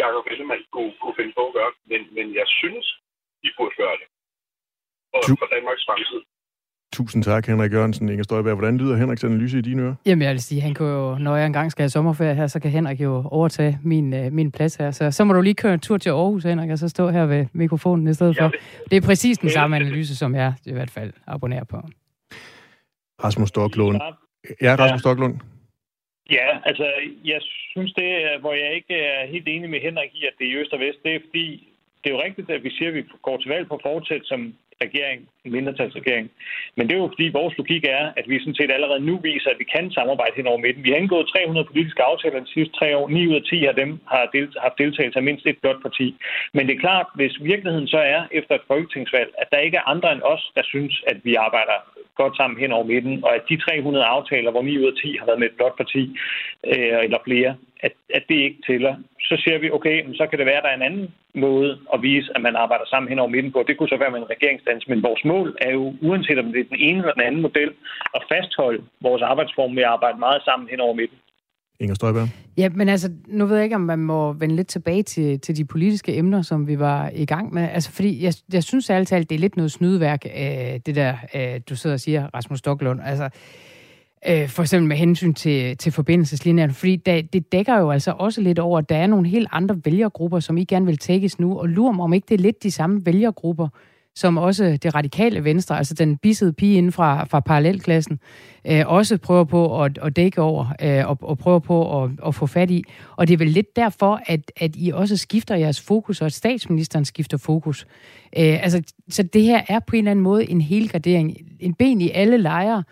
Jacob 0.00 0.26
Ellemann 0.30 0.64
kunne, 0.74 0.94
kunne 1.00 1.16
finde 1.18 1.32
på 1.38 1.42
at 1.48 1.54
gøre 1.58 1.72
men, 1.90 2.00
men 2.16 2.26
jeg 2.40 2.46
synes, 2.60 2.86
de 3.42 3.48
burde 3.56 3.76
gøre 3.82 3.96
det 4.00 4.08
for, 5.10 5.20
for 5.40 5.46
Danmarks 5.54 5.84
fremtid. 5.88 6.22
Tusind 7.14 7.32
tak, 7.32 7.46
Henrik 7.46 7.72
Jørgensen. 7.72 8.08
Inger 8.08 8.22
Støjberg, 8.24 8.54
hvordan 8.54 8.78
lyder 8.78 8.96
Henriks 8.96 9.24
analyse 9.24 9.58
i 9.58 9.60
dine 9.60 9.82
ører? 9.82 9.94
Jamen, 10.06 10.22
jeg 10.22 10.30
vil 10.30 10.40
sige, 10.40 10.60
han 10.60 10.74
kan 10.74 10.86
jo, 10.86 11.18
når 11.18 11.36
jeg 11.36 11.46
engang 11.46 11.70
skal 11.70 11.82
have 11.82 11.88
sommerferie 11.88 12.34
her, 12.34 12.46
så 12.46 12.60
kan 12.60 12.70
Henrik 12.70 13.00
jo 13.00 13.24
overtage 13.30 13.78
min, 13.82 14.12
uh, 14.12 14.32
min 14.32 14.52
plads 14.52 14.76
her. 14.76 14.90
Så, 14.90 15.10
så 15.10 15.24
må 15.24 15.32
du 15.32 15.40
lige 15.40 15.54
køre 15.54 15.74
en 15.74 15.80
tur 15.80 15.96
til 15.96 16.10
Aarhus, 16.10 16.44
Henrik, 16.44 16.70
og 16.70 16.78
så 16.78 16.88
stå 16.88 17.10
her 17.10 17.26
ved 17.26 17.46
mikrofonen 17.52 18.08
i 18.08 18.14
stedet 18.14 18.36
for. 18.38 18.52
Det 18.90 18.96
er 18.96 19.00
præcis 19.00 19.38
den 19.38 19.50
samme 19.50 19.76
analyse, 19.76 20.16
som 20.16 20.34
jeg 20.34 20.52
i 20.66 20.72
hvert 20.72 20.90
fald 20.90 21.12
abonnerer 21.26 21.64
på. 21.64 21.76
Rasmus 23.24 23.48
Storklund, 23.48 24.00
Ja, 24.62 24.74
Rasmus 24.78 24.90
ja. 24.90 24.98
Stocklund. 24.98 25.34
Ja, 26.30 26.48
altså, 26.64 26.86
jeg 27.24 27.40
synes 27.72 27.92
det, 27.92 28.10
hvor 28.40 28.52
jeg 28.52 28.74
ikke 28.74 28.94
er 28.94 29.26
helt 29.26 29.48
enig 29.48 29.70
med 29.70 29.80
Henrik 29.80 30.10
i, 30.14 30.24
at 30.26 30.34
det 30.38 30.46
er 30.46 30.52
i 30.52 30.60
øst 30.60 30.72
og 30.72 30.80
vest, 30.80 30.98
det 31.04 31.14
er 31.14 31.20
fordi, 31.26 31.46
det 32.04 32.10
er 32.10 32.14
jo 32.16 32.22
rigtigt, 32.22 32.50
at 32.50 32.64
vi 32.64 32.70
siger, 32.70 32.88
at 32.88 32.94
vi 32.94 33.04
går 33.22 33.36
til 33.36 33.48
valg 33.50 33.68
på 33.68 33.80
fortsæt 33.82 34.20
som 34.24 34.54
regering, 34.82 35.28
en 35.44 35.52
mindretalsregering. 35.52 36.30
Men 36.76 36.86
det 36.86 36.94
er 36.94 37.02
jo 37.02 37.12
fordi, 37.14 37.28
vores 37.28 37.58
logik 37.58 37.84
er, 37.84 38.04
at 38.16 38.28
vi 38.28 38.38
sådan 38.38 38.54
set 38.54 38.70
allerede 38.70 39.00
nu 39.00 39.14
viser, 39.18 39.50
at 39.50 39.58
vi 39.58 39.66
kan 39.74 39.90
samarbejde 39.90 40.36
hen 40.36 40.46
over 40.46 40.58
midten. 40.58 40.84
Vi 40.84 40.90
har 40.90 40.96
indgået 40.96 41.28
300 41.28 41.66
politiske 41.70 42.02
aftaler 42.02 42.40
de 42.40 42.54
sidste 42.54 42.74
tre 42.78 42.96
år. 42.96 43.08
9 43.08 43.26
ud 43.30 43.34
af 43.34 43.42
10 43.42 43.66
af 43.66 43.74
dem 43.74 43.90
har 44.12 44.30
delt, 44.32 44.56
haft 44.60 44.78
deltagelse 44.78 45.18
af 45.18 45.22
mindst 45.22 45.46
et 45.46 45.58
blot 45.62 45.82
parti. 45.82 46.16
Men 46.54 46.66
det 46.66 46.74
er 46.74 46.84
klart, 46.86 47.06
hvis 47.14 47.34
virkeligheden 47.42 47.88
så 47.88 47.98
er 47.98 48.20
efter 48.32 48.54
et 48.54 48.68
folketingsvalg, 48.72 49.30
at 49.38 49.48
der 49.52 49.58
ikke 49.58 49.76
er 49.76 49.88
andre 49.94 50.12
end 50.12 50.22
os, 50.22 50.44
der 50.56 50.62
synes, 50.64 50.94
at 51.06 51.18
vi 51.24 51.34
arbejder 51.34 51.78
godt 52.16 52.36
sammen 52.36 52.60
hen 52.60 52.72
over 52.72 52.84
midten, 52.84 53.24
og 53.24 53.34
at 53.34 53.42
de 53.48 53.56
300 53.56 54.04
aftaler, 54.04 54.50
hvor 54.50 54.62
9 54.62 54.78
ud 54.78 54.92
af 54.92 54.96
10 55.02 55.16
har 55.18 55.26
været 55.26 55.38
med 55.38 55.48
et 55.48 55.56
blot 55.56 55.76
parti 55.76 56.02
øh, 56.66 56.98
eller 57.06 57.18
flere, 57.24 57.56
at, 57.86 57.92
at 58.16 58.24
det 58.28 58.38
ikke 58.46 58.60
tæller. 58.66 58.94
Så 59.28 59.34
siger 59.44 59.58
vi, 59.58 59.70
okay, 59.70 59.96
men 60.04 60.14
så 60.14 60.26
kan 60.26 60.38
det 60.38 60.46
være, 60.46 60.60
at 60.60 60.62
der 60.62 60.68
er 60.68 60.78
en 60.78 60.88
anden 60.90 61.14
måde 61.34 61.70
at 61.94 62.02
vise, 62.02 62.32
at 62.34 62.42
man 62.42 62.56
arbejder 62.56 62.86
sammen 62.86 63.08
hen 63.08 63.18
over 63.18 63.34
midten 63.34 63.52
på. 63.52 63.64
Det 63.68 63.76
kunne 63.76 63.88
så 63.88 63.96
være 63.96 64.10
med 64.10 64.20
en 64.20 64.30
regeringsdans, 64.34 64.88
men 64.88 65.02
vores 65.02 65.24
mål 65.24 65.56
er 65.60 65.72
jo, 65.72 65.94
uanset 66.02 66.38
om 66.38 66.52
det 66.52 66.60
er 66.60 66.70
den 66.72 66.80
ene 66.88 66.98
eller 66.98 67.12
den 67.12 67.26
anden 67.28 67.42
model, 67.42 67.70
at 68.14 68.22
fastholde 68.32 68.84
vores 69.00 69.22
arbejdsform 69.22 69.72
med 69.74 69.82
at 69.82 69.94
arbejde 69.96 70.18
meget 70.18 70.42
sammen 70.44 70.68
hen 70.68 70.80
over 70.80 70.94
midten. 70.94 71.18
Inger 71.80 71.94
Støjberg? 71.94 72.28
Ja, 72.56 72.68
men 72.68 72.88
altså, 72.88 73.10
nu 73.26 73.46
ved 73.46 73.56
jeg 73.56 73.64
ikke, 73.64 73.76
om 73.76 73.82
man 73.82 73.98
må 73.98 74.32
vende 74.32 74.56
lidt 74.56 74.68
tilbage 74.68 75.02
til, 75.02 75.40
til 75.40 75.56
de 75.56 75.64
politiske 75.64 76.16
emner, 76.16 76.42
som 76.42 76.66
vi 76.66 76.78
var 76.78 77.10
i 77.14 77.24
gang 77.24 77.54
med. 77.54 77.62
Altså, 77.62 77.90
fordi 77.90 78.24
jeg, 78.24 78.34
jeg 78.52 78.62
synes 78.62 78.90
ærligt 78.90 79.08
talt, 79.08 79.30
det 79.30 79.34
er 79.34 79.40
lidt 79.40 79.56
noget 79.56 79.72
snydeværk, 79.72 80.26
øh, 80.26 80.80
det 80.86 80.94
der, 80.94 81.16
øh, 81.34 81.60
du 81.68 81.76
sidder 81.76 81.94
og 81.94 82.00
siger, 82.00 82.28
Rasmus 82.34 82.58
Stoklund. 82.58 83.00
Altså, 83.04 83.28
øh, 84.28 84.48
for 84.48 84.62
eksempel 84.62 84.88
med 84.88 84.96
hensyn 84.96 85.34
til, 85.34 85.76
til 85.76 85.92
forbindelseslinjerne, 85.92 86.72
fordi 86.72 86.96
da, 86.96 87.22
det 87.32 87.52
dækker 87.52 87.78
jo 87.78 87.90
altså 87.90 88.14
også 88.18 88.40
lidt 88.40 88.58
over, 88.58 88.78
at 88.78 88.88
der 88.88 88.96
er 88.96 89.06
nogle 89.06 89.28
helt 89.28 89.48
andre 89.52 89.80
vælgergrupper, 89.84 90.40
som 90.40 90.56
I 90.56 90.64
gerne 90.64 90.86
vil 90.86 90.98
tækkes 90.98 91.38
nu, 91.38 91.58
og 91.58 91.68
lurer 91.68 91.92
mig, 91.92 92.04
om 92.04 92.12
ikke 92.12 92.26
det 92.28 92.34
er 92.34 92.42
lidt 92.42 92.62
de 92.62 92.70
samme 92.70 93.06
vælgergrupper, 93.06 93.68
som 94.16 94.38
også 94.38 94.78
det 94.82 94.94
radikale 94.94 95.44
venstre, 95.44 95.78
altså 95.78 95.94
den 95.94 96.16
bissede 96.16 96.52
pige 96.52 96.74
inden 96.78 96.92
fra, 96.92 97.24
fra 97.24 97.40
parallelklassen, 97.40 98.18
øh, 98.64 98.82
også 98.86 99.18
prøver 99.18 99.44
på 99.44 99.82
at, 99.82 99.98
at 100.02 100.16
dække 100.16 100.42
over 100.42 100.66
øh, 100.82 101.08
og, 101.08 101.18
og 101.22 101.38
prøver 101.38 101.58
på 101.58 102.02
at, 102.02 102.10
at 102.26 102.34
få 102.34 102.46
fat 102.46 102.70
i. 102.70 102.84
Og 103.16 103.28
det 103.28 103.34
er 103.34 103.38
vel 103.38 103.48
lidt 103.48 103.76
derfor, 103.76 104.20
at, 104.26 104.52
at 104.56 104.70
I 104.74 104.90
også 104.90 105.16
skifter 105.16 105.54
jeres 105.56 105.80
fokus, 105.80 106.20
og 106.20 106.26
at 106.26 106.32
statsministeren 106.32 107.04
skifter 107.04 107.36
fokus. 107.36 107.86
Øh, 108.38 108.64
altså, 108.64 108.82
så 109.08 109.22
det 109.22 109.42
her 109.42 109.62
er 109.68 109.78
på 109.78 109.96
en 109.96 109.98
eller 109.98 110.10
anden 110.10 110.22
måde 110.22 110.50
en 110.50 110.60
helgardering, 110.60 111.36
En 111.60 111.74
ben 111.74 112.00
i 112.00 112.10
alle 112.10 112.36
lejre. 112.36 112.84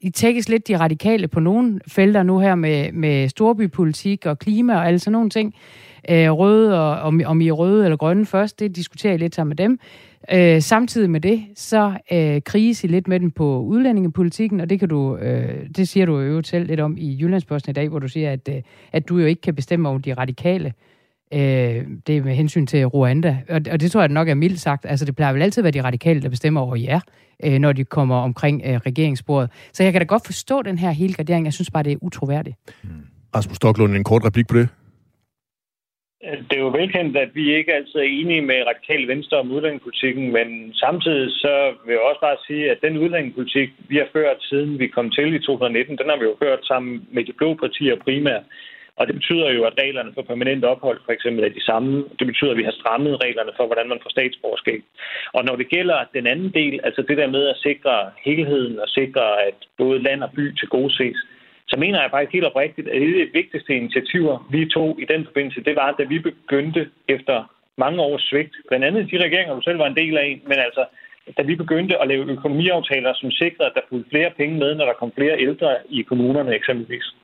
I 0.00 0.10
tækkes 0.10 0.48
lidt 0.48 0.68
de 0.68 0.78
radikale 0.78 1.28
på 1.28 1.40
nogle 1.40 1.80
felter 1.88 2.22
nu 2.22 2.38
her 2.38 2.54
med, 2.54 2.92
med 2.92 3.28
storbypolitik 3.28 4.26
og 4.26 4.38
klima 4.38 4.74
og 4.74 4.86
alle 4.86 4.98
sådan 4.98 5.12
nogle 5.12 5.30
ting. 5.30 5.54
Øh, 6.10 6.30
røde 6.30 6.80
og 6.80 7.00
om, 7.00 7.20
om 7.26 7.40
I 7.40 7.48
er 7.48 7.52
røde 7.52 7.84
eller 7.84 7.96
grønne 7.96 8.26
først, 8.26 8.60
det 8.60 8.76
diskuterer 8.76 9.14
I 9.14 9.16
lidt 9.16 9.34
sammen 9.34 9.48
med 9.48 9.56
dem. 9.56 9.78
Øh, 10.32 10.62
samtidig 10.62 11.10
med 11.10 11.20
det, 11.20 11.44
så 11.56 11.98
øh, 12.12 12.40
kriges 12.42 12.84
I 12.84 12.86
lidt 12.86 13.08
med 13.08 13.20
den 13.20 13.30
på 13.30 13.60
udlændingepolitikken, 13.60 14.60
og 14.60 14.70
det 14.70 14.78
kan 14.80 14.88
du, 14.88 15.16
øh, 15.16 15.68
det 15.76 15.88
siger 15.88 16.06
du 16.06 16.20
jo 16.20 16.42
selv 16.42 16.66
lidt 16.66 16.80
om 16.80 16.96
i 16.98 17.18
Jyllandsposten 17.20 17.70
i 17.70 17.72
dag, 17.72 17.88
hvor 17.88 17.98
du 17.98 18.08
siger, 18.08 18.32
at, 18.32 18.48
øh, 18.48 18.62
at 18.92 19.08
du 19.08 19.18
jo 19.18 19.26
ikke 19.26 19.42
kan 19.42 19.54
bestemme 19.54 19.88
over 19.88 19.98
de 19.98 20.14
radikale. 20.14 20.72
Øh, 21.34 21.40
det 22.06 22.16
er 22.16 22.22
med 22.22 22.34
hensyn 22.34 22.66
til 22.66 22.86
Rwanda, 22.86 23.38
og, 23.48 23.60
og 23.70 23.80
det 23.80 23.90
tror 23.90 24.00
jeg 24.00 24.08
nok 24.08 24.28
er 24.28 24.34
mildt 24.34 24.60
sagt. 24.60 24.86
Altså, 24.88 25.04
det 25.04 25.16
plejer 25.16 25.32
vel 25.32 25.42
altid 25.42 25.60
at 25.60 25.64
være 25.64 25.82
de 25.82 25.82
radikale, 25.82 26.22
der 26.22 26.28
bestemmer 26.28 26.60
over 26.60 26.76
jer, 26.76 27.00
øh, 27.44 27.58
når 27.58 27.72
de 27.72 27.84
kommer 27.84 28.16
omkring 28.16 28.62
øh, 28.64 28.76
regeringsbordet. 28.76 29.50
Så 29.72 29.82
jeg 29.82 29.92
kan 29.92 30.00
da 30.00 30.04
godt 30.04 30.26
forstå 30.26 30.62
den 30.62 30.78
her 30.78 30.90
hele 30.90 31.14
gradering. 31.14 31.44
Jeg 31.44 31.52
synes 31.52 31.70
bare, 31.70 31.82
det 31.82 31.92
er 31.92 31.96
utroværdigt. 32.00 32.56
Mm. 32.82 32.90
Rasmus 33.36 33.56
Stocklund, 33.56 33.96
en 33.96 34.04
kort 34.04 34.24
replik 34.24 34.46
på 34.46 34.58
det. 34.58 34.68
Det 36.20 36.56
er 36.56 36.60
jo 36.60 36.68
velkendt, 36.68 37.16
at 37.16 37.34
vi 37.34 37.54
ikke 37.54 37.74
altid 37.74 37.94
er 38.00 38.12
enige 38.20 38.42
med 38.42 38.66
radikal 38.66 39.08
venstre 39.08 39.36
om 39.38 39.50
udlændingepolitikken, 39.50 40.32
men 40.32 40.74
samtidig 40.74 41.30
så 41.30 41.74
vil 41.84 41.92
jeg 41.92 42.00
også 42.00 42.20
bare 42.20 42.36
sige, 42.46 42.70
at 42.70 42.78
den 42.82 42.98
udlændingepolitik, 42.98 43.70
vi 43.88 43.96
har 43.96 44.08
ført 44.12 44.36
siden 44.40 44.78
vi 44.78 44.86
kom 44.86 45.10
til 45.10 45.34
i 45.34 45.38
2019, 45.38 45.98
den 45.98 46.08
har 46.08 46.16
vi 46.16 46.24
jo 46.24 46.36
ført 46.42 46.66
sammen 46.66 47.08
med 47.12 47.24
de 47.24 47.32
blå 47.32 47.54
partier 47.54 47.96
primært. 47.96 48.42
Og 48.98 49.06
det 49.06 49.14
betyder 49.14 49.50
jo, 49.50 49.64
at 49.64 49.78
reglerne 49.82 50.12
for 50.14 50.22
permanent 50.22 50.64
ophold 50.64 50.98
for 51.04 51.12
eksempel 51.12 51.44
er 51.44 51.48
de 51.48 51.64
samme. 51.64 52.04
Det 52.18 52.26
betyder, 52.26 52.50
at 52.50 52.56
vi 52.56 52.68
har 52.68 52.76
strammet 52.80 53.24
reglerne 53.24 53.52
for, 53.56 53.66
hvordan 53.66 53.88
man 53.88 53.98
får 54.02 54.10
statsborgerskab. 54.10 54.82
Og 55.32 55.44
når 55.44 55.56
det 55.56 55.68
gælder 55.68 55.98
den 56.14 56.26
anden 56.26 56.50
del, 56.52 56.80
altså 56.84 57.02
det 57.08 57.16
der 57.16 57.26
med 57.26 57.48
at 57.48 57.56
sikre 57.56 58.10
helheden 58.24 58.78
og 58.78 58.88
sikre, 58.88 59.42
at 59.48 59.58
både 59.78 60.02
land 60.02 60.22
og 60.22 60.30
by 60.36 60.54
til 60.58 60.68
gode 60.68 60.92
ses, 60.94 61.16
så 61.68 61.76
mener 61.78 62.00
jeg 62.00 62.10
faktisk 62.10 62.32
helt 62.32 62.50
oprigtigt, 62.50 62.88
at 62.88 63.00
det 63.00 63.30
vigtigste 63.32 63.76
initiativer, 63.76 64.48
vi 64.50 64.68
tog 64.68 65.00
i 65.02 65.04
den 65.04 65.24
forbindelse, 65.24 65.64
det 65.64 65.76
var, 65.76 65.94
da 65.98 66.04
vi 66.04 66.18
begyndte 66.18 66.90
efter 67.08 67.36
mange 67.78 68.00
års 68.02 68.22
svigt, 68.22 68.54
blandt 68.68 68.84
andet 68.84 69.10
de 69.10 69.24
regeringer, 69.24 69.54
du 69.54 69.62
selv 69.62 69.78
var 69.78 69.86
en 69.86 69.96
del 69.96 70.16
af, 70.16 70.40
men 70.46 70.58
altså, 70.58 70.84
da 71.36 71.42
vi 71.42 71.54
begyndte 71.54 71.98
at 72.02 72.08
lave 72.08 72.30
økonomiaftaler, 72.30 73.12
som 73.14 73.30
sikrede, 73.30 73.70
at 73.70 73.74
der 73.74 73.88
fulgte 73.88 74.10
flere 74.10 74.30
penge 74.36 74.58
med, 74.58 74.74
når 74.74 74.84
der 74.84 74.92
kom 74.92 75.12
flere 75.12 75.40
ældre 75.40 75.76
i 75.88 76.02
kommunerne 76.02 76.54
eksempelvis. 76.54 77.14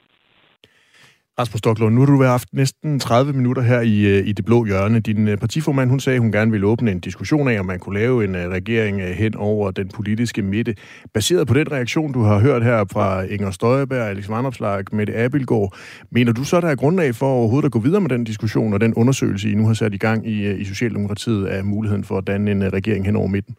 Rasmus 1.38 1.59
Stoklund, 1.59 1.95
nu 1.95 2.01
har 2.01 2.07
du 2.07 2.23
haft 2.23 2.49
næsten 2.53 3.01
30 3.01 3.33
minutter 3.33 3.62
her 3.62 3.81
i, 3.81 3.97
øh, 4.12 4.29
i 4.29 4.33
det 4.33 4.45
blå 4.45 4.64
hjørne. 4.64 5.01
Din 5.01 5.29
øh, 5.29 5.38
partiformand, 5.38 5.90
hun 5.90 6.01
sagde, 6.01 6.16
at 6.16 6.23
hun 6.23 6.33
gerne 6.33 6.51
ville 6.51 6.66
åbne 6.66 6.90
en 6.90 7.01
diskussion 7.01 7.49
af, 7.49 7.61
om 7.61 7.66
man 7.66 7.79
kunne 7.79 7.99
lave 8.01 8.25
en 8.25 8.35
øh, 8.35 8.49
regering 8.59 9.03
hen 9.23 9.35
over 9.37 9.71
den 9.71 9.88
politiske 9.97 10.42
midte. 10.42 10.75
Baseret 11.14 11.49
på 11.49 11.55
den 11.55 11.73
reaktion, 11.73 12.12
du 12.12 12.23
har 12.23 12.38
hørt 12.40 12.62
her 12.62 12.85
fra 12.92 13.23
Inger 13.23 13.51
Støjberg, 13.51 14.09
Alex 14.11 14.29
Vandopslag, 14.29 14.85
Mette 14.92 15.14
Abildgaard, 15.25 15.68
mener 16.11 16.33
du 16.33 16.45
så, 16.45 16.61
der 16.61 16.68
er 16.68 16.77
grundlag 16.77 17.14
for 17.14 17.27
overhovedet 17.27 17.66
at 17.66 17.73
gå 17.73 17.79
videre 17.79 18.01
med 18.01 18.11
den 18.11 18.25
diskussion 18.25 18.73
og 18.73 18.81
den 18.81 18.95
undersøgelse, 18.95 19.51
I 19.51 19.55
nu 19.55 19.66
har 19.66 19.75
sat 19.75 19.95
i 19.95 20.03
gang 20.07 20.29
i, 20.29 20.37
i 20.62 20.64
Socialdemokratiet 20.64 21.47
af 21.47 21.64
muligheden 21.64 22.05
for 22.05 22.18
at 22.18 22.27
danne 22.27 22.51
en 22.51 22.73
regering 22.73 23.07
hen 23.07 23.16
over 23.16 23.29
midten? 23.29 23.55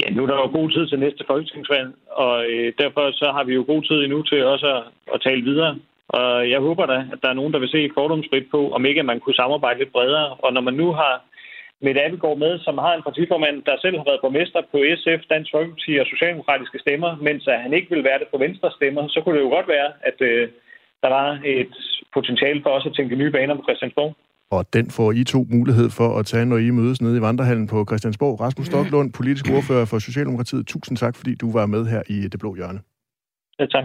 Ja, 0.00 0.10
nu 0.14 0.22
er 0.22 0.26
der 0.26 0.34
jo 0.34 0.48
god 0.58 0.70
tid 0.70 0.88
til 0.88 0.98
næste 0.98 1.24
folketingsvalg, 1.26 1.88
og 2.10 2.44
øh, 2.50 2.72
derfor 2.78 3.12
så 3.12 3.26
har 3.36 3.44
vi 3.44 3.54
jo 3.54 3.64
god 3.66 3.82
tid 3.82 3.96
endnu 4.04 4.22
til 4.22 4.44
også 4.44 4.66
at, 4.76 4.82
at 5.14 5.20
tale 5.22 5.42
videre 5.42 5.76
og 6.08 6.50
jeg 6.50 6.60
håber 6.60 6.86
da, 6.86 6.98
at 7.12 7.18
der 7.22 7.28
er 7.30 7.38
nogen, 7.40 7.52
der 7.52 7.58
vil 7.58 7.74
se 7.74 7.90
fordomsfrit 7.94 8.46
på, 8.50 8.60
om 8.76 8.86
ikke 8.86 9.00
at 9.00 9.10
man 9.10 9.20
kunne 9.20 9.40
samarbejde 9.42 9.78
lidt 9.78 9.92
bredere. 9.92 10.28
Og 10.44 10.52
når 10.52 10.60
man 10.60 10.74
nu 10.74 10.92
har 10.92 11.14
Mette 11.84 12.04
Abelgaard 12.04 12.38
med, 12.38 12.52
som 12.66 12.78
har 12.78 12.92
en 12.94 13.06
partiformand, 13.08 13.56
der 13.68 13.74
selv 13.84 13.96
har 13.96 14.04
været 14.08 14.22
borgmester 14.24 14.60
på 14.72 14.78
SF, 15.00 15.20
Dansk 15.32 15.50
Folkeparti 15.54 15.92
og 16.02 16.06
Socialdemokratiske 16.12 16.78
stemmer, 16.84 17.10
mens 17.26 17.42
han 17.64 17.72
ikke 17.78 17.90
vil 17.94 18.04
være 18.04 18.18
det 18.18 18.28
på 18.30 18.38
Venstre 18.44 18.70
stemmer, 18.78 19.02
så 19.08 19.18
kunne 19.20 19.36
det 19.36 19.44
jo 19.44 19.54
godt 19.56 19.68
være, 19.76 19.90
at 20.08 20.18
øh, 20.30 20.48
der 21.02 21.10
var 21.16 21.28
et 21.44 21.74
potentiale 22.16 22.60
for 22.62 22.70
os 22.76 22.86
at 22.86 22.94
tænke 22.96 23.16
nye 23.16 23.34
baner 23.36 23.54
på 23.56 23.66
Christiansborg. 23.66 24.12
Og 24.50 24.62
den 24.72 24.90
får 24.90 25.12
I 25.12 25.24
to 25.24 25.40
mulighed 25.56 25.88
for 25.98 26.08
at 26.18 26.26
tage, 26.26 26.46
når 26.46 26.58
I 26.58 26.70
mødes 26.70 27.02
nede 27.02 27.16
i 27.18 27.20
Vandrehallen 27.20 27.66
på 27.66 27.84
Christiansborg. 27.88 28.40
Rasmus 28.40 28.66
Stocklund, 28.66 29.12
politisk 29.12 29.46
ordfører 29.56 29.84
for 29.84 29.98
Socialdemokratiet. 29.98 30.66
Tusind 30.66 30.96
tak, 30.96 31.16
fordi 31.16 31.34
du 31.34 31.52
var 31.52 31.66
med 31.66 31.86
her 31.86 32.02
i 32.08 32.28
Det 32.32 32.40
Blå 32.40 32.54
Hjørne. 32.54 32.80
Ja, 33.58 33.66
tak. 33.66 33.84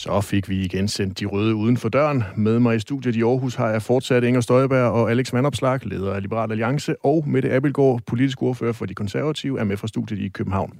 Så 0.00 0.20
fik 0.20 0.48
vi 0.48 0.64
igen 0.64 0.88
sendt 0.88 1.20
de 1.20 1.26
røde 1.26 1.54
uden 1.54 1.76
for 1.76 1.88
døren. 1.88 2.24
Med 2.36 2.58
mig 2.58 2.76
i 2.76 2.78
studiet 2.78 3.16
i 3.16 3.22
Aarhus 3.22 3.54
har 3.54 3.68
jeg 3.68 3.82
fortsat 3.82 4.24
Inger 4.24 4.40
Støjberg 4.40 4.90
og 4.90 5.10
Alex 5.10 5.32
Vandopslag, 5.32 5.86
leder 5.86 6.12
af 6.12 6.22
Liberal 6.22 6.50
Alliance, 6.50 7.04
og 7.04 7.24
Mette 7.28 7.52
Abelgaard, 7.52 8.00
politisk 8.06 8.42
ordfører 8.42 8.72
for 8.72 8.86
de 8.86 8.94
konservative, 8.94 9.60
er 9.60 9.64
med 9.64 9.76
fra 9.76 9.88
studiet 9.88 10.18
i 10.18 10.28
København. 10.28 10.72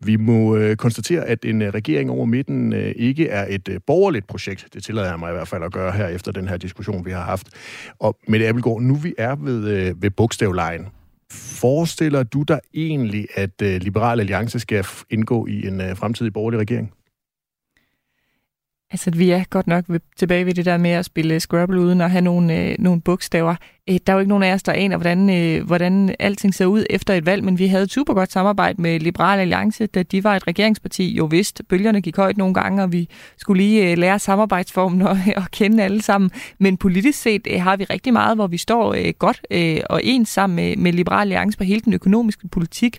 Vi 0.00 0.16
må 0.16 0.56
øh, 0.56 0.76
konstatere, 0.76 1.24
at 1.24 1.44
en 1.44 1.62
øh, 1.62 1.74
regering 1.74 2.10
over 2.10 2.24
midten 2.24 2.72
øh, 2.72 2.92
ikke 2.96 3.28
er 3.28 3.46
et 3.48 3.68
øh, 3.68 3.80
borgerligt 3.86 4.26
projekt. 4.26 4.68
Det 4.74 4.84
tillader 4.84 5.08
jeg 5.08 5.18
mig 5.18 5.30
i 5.30 5.32
hvert 5.32 5.48
fald 5.48 5.62
at 5.62 5.72
gøre 5.72 5.92
her 5.92 6.06
efter 6.06 6.32
den 6.32 6.48
her 6.48 6.56
diskussion, 6.56 7.04
vi 7.04 7.10
har 7.10 7.24
haft. 7.24 7.48
Og 7.98 8.18
Mette 8.28 8.48
Abelgaard, 8.48 8.80
nu 8.80 8.94
vi 8.94 9.14
er 9.18 9.36
ved, 9.36 9.68
øh, 9.68 10.02
ved 10.02 10.10
bogstavlejen. 10.10 10.86
Forestiller 11.32 12.22
du 12.22 12.42
dig 12.42 12.60
egentlig, 12.74 13.26
at 13.34 13.62
øh, 13.62 13.80
Liberal 13.80 14.20
Alliance 14.20 14.58
skal 14.58 14.86
indgå 15.10 15.46
i 15.46 15.66
en 15.66 15.80
øh, 15.80 15.96
fremtidig 15.96 16.32
borgerlig 16.32 16.60
regering? 16.60 16.92
Altså, 18.92 19.10
vi 19.10 19.30
er 19.30 19.44
godt 19.50 19.66
nok 19.66 19.84
tilbage 20.16 20.46
ved 20.46 20.54
det 20.54 20.64
der 20.64 20.78
med 20.78 20.90
at 20.90 21.04
spille 21.04 21.40
Scrabble 21.40 21.80
uden 21.80 22.00
at 22.00 22.10
have 22.10 22.20
nogle, 22.20 22.56
øh, 22.56 22.76
nogle 22.78 23.00
bogstaver. 23.00 23.54
Øh, 23.90 23.98
der 24.06 24.12
er 24.12 24.14
jo 24.14 24.18
ikke 24.18 24.28
nogen 24.28 24.44
af 24.44 24.54
os, 24.54 24.62
der 24.62 24.72
aner, 24.72 24.96
hvordan, 24.96 25.30
øh, 25.30 25.66
hvordan 25.66 26.14
alting 26.18 26.54
ser 26.54 26.66
ud 26.66 26.84
efter 26.90 27.14
et 27.14 27.26
valg, 27.26 27.44
men 27.44 27.58
vi 27.58 27.66
havde 27.66 27.82
et 27.82 27.90
super 27.90 28.14
godt 28.14 28.32
samarbejde 28.32 28.82
med 28.82 29.00
Liberal 29.00 29.40
Alliance, 29.40 29.86
da 29.86 30.02
de 30.02 30.24
var 30.24 30.36
et 30.36 30.46
regeringsparti. 30.46 31.14
Jo 31.14 31.24
vist, 31.24 31.62
bølgerne 31.68 32.00
gik 32.00 32.16
højt 32.16 32.36
nogle 32.36 32.54
gange, 32.54 32.82
og 32.82 32.92
vi 32.92 33.08
skulle 33.36 33.62
lige 33.62 33.90
øh, 33.90 33.98
lære 33.98 34.18
samarbejdsformen 34.18 35.02
og, 35.02 35.18
og 35.36 35.50
kende 35.50 35.82
alle 35.82 36.02
sammen. 36.02 36.30
Men 36.58 36.76
politisk 36.76 37.22
set 37.22 37.46
øh, 37.50 37.62
har 37.62 37.76
vi 37.76 37.84
rigtig 37.84 38.12
meget, 38.12 38.36
hvor 38.36 38.46
vi 38.46 38.56
står 38.56 38.94
øh, 38.94 39.12
godt 39.18 39.40
øh, 39.50 39.80
og 39.90 40.00
ens 40.04 40.28
sammen 40.28 40.56
med, 40.56 40.76
med 40.76 40.92
Liberal 40.92 41.20
Alliance 41.20 41.58
på 41.58 41.64
hele 41.64 41.80
den 41.80 41.92
økonomiske 41.92 42.48
politik. 42.48 42.98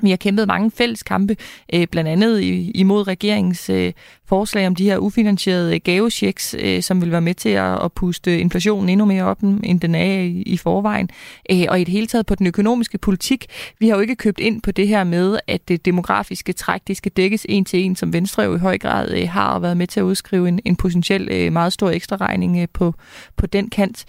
Vi 0.00 0.10
har 0.10 0.16
kæmpet 0.16 0.48
mange 0.48 0.70
fælles 0.70 1.02
kampe, 1.02 1.36
øh, 1.74 1.86
blandt 1.86 2.10
andet 2.10 2.40
imod 2.74 3.06
regeringens 3.08 3.70
øh, 3.70 3.92
forslag 4.26 4.66
om 4.66 4.74
de 4.74 4.84
her 4.84 4.98
ufinansierede 4.98 5.74
øh, 5.74 5.80
gavechecks, 5.84 6.54
øh, 6.58 6.82
som 6.82 7.00
vil 7.00 7.12
være 7.12 7.20
med 7.20 7.34
til 7.34 7.48
at 7.48 7.92
puste 7.92 8.40
inflationen 8.40 8.88
endnu 8.88 9.04
mere 9.04 9.24
op, 9.24 9.42
end 9.42 9.80
den 9.80 9.94
er 9.94 10.42
i 10.46 10.56
forvejen. 10.56 11.10
Øh, 11.50 11.64
og 11.68 11.80
i 11.80 11.84
det 11.84 11.92
hele 11.92 12.06
taget 12.06 12.26
på 12.26 12.34
den 12.34 12.46
økonomiske 12.46 12.98
politik, 12.98 13.46
vi 13.78 13.88
har 13.88 13.94
jo 13.94 14.00
ikke 14.00 14.16
købt 14.16 14.40
ind 14.40 14.62
på 14.62 14.70
det 14.70 14.88
her 14.88 15.04
med, 15.04 15.38
at 15.46 15.68
det 15.68 15.84
demografiske 15.84 16.52
træk, 16.52 16.80
det 16.86 16.96
skal 16.96 17.12
dækkes 17.12 17.46
en 17.48 17.64
til 17.64 17.80
en, 17.80 17.96
som 17.96 18.12
Venstre 18.12 18.42
jo 18.42 18.54
i 18.54 18.58
høj 18.58 18.78
grad 18.78 19.10
øh, 19.10 19.28
har 19.28 19.58
været 19.58 19.76
med 19.76 19.86
til 19.86 20.00
at 20.00 20.04
udskrive 20.04 20.48
en, 20.48 20.60
en 20.64 20.76
potentiel 20.76 21.52
meget 21.52 21.72
stor 21.72 21.90
ekstra 21.90 22.16
regning 22.16 22.70
på, 22.72 22.94
på 23.36 23.46
den 23.46 23.70
kant. 23.70 24.04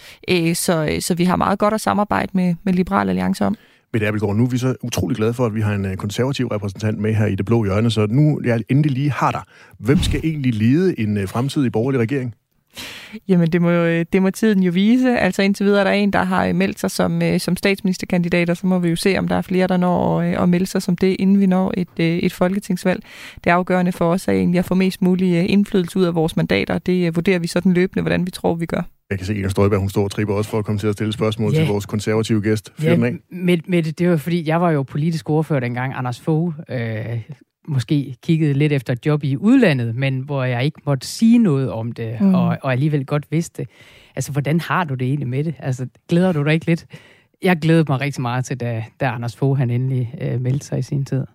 Så, 0.53 0.97
så 0.99 1.15
vi 1.17 1.23
har 1.23 1.35
meget 1.35 1.59
godt 1.59 1.73
at 1.73 1.81
samarbejde 1.81 2.31
med, 2.33 2.55
med 2.63 2.73
Liberal 2.73 3.09
Alliance 3.09 3.45
om. 3.45 3.55
Mette 3.93 4.07
Abelgaard, 4.07 4.35
nu 4.35 4.43
er 4.43 4.49
vi 4.49 4.57
så 4.57 4.75
utrolig 4.83 5.17
glade 5.17 5.33
for, 5.33 5.45
at 5.45 5.55
vi 5.55 5.61
har 5.61 5.73
en 5.73 5.85
øh, 5.85 5.95
konservativ 5.95 6.47
repræsentant 6.47 6.99
med 6.99 7.13
her 7.13 7.25
i 7.25 7.35
det 7.35 7.45
blå 7.45 7.63
hjørne, 7.63 7.91
så 7.91 8.07
nu 8.09 8.41
jeg 8.45 8.63
endelig 8.69 8.91
lige 8.91 9.11
har 9.11 9.31
dig. 9.31 9.41
Hvem 9.79 9.97
skal 9.97 10.21
egentlig 10.23 10.53
lede 10.53 10.99
en 10.99 11.17
øh, 11.17 11.27
fremtidig 11.27 11.71
borgerlig 11.71 11.99
regering? 11.99 12.35
Jamen, 13.27 13.51
det 13.51 13.61
må, 13.61 13.69
øh, 13.69 14.05
det 14.13 14.21
må 14.21 14.29
tiden 14.29 14.63
jo 14.63 14.71
vise. 14.71 15.19
Altså 15.19 15.41
indtil 15.41 15.65
videre 15.65 15.79
er 15.79 15.83
der 15.83 15.91
en, 15.91 16.13
der 16.13 16.23
har 16.23 16.53
meldt 16.53 16.79
sig 16.79 16.91
som, 16.91 17.21
som 17.37 17.57
statsministerkandidat, 17.57 18.49
og 18.49 18.57
så 18.57 18.67
må 18.67 18.79
vi 18.79 18.89
jo 18.89 18.95
se, 18.95 19.17
om 19.17 19.27
der 19.27 19.35
er 19.35 19.41
flere, 19.41 19.67
der 19.67 19.77
når 19.77 20.21
at 20.21 20.49
melde 20.49 20.65
sig 20.65 20.81
som 20.81 20.95
det, 20.97 21.15
inden 21.19 21.39
vi 21.39 21.45
når 21.45 21.73
et, 21.77 21.99
et 22.25 22.33
folketingsvalg. 22.33 23.03
Det 23.43 23.49
afgørende 23.49 23.91
for 23.91 24.11
os 24.11 24.27
er 24.27 24.31
egentlig 24.31 24.59
at 24.59 24.65
få 24.65 24.75
mest 24.75 25.01
mulig 25.01 25.49
indflydelse 25.49 25.99
ud 25.99 26.03
af 26.03 26.15
vores 26.15 26.35
mandater. 26.35 26.77
Det 26.77 27.15
vurderer 27.15 27.39
vi 27.39 27.47
sådan 27.47 27.73
løbende, 27.73 28.01
hvordan 28.01 28.25
vi 28.25 28.31
tror, 28.31 28.55
vi 28.55 28.65
gør. 28.65 28.81
Jeg 29.13 29.19
kan 29.19 29.25
se, 29.25 29.31
at 29.33 29.37
Inger 29.37 29.49
Støjberg, 29.49 29.79
hun 29.79 29.89
står 29.89 30.03
og 30.03 30.11
tripper 30.11 30.33
også 30.33 30.49
for 30.49 30.59
at 30.59 30.65
komme 30.65 30.79
til 30.79 30.87
at 30.87 30.93
stille 30.93 31.13
spørgsmål 31.13 31.51
ja. 31.53 31.59
til 31.59 31.67
vores 31.67 31.85
konservative 31.85 32.41
gæst. 32.41 32.73
Fyr 32.79 32.89
ja, 32.89 32.97
med, 33.29 33.57
med 33.67 33.83
det, 33.83 33.99
det 33.99 34.09
var 34.09 34.17
fordi, 34.17 34.47
jeg 34.47 34.61
var 34.61 34.71
jo 34.71 34.83
politisk 34.83 35.29
ordfører 35.29 35.59
dengang, 35.59 35.93
Anders 35.95 36.19
Fogh 36.19 36.53
øh, 36.69 37.21
måske 37.67 38.15
kiggede 38.23 38.53
lidt 38.53 38.73
efter 38.73 38.93
et 38.93 39.05
job 39.05 39.23
i 39.23 39.37
udlandet, 39.37 39.95
men 39.95 40.19
hvor 40.19 40.43
jeg 40.43 40.65
ikke 40.65 40.81
måtte 40.85 41.07
sige 41.07 41.37
noget 41.37 41.71
om 41.71 41.91
det, 41.91 42.21
mm. 42.21 42.33
og, 42.33 42.57
og 42.61 42.71
alligevel 42.71 43.05
godt 43.05 43.25
vidste 43.29 43.61
det. 43.61 43.69
Altså, 44.15 44.31
hvordan 44.31 44.59
har 44.59 44.83
du 44.83 44.93
det 44.93 45.07
egentlig 45.07 45.27
med 45.27 45.43
det? 45.43 45.55
Altså, 45.59 45.87
glæder 46.09 46.31
du 46.31 46.43
dig 46.43 46.53
ikke 46.53 46.65
lidt? 46.65 46.85
Jeg 47.41 47.57
glædede 47.57 47.85
mig 47.89 48.01
rigtig 48.01 48.21
meget 48.21 48.45
til, 48.45 48.59
da, 48.59 48.83
da 48.99 49.05
Anders 49.05 49.35
Fogh 49.35 49.57
han 49.57 49.69
endelig 49.69 50.13
øh, 50.21 50.41
meldte 50.41 50.65
sig 50.65 50.79
i 50.79 50.81
sin 50.81 51.05
tid. 51.05 51.25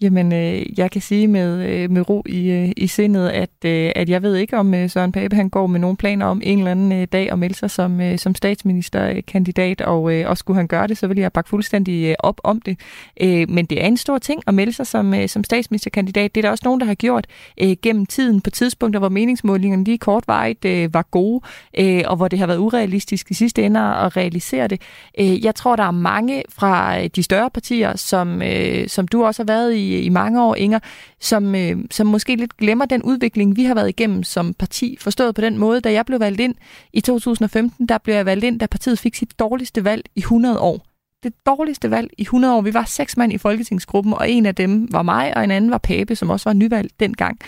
Jamen, 0.00 0.32
øh, 0.32 0.78
jeg 0.78 0.90
kan 0.90 1.00
sige 1.00 1.28
med, 1.28 1.68
øh, 1.68 1.90
med 1.90 2.08
ro 2.08 2.22
i, 2.26 2.50
øh, 2.50 2.72
i 2.76 2.86
sindet, 2.86 3.28
at, 3.28 3.50
øh, 3.64 3.92
at 3.96 4.08
jeg 4.08 4.22
ved 4.22 4.36
ikke, 4.36 4.58
om 4.58 4.74
øh, 4.74 4.90
Søren 4.90 5.12
Pape 5.12 5.36
han 5.36 5.48
går 5.50 5.66
med 5.66 5.80
nogle 5.80 5.96
planer 5.96 6.26
om 6.26 6.40
en 6.44 6.58
eller 6.58 6.70
anden 6.70 6.92
øh, 6.92 7.06
dag 7.12 7.32
at 7.32 7.38
melde 7.38 7.54
sig 7.54 7.70
som, 7.70 8.00
øh, 8.00 8.18
som 8.18 8.34
statsministerkandidat, 8.34 9.80
og, 9.80 10.12
øh, 10.12 10.30
og 10.30 10.38
skulle 10.38 10.56
han 10.56 10.66
gøre 10.66 10.86
det, 10.86 10.98
så 10.98 11.06
vil 11.06 11.18
jeg 11.18 11.32
bakke 11.32 11.50
fuldstændig 11.50 12.04
øh, 12.04 12.14
op 12.18 12.40
om 12.44 12.60
det. 12.60 12.80
Øh, 13.20 13.50
men 13.50 13.66
det 13.66 13.82
er 13.82 13.86
en 13.86 13.96
stor 13.96 14.18
ting 14.18 14.42
at 14.46 14.54
melde 14.54 14.72
sig 14.72 14.86
som, 14.86 15.14
øh, 15.14 15.28
som 15.28 15.44
statsministerkandidat. 15.44 16.34
Det 16.34 16.40
er 16.40 16.42
der 16.42 16.50
også 16.50 16.64
nogen, 16.64 16.80
der 16.80 16.86
har 16.86 16.94
gjort 16.94 17.26
øh, 17.62 17.76
gennem 17.82 18.06
tiden 18.06 18.40
på 18.40 18.50
tidspunkter, 18.50 19.00
hvor 19.00 19.08
meningsmålingerne 19.08 19.84
lige 19.84 19.98
kortvarigt 19.98 20.64
øh, 20.64 20.94
var 20.94 21.02
gode, 21.10 21.44
øh, 21.78 22.02
og 22.06 22.16
hvor 22.16 22.28
det 22.28 22.38
har 22.38 22.46
været 22.46 22.58
urealistisk 22.58 23.30
i 23.30 23.34
sidste 23.34 23.62
ende 23.62 23.80
at 23.80 24.16
realisere 24.16 24.68
det. 24.68 24.80
Øh, 25.20 25.44
jeg 25.44 25.54
tror, 25.54 25.76
der 25.76 25.84
er 25.84 25.90
mange 25.90 26.42
fra 26.48 27.02
øh, 27.02 27.10
de 27.16 27.22
større 27.22 27.50
partier, 27.50 27.96
som, 27.96 28.42
øh, 28.42 28.88
som 28.88 29.08
du 29.08 29.24
også 29.24 29.42
har 29.42 29.46
været 29.46 29.74
i, 29.74 29.85
i, 29.86 30.08
mange 30.08 30.42
år, 30.42 30.54
Inger, 30.54 30.78
som, 31.20 31.54
øh, 31.54 31.76
som 31.90 32.06
måske 32.06 32.36
lidt 32.36 32.56
glemmer 32.56 32.84
den 32.84 33.02
udvikling, 33.02 33.56
vi 33.56 33.64
har 33.64 33.74
været 33.74 33.88
igennem 33.88 34.22
som 34.22 34.54
parti. 34.54 34.96
Forstået 35.00 35.34
på 35.34 35.40
den 35.40 35.58
måde, 35.58 35.80
da 35.80 35.92
jeg 35.92 36.06
blev 36.06 36.20
valgt 36.20 36.40
ind 36.40 36.54
i 36.92 37.00
2015, 37.00 37.86
der 37.86 37.98
blev 37.98 38.14
jeg 38.14 38.26
valgt 38.26 38.44
ind, 38.44 38.60
da 38.60 38.66
partiet 38.66 38.98
fik 38.98 39.14
sit 39.14 39.38
dårligste 39.38 39.84
valg 39.84 40.04
i 40.14 40.20
100 40.20 40.58
år 40.60 40.85
det 41.22 41.32
dårligste 41.46 41.90
valg 41.90 42.10
i 42.18 42.22
100 42.22 42.54
år. 42.54 42.60
Vi 42.60 42.74
var 42.74 42.84
seks 42.84 43.16
mand 43.16 43.32
i 43.32 43.38
folketingsgruppen, 43.38 44.14
og 44.14 44.30
en 44.30 44.46
af 44.46 44.54
dem 44.54 44.88
var 44.90 45.02
mig, 45.02 45.36
og 45.36 45.44
en 45.44 45.50
anden 45.50 45.70
var 45.70 45.78
Pape, 45.78 46.16
som 46.16 46.30
også 46.30 46.48
var 46.48 46.54
nyvalgt 46.54 47.00
dengang. 47.00 47.38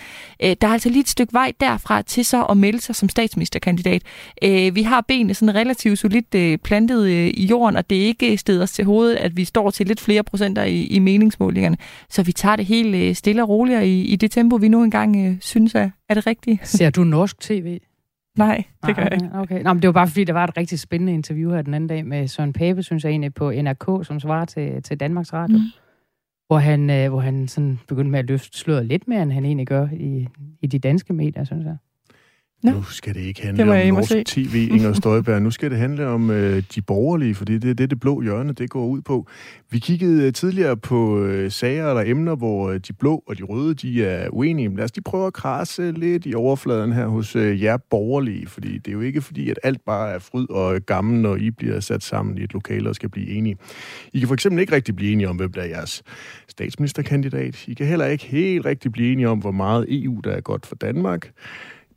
Øh, 0.43 0.55
der 0.61 0.67
er 0.67 0.71
altså 0.71 0.89
lige 0.89 0.99
et 0.99 1.09
stykke 1.09 1.33
vej 1.33 1.53
derfra 1.59 2.01
til 2.01 2.25
så 2.25 2.43
at 2.43 2.57
melde 2.57 2.81
sig 2.81 2.95
som 2.95 3.09
statsministerkandidat. 3.09 4.01
Øh, 4.43 4.75
vi 4.75 4.81
har 4.81 5.01
benene 5.07 5.33
sådan 5.33 5.55
relativt 5.55 5.99
solidt 5.99 6.35
øh, 6.35 6.57
plantet 6.57 7.07
øh, 7.07 7.27
i 7.27 7.45
jorden, 7.45 7.75
og 7.75 7.89
det 7.89 8.01
er 8.01 8.05
ikke 8.05 8.37
stedet 8.37 8.63
os 8.63 8.71
til 8.71 8.85
hovedet, 8.85 9.15
at 9.15 9.37
vi 9.37 9.45
står 9.45 9.69
til 9.69 9.87
lidt 9.87 9.99
flere 9.99 10.23
procenter 10.23 10.63
i, 10.63 10.83
i 10.83 10.99
meningsmålingerne. 10.99 11.77
Så 12.09 12.23
vi 12.23 12.31
tager 12.31 12.55
det 12.55 12.65
helt 12.65 12.95
øh, 12.95 13.15
stille 13.15 13.43
og 13.43 13.49
roligt 13.49 13.83
i, 13.83 14.01
i 14.01 14.15
det 14.15 14.31
tempo, 14.31 14.55
vi 14.55 14.67
nu 14.67 14.83
engang 14.83 15.27
øh, 15.27 15.35
synes 15.41 15.75
er, 15.75 15.89
er 16.09 16.13
det 16.13 16.27
rigtige. 16.27 16.59
Ser 16.63 16.89
du 16.89 17.03
norsk 17.03 17.39
tv? 17.39 17.79
Nej, 18.37 18.63
det 18.85 18.95
gør 18.95 19.03
jeg 19.03 19.13
ikke. 19.13 19.29
Okay. 19.33 19.63
Nå, 19.63 19.73
men 19.73 19.81
det 19.81 19.87
var 19.87 19.93
bare 19.93 20.07
fordi, 20.07 20.23
der 20.23 20.33
var 20.33 20.43
et 20.43 20.57
rigtig 20.57 20.79
spændende 20.79 21.13
interview 21.13 21.51
her 21.51 21.61
den 21.61 21.73
anden 21.73 21.87
dag 21.87 22.05
med 22.05 22.27
Søren 22.27 22.53
Pape, 22.53 22.83
synes 22.83 23.03
jeg 23.03 23.09
egentlig, 23.09 23.33
på 23.33 23.51
NRK, 23.51 24.05
som 24.05 24.19
svarer 24.19 24.45
til, 24.45 24.83
til 24.83 24.99
Danmarks 24.99 25.33
Radio. 25.33 25.57
Mm. 25.57 25.63
Hvor 26.47 26.57
han, 26.57 26.89
øh, 26.89 27.09
hvor 27.09 27.19
han 27.19 27.47
sådan 27.47 27.79
begyndte 27.87 28.11
med 28.11 28.19
at 28.19 28.25
løfte 28.25 28.57
sløret 28.57 28.85
lidt 28.85 29.07
mere, 29.07 29.23
end 29.23 29.31
han 29.31 29.45
egentlig 29.45 29.67
gør 29.67 29.87
i, 29.93 30.27
i 30.61 30.67
de 30.67 30.79
danske 30.79 31.13
medier, 31.13 31.43
synes 31.43 31.65
jeg. 31.65 31.77
Ja. 32.63 32.71
Nu 32.71 32.83
skal 32.83 33.13
det 33.13 33.21
ikke 33.21 33.41
handle 33.41 33.63
det 33.63 33.91
om 33.91 33.95
norsk 33.95 34.25
tv, 34.25 34.67
Inger 34.71 34.93
Støjberg. 34.93 35.41
Nu 35.41 35.51
skal 35.51 35.71
det 35.71 35.77
handle 35.77 36.07
om 36.07 36.31
øh, 36.31 36.63
de 36.75 36.81
borgerlige, 36.81 37.35
fordi 37.35 37.57
det 37.57 37.69
er 37.69 37.73
det, 37.73 37.89
det 37.89 37.99
blå 37.99 38.21
hjørne, 38.21 38.53
det 38.53 38.69
går 38.69 38.85
ud 38.85 39.01
på. 39.01 39.27
Vi 39.69 39.79
kiggede 39.79 40.27
øh, 40.27 40.33
tidligere 40.33 40.77
på 40.77 41.23
øh, 41.23 41.51
sager 41.51 41.89
eller 41.89 42.03
emner, 42.05 42.35
hvor 42.35 42.69
øh, 42.69 42.79
de 42.87 42.93
blå 42.93 43.23
og 43.27 43.37
de 43.37 43.43
røde, 43.43 43.73
de 43.73 44.05
er 44.05 44.29
uenige. 44.29 44.75
Lad 44.75 44.83
os 44.83 44.95
lige 44.95 45.03
prøve 45.03 45.27
at 45.27 45.33
krasse 45.33 45.91
lidt 45.91 46.25
i 46.25 46.35
overfladen 46.35 46.91
her 46.91 47.07
hos 47.07 47.35
øh, 47.35 47.63
jer 47.63 47.77
borgerlige, 47.77 48.47
fordi 48.47 48.77
det 48.77 48.87
er 48.87 48.93
jo 48.93 49.01
ikke 49.01 49.21
fordi, 49.21 49.49
at 49.49 49.59
alt 49.63 49.85
bare 49.85 50.11
er 50.11 50.19
fryd 50.19 50.49
og 50.49 50.81
gammel, 50.85 51.21
når 51.21 51.35
I 51.35 51.51
bliver 51.51 51.79
sat 51.79 52.03
sammen 52.03 52.37
i 52.37 52.43
et 52.43 52.53
lokale 52.53 52.89
og 52.89 52.95
skal 52.95 53.09
blive 53.09 53.29
enige. 53.29 53.57
I 54.13 54.19
kan 54.19 54.27
for 54.27 54.33
eksempel 54.33 54.61
ikke 54.61 54.75
rigtig 54.75 54.95
blive 54.95 55.11
enige 55.11 55.29
om, 55.29 55.35
hvem 55.35 55.51
der 55.53 55.61
er 55.61 55.67
jeres 55.67 56.03
statsministerkandidat. 56.47 57.67
I 57.67 57.73
kan 57.73 57.87
heller 57.87 58.05
ikke 58.05 58.25
helt 58.25 58.65
rigtig 58.65 58.91
blive 58.91 59.11
enige 59.11 59.29
om, 59.29 59.39
hvor 59.39 59.51
meget 59.51 59.85
EU, 59.89 60.19
der 60.23 60.31
er 60.31 60.41
godt 60.41 60.65
for 60.65 60.75
Danmark 60.75 61.31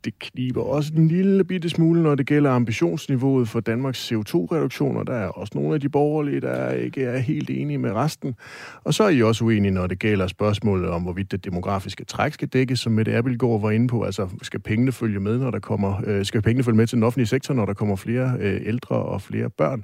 det 0.05 0.19
kniber 0.19 0.61
også 0.61 0.91
en 0.97 1.07
lille 1.07 1.43
bitte 1.43 1.69
smule, 1.69 2.03
når 2.03 2.15
det 2.15 2.25
gælder 2.25 2.51
ambitionsniveauet 2.51 3.49
for 3.49 3.59
Danmarks 3.59 4.11
CO2-reduktioner. 4.11 5.03
Der 5.03 5.13
er 5.13 5.27
også 5.27 5.51
nogle 5.55 5.73
af 5.73 5.81
de 5.81 5.89
borgerlige, 5.89 6.41
der 6.41 6.71
ikke 6.71 7.03
er 7.03 7.17
helt 7.17 7.49
enige 7.49 7.77
med 7.77 7.91
resten. 7.91 8.35
Og 8.83 8.93
så 8.93 9.03
er 9.03 9.09
I 9.09 9.21
også 9.21 9.45
uenige, 9.45 9.71
når 9.71 9.87
det 9.87 9.99
gælder 9.99 10.27
spørgsmålet 10.27 10.89
om, 10.89 11.01
hvorvidt 11.01 11.31
det 11.31 11.45
demografiske 11.45 12.05
træk 12.05 12.33
skal 12.33 12.47
dækkes, 12.47 12.79
som 12.79 12.91
Mette 12.91 13.15
Abelgaard 13.15 13.61
var 13.61 13.71
inde 13.71 13.87
på. 13.87 14.03
Altså, 14.03 14.29
skal 14.41 14.59
pengene 14.59 14.91
følge 14.91 15.19
med, 15.19 15.37
når 15.37 15.51
der 15.51 15.59
kommer, 15.59 16.01
øh, 16.05 16.25
skal 16.25 16.41
pengene 16.41 16.63
følge 16.63 16.77
med 16.77 16.87
til 16.87 16.95
den 16.95 17.03
offentlige 17.03 17.27
sektor, 17.27 17.53
når 17.53 17.65
der 17.65 17.73
kommer 17.73 17.95
flere 17.95 18.33
øh, 18.39 18.61
ældre 18.65 18.95
og 18.95 19.21
flere 19.21 19.49
børn? 19.49 19.83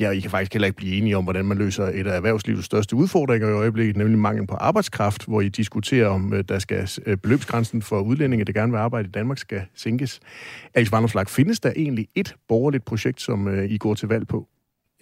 Ja, 0.00 0.10
I 0.10 0.20
kan 0.20 0.30
faktisk 0.30 0.52
heller 0.52 0.66
ikke 0.66 0.76
blive 0.76 0.96
enige 0.96 1.16
om, 1.16 1.24
hvordan 1.24 1.44
man 1.44 1.58
løser 1.58 1.84
et 1.84 2.06
af 2.06 2.16
erhvervslivets 2.16 2.66
største 2.66 2.96
udfordringer 2.96 3.48
i 3.48 3.52
øjeblikket, 3.52 3.96
nemlig 3.96 4.18
mangel 4.18 4.46
på 4.46 4.54
arbejdskraft, 4.54 5.24
hvor 5.24 5.40
I 5.40 5.48
diskuterer 5.48 6.08
om, 6.08 6.32
øh, 6.32 6.44
der 6.48 6.58
skal 6.58 6.88
øh, 7.06 7.16
beløbsgrænsen 7.16 7.82
for 7.82 8.00
udlændinge, 8.00 8.44
der 8.44 8.52
gerne 8.52 8.72
vil 8.72 8.78
arbejde 8.78 9.08
i 9.08 9.10
Danmark, 9.10 9.38
skal 9.46 9.62
sænkes. 9.74 10.20
Alex 10.74 10.92
Vanderslag, 10.92 11.28
findes 11.28 11.60
der 11.60 11.72
egentlig 11.76 12.08
et 12.14 12.34
borgerligt 12.48 12.84
projekt, 12.84 13.20
som 13.20 13.48
øh, 13.48 13.70
I 13.70 13.78
går 13.78 13.94
til 13.94 14.08
valg 14.08 14.26
på? 14.28 14.48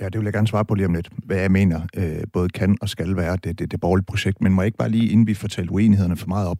Ja, 0.00 0.04
det 0.04 0.18
vil 0.18 0.24
jeg 0.24 0.32
gerne 0.32 0.46
svare 0.46 0.64
på 0.64 0.74
lige 0.74 0.86
om 0.86 0.94
lidt, 0.94 1.08
hvad 1.24 1.36
jeg 1.36 1.50
mener 1.50 1.80
øh, 1.96 2.22
både 2.32 2.48
kan 2.48 2.76
og 2.80 2.88
skal 2.88 3.16
være 3.16 3.36
det, 3.44 3.58
det, 3.58 3.70
det 3.70 3.80
borgerlige 3.80 4.06
projekt. 4.06 4.40
Men 4.40 4.52
må 4.52 4.62
jeg 4.62 4.66
ikke 4.66 4.78
bare 4.78 4.88
lige, 4.88 5.08
inden 5.08 5.26
vi 5.26 5.34
fortæller 5.34 5.72
uenighederne 5.72 6.16
for 6.16 6.26
meget 6.26 6.48
op, 6.48 6.58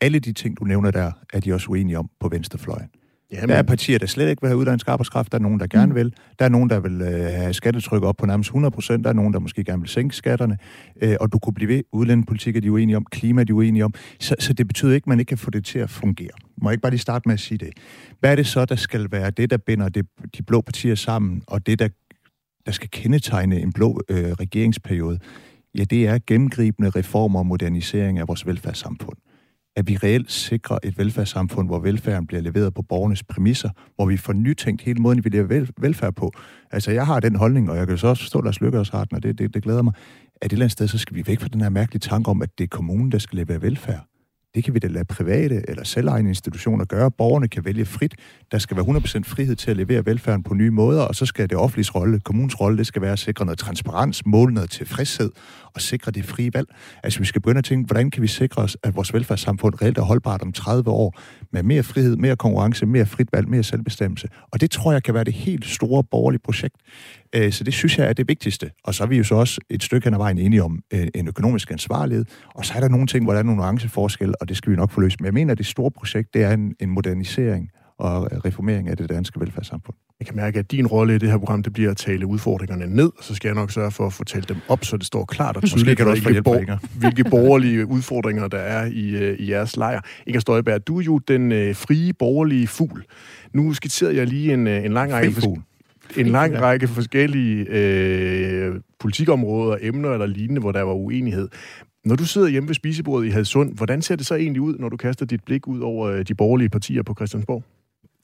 alle 0.00 0.18
de 0.18 0.32
ting, 0.32 0.60
du 0.60 0.64
nævner 0.64 0.90
der, 0.90 1.12
er 1.32 1.40
de 1.40 1.52
også 1.52 1.70
uenige 1.70 1.98
om 1.98 2.10
på 2.20 2.28
venstrefløjen. 2.28 2.88
Jamen. 3.32 3.48
Der 3.48 3.54
er 3.54 3.62
partier, 3.62 3.98
der 3.98 4.06
slet 4.06 4.30
ikke 4.30 4.42
vil 4.42 4.48
have 4.48 4.58
uddannet 4.58 4.88
arbejdskraft. 4.88 5.32
Der 5.32 5.38
er 5.38 5.42
nogen, 5.42 5.60
der 5.60 5.66
gerne 5.66 5.92
mm. 5.92 5.94
vil. 5.94 6.14
Der 6.38 6.44
er 6.44 6.48
nogen, 6.48 6.70
der 6.70 6.80
vil 6.80 7.02
øh, 7.02 7.08
have 7.08 7.52
skattetryk 7.52 8.02
op 8.02 8.16
på 8.16 8.26
nærmest 8.26 8.48
100 8.48 8.70
procent. 8.70 9.04
Der 9.04 9.10
er 9.10 9.14
nogen, 9.14 9.32
der 9.32 9.38
måske 9.38 9.64
gerne 9.64 9.80
vil 9.80 9.88
sænke 9.88 10.16
skatterne. 10.16 10.58
Øh, 11.02 11.16
og 11.20 11.32
du 11.32 11.38
kunne 11.38 11.54
blive 11.54 11.68
ved. 11.68 11.82
Udlændingepolitik 11.92 12.56
er 12.56 12.60
de 12.60 12.72
uenige 12.72 12.96
om. 12.96 13.04
Klima 13.10 13.40
er 13.40 13.44
de 13.44 13.54
uenige 13.54 13.84
om. 13.84 13.94
Så, 14.20 14.34
så 14.38 14.52
det 14.52 14.66
betyder 14.66 14.94
ikke, 14.94 15.04
at 15.04 15.08
man 15.08 15.18
ikke 15.20 15.28
kan 15.28 15.38
få 15.38 15.50
det 15.50 15.64
til 15.64 15.78
at 15.78 15.90
fungere. 15.90 16.30
Må 16.62 16.68
jeg 16.68 16.72
ikke 16.72 16.82
bare 16.82 16.92
lige 16.92 17.00
starte 17.00 17.28
med 17.28 17.34
at 17.34 17.40
sige 17.40 17.58
det? 17.58 17.70
Hvad 18.20 18.32
er 18.32 18.36
det 18.36 18.46
så, 18.46 18.64
der 18.64 18.76
skal 18.76 19.12
være 19.12 19.30
det, 19.30 19.50
der 19.50 19.56
binder 19.56 19.88
det, 19.88 20.06
de 20.38 20.42
blå 20.42 20.60
partier 20.60 20.94
sammen, 20.94 21.42
og 21.46 21.66
det, 21.66 21.78
der, 21.78 21.88
der 22.66 22.72
skal 22.72 22.88
kendetegne 22.90 23.60
en 23.60 23.72
blå 23.72 24.00
øh, 24.08 24.32
regeringsperiode? 24.32 25.18
Ja, 25.78 25.84
det 25.84 26.06
er 26.06 26.18
gennemgribende 26.26 26.90
reformer 26.90 27.38
og 27.38 27.46
modernisering 27.46 28.18
af 28.18 28.28
vores 28.28 28.46
velfærdssamfund 28.46 29.16
at 29.76 29.88
vi 29.88 29.96
reelt 29.96 30.32
sikrer 30.32 30.78
et 30.82 30.98
velfærdssamfund, 30.98 31.68
hvor 31.68 31.78
velfærden 31.78 32.26
bliver 32.26 32.42
leveret 32.42 32.74
på 32.74 32.82
borgernes 32.82 33.22
præmisser, 33.22 33.70
hvor 33.96 34.06
vi 34.06 34.16
får 34.16 34.32
nytænkt 34.32 34.82
hele 34.82 35.02
måden, 35.02 35.24
vi 35.24 35.28
lever 35.28 35.66
velfærd 35.78 36.14
på. 36.14 36.32
Altså, 36.70 36.90
jeg 36.90 37.06
har 37.06 37.20
den 37.20 37.36
holdning, 37.36 37.70
og 37.70 37.76
jeg 37.76 37.86
kan 37.86 37.98
så 37.98 38.06
også 38.06 38.22
forstå, 38.22 38.38
at 38.38 38.44
Lars 38.44 38.60
Lykke 38.60 38.78
også 38.78 38.92
har 38.92 39.04
den, 39.04 39.16
og 39.16 39.22
det, 39.22 39.38
det, 39.38 39.54
det 39.54 39.62
glæder 39.62 39.82
mig, 39.82 39.92
at 40.42 40.46
et 40.46 40.52
eller 40.52 40.64
andet 40.64 40.72
sted, 40.72 40.88
så 40.88 40.98
skal 40.98 41.16
vi 41.16 41.26
væk 41.26 41.40
fra 41.40 41.48
den 41.48 41.60
her 41.60 41.68
mærkelige 41.68 42.00
tanke 42.00 42.30
om, 42.30 42.42
at 42.42 42.58
det 42.58 42.64
er 42.64 42.68
kommunen, 42.68 43.12
der 43.12 43.18
skal 43.18 43.38
levere 43.38 43.62
velfærd. 43.62 44.10
Det 44.54 44.64
kan 44.64 44.74
vi 44.74 44.78
da 44.78 44.86
lade 44.86 45.04
private 45.04 45.62
eller 45.68 45.84
selvejende 45.84 46.30
institutioner 46.30 46.84
gøre. 46.84 47.10
Borgerne 47.10 47.48
kan 47.48 47.64
vælge 47.64 47.84
frit. 47.84 48.14
Der 48.52 48.58
skal 48.58 48.76
være 48.76 48.86
100% 48.86 49.20
frihed 49.24 49.56
til 49.56 49.70
at 49.70 49.76
levere 49.76 50.06
velfærden 50.06 50.42
på 50.42 50.54
nye 50.54 50.70
måder, 50.70 51.02
og 51.02 51.14
så 51.14 51.26
skal 51.26 51.50
det 51.50 51.58
offentlige 51.58 51.90
rolle, 51.94 52.20
kommunens 52.20 52.60
rolle, 52.60 52.78
det 52.78 52.86
skal 52.86 53.02
være 53.02 53.12
at 53.12 53.18
sikre 53.18 53.44
noget 53.44 53.58
transparens, 53.58 54.26
måle 54.26 54.54
noget 54.54 54.70
tilfredshed 54.70 55.30
og 55.74 55.80
sikre 55.80 56.12
det 56.12 56.24
frie 56.24 56.50
valg. 56.54 56.68
Altså 57.02 57.18
vi 57.18 57.24
skal 57.24 57.40
begynde 57.40 57.58
at 57.58 57.64
tænke, 57.64 57.86
hvordan 57.86 58.10
kan 58.10 58.22
vi 58.22 58.26
sikre 58.26 58.62
os, 58.62 58.76
at 58.82 58.96
vores 58.96 59.14
velfærdssamfund 59.14 59.82
reelt 59.82 59.98
er 59.98 60.02
holdbart 60.02 60.42
om 60.42 60.52
30 60.52 60.90
år, 60.90 61.18
med 61.52 61.62
mere 61.62 61.82
frihed, 61.82 62.16
mere 62.16 62.36
konkurrence, 62.36 62.86
mere 62.86 63.06
frit 63.06 63.28
valg, 63.32 63.48
mere 63.48 63.62
selvbestemmelse. 63.62 64.28
Og 64.52 64.60
det 64.60 64.70
tror 64.70 64.92
jeg 64.92 65.02
kan 65.02 65.14
være 65.14 65.24
det 65.24 65.34
helt 65.34 65.66
store 65.66 66.04
borgerlige 66.04 66.40
projekt. 66.44 66.76
Øh, 67.34 67.52
så 67.52 67.64
det 67.64 67.74
synes 67.74 67.98
jeg 67.98 68.08
er 68.08 68.12
det 68.12 68.28
vigtigste. 68.28 68.70
Og 68.84 68.94
så 68.94 69.02
er 69.02 69.08
vi 69.08 69.16
jo 69.16 69.24
så 69.24 69.34
også 69.34 69.60
et 69.70 69.82
stykke 69.82 70.04
hen 70.06 70.14
ad 70.14 70.18
vejen 70.18 70.38
enige 70.38 70.62
om 70.62 70.82
øh, 70.94 71.06
en 71.14 71.28
økonomisk 71.28 71.70
ansvarlighed. 71.70 72.24
Og 72.54 72.64
så 72.64 72.72
er 72.76 72.80
der 72.80 72.88
nogle 72.88 73.06
ting, 73.06 73.24
hvor 73.24 73.32
der 73.32 73.38
er 73.38 73.44
nogle 73.44 73.60
nuanceforskelle, 73.60 74.42
og 74.42 74.48
det 74.48 74.56
skal 74.56 74.72
vi 74.72 74.76
nok 74.76 74.90
få 74.90 75.00
løst. 75.00 75.20
Men 75.20 75.26
jeg 75.26 75.34
mener, 75.34 75.52
at 75.52 75.58
det 75.58 75.66
store 75.66 75.90
projekt, 75.90 76.34
det 76.34 76.42
er 76.42 76.50
en, 76.50 76.74
en 76.80 76.90
modernisering 76.90 77.70
og 78.00 78.44
reformering 78.44 78.88
af 78.88 78.96
det 78.96 79.08
danske 79.08 79.40
velfærdssamfund. 79.40 79.96
Jeg 80.20 80.26
kan 80.26 80.36
mærke, 80.36 80.58
at 80.58 80.70
din 80.70 80.86
rolle 80.86 81.14
i 81.14 81.18
det 81.18 81.30
her 81.30 81.38
program, 81.38 81.62
det 81.62 81.72
bliver 81.72 81.90
at 81.90 81.96
tale 81.96 82.26
udfordringerne 82.26 82.86
ned, 82.96 83.10
så 83.20 83.34
skal 83.34 83.48
jeg 83.48 83.54
nok 83.54 83.70
sørge 83.70 83.90
for 83.90 84.06
at 84.06 84.12
få 84.12 84.24
talt 84.24 84.48
dem 84.48 84.56
op, 84.68 84.84
så 84.84 84.96
det 84.96 85.06
står 85.06 85.24
klart 85.24 85.56
og 85.56 85.62
tydeligt, 85.62 85.98
kan 85.98 86.06
hvilke, 86.06 86.42
bor- 86.42 86.78
hvilke 87.00 87.24
borgerlige 87.24 87.86
udfordringer 87.86 88.48
der 88.48 88.58
er 88.58 88.86
i, 88.86 89.14
uh, 89.14 89.38
i 89.38 89.50
jeres 89.50 89.76
lejr. 89.76 90.00
Inger 90.26 90.40
Støjberg, 90.40 90.86
du 90.86 90.98
er 90.98 91.02
jo 91.02 91.18
den 91.18 91.52
uh, 91.52 91.76
frie 91.76 92.12
borgerlige 92.12 92.66
fugl. 92.66 93.04
Nu 93.52 93.72
skitserede 93.72 94.16
jeg 94.16 94.26
lige 94.26 94.52
en, 94.52 94.66
uh, 94.66 94.72
en 94.72 94.92
lang 94.92 95.12
række... 95.12 95.32
Fri 95.32 95.48
en 96.16 96.26
lang 96.26 96.60
række 96.60 96.88
forskellige 96.88 97.66
øh, 97.68 98.74
politikområder, 99.00 99.76
emner 99.80 100.12
eller 100.12 100.26
lignende, 100.26 100.60
hvor 100.60 100.72
der 100.72 100.82
var 100.82 100.92
uenighed. 100.92 101.48
Når 102.04 102.16
du 102.16 102.24
sidder 102.24 102.48
hjemme 102.48 102.68
ved 102.68 102.74
spisebordet 102.74 103.26
i 103.26 103.30
Hadsund, 103.30 103.74
hvordan 103.74 104.02
ser 104.02 104.16
det 104.16 104.26
så 104.26 104.34
egentlig 104.34 104.62
ud, 104.62 104.78
når 104.78 104.88
du 104.88 104.96
kaster 104.96 105.26
dit 105.26 105.44
blik 105.44 105.66
ud 105.66 105.80
over 105.80 106.22
de 106.22 106.34
borgerlige 106.34 106.68
partier 106.68 107.02
på 107.02 107.14
Christiansborg? 107.14 107.64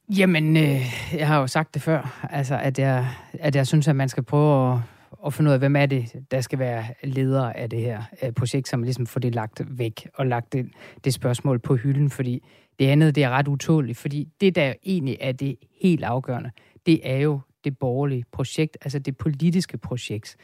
Jamen, 0.08 0.56
øh, 0.56 0.80
jeg 1.12 1.26
har 1.26 1.40
jo 1.40 1.46
sagt 1.46 1.74
det 1.74 1.82
før, 1.82 2.26
altså, 2.30 2.58
at, 2.58 2.78
jeg, 2.78 3.08
at 3.32 3.56
jeg 3.56 3.66
synes, 3.66 3.88
at 3.88 3.96
man 3.96 4.08
skal 4.08 4.22
prøve 4.22 4.72
at, 4.72 4.80
at 5.26 5.34
finde 5.34 5.48
ud 5.48 5.52
af, 5.52 5.58
hvem 5.58 5.76
er 5.76 5.86
det, 5.86 6.12
der 6.30 6.40
skal 6.40 6.58
være 6.58 6.84
leder 7.04 7.52
af 7.52 7.70
det 7.70 7.80
her 7.80 8.02
øh, 8.22 8.32
projekt, 8.32 8.68
som 8.68 8.82
ligesom 8.82 9.06
får 9.06 9.20
det 9.20 9.34
lagt 9.34 9.62
væk 9.78 10.08
og 10.14 10.26
lagt 10.26 10.52
det, 10.52 10.68
det 11.04 11.14
spørgsmål 11.14 11.58
på 11.58 11.76
hylden, 11.76 12.10
fordi 12.10 12.42
det 12.78 12.86
andet, 12.86 13.14
det 13.14 13.24
er 13.24 13.30
ret 13.30 13.48
utåligt, 13.48 13.98
fordi 13.98 14.28
det, 14.40 14.54
der 14.54 14.74
egentlig 14.84 15.16
er 15.20 15.32
det 15.32 15.56
helt 15.80 16.04
afgørende, 16.04 16.50
det 16.86 17.10
er 17.10 17.16
jo 17.16 17.40
det 17.64 17.78
borgerlige 17.78 18.24
projekt, 18.32 18.76
altså 18.80 18.98
det 18.98 19.16
politiske 19.16 19.78
projekt. 19.78 20.36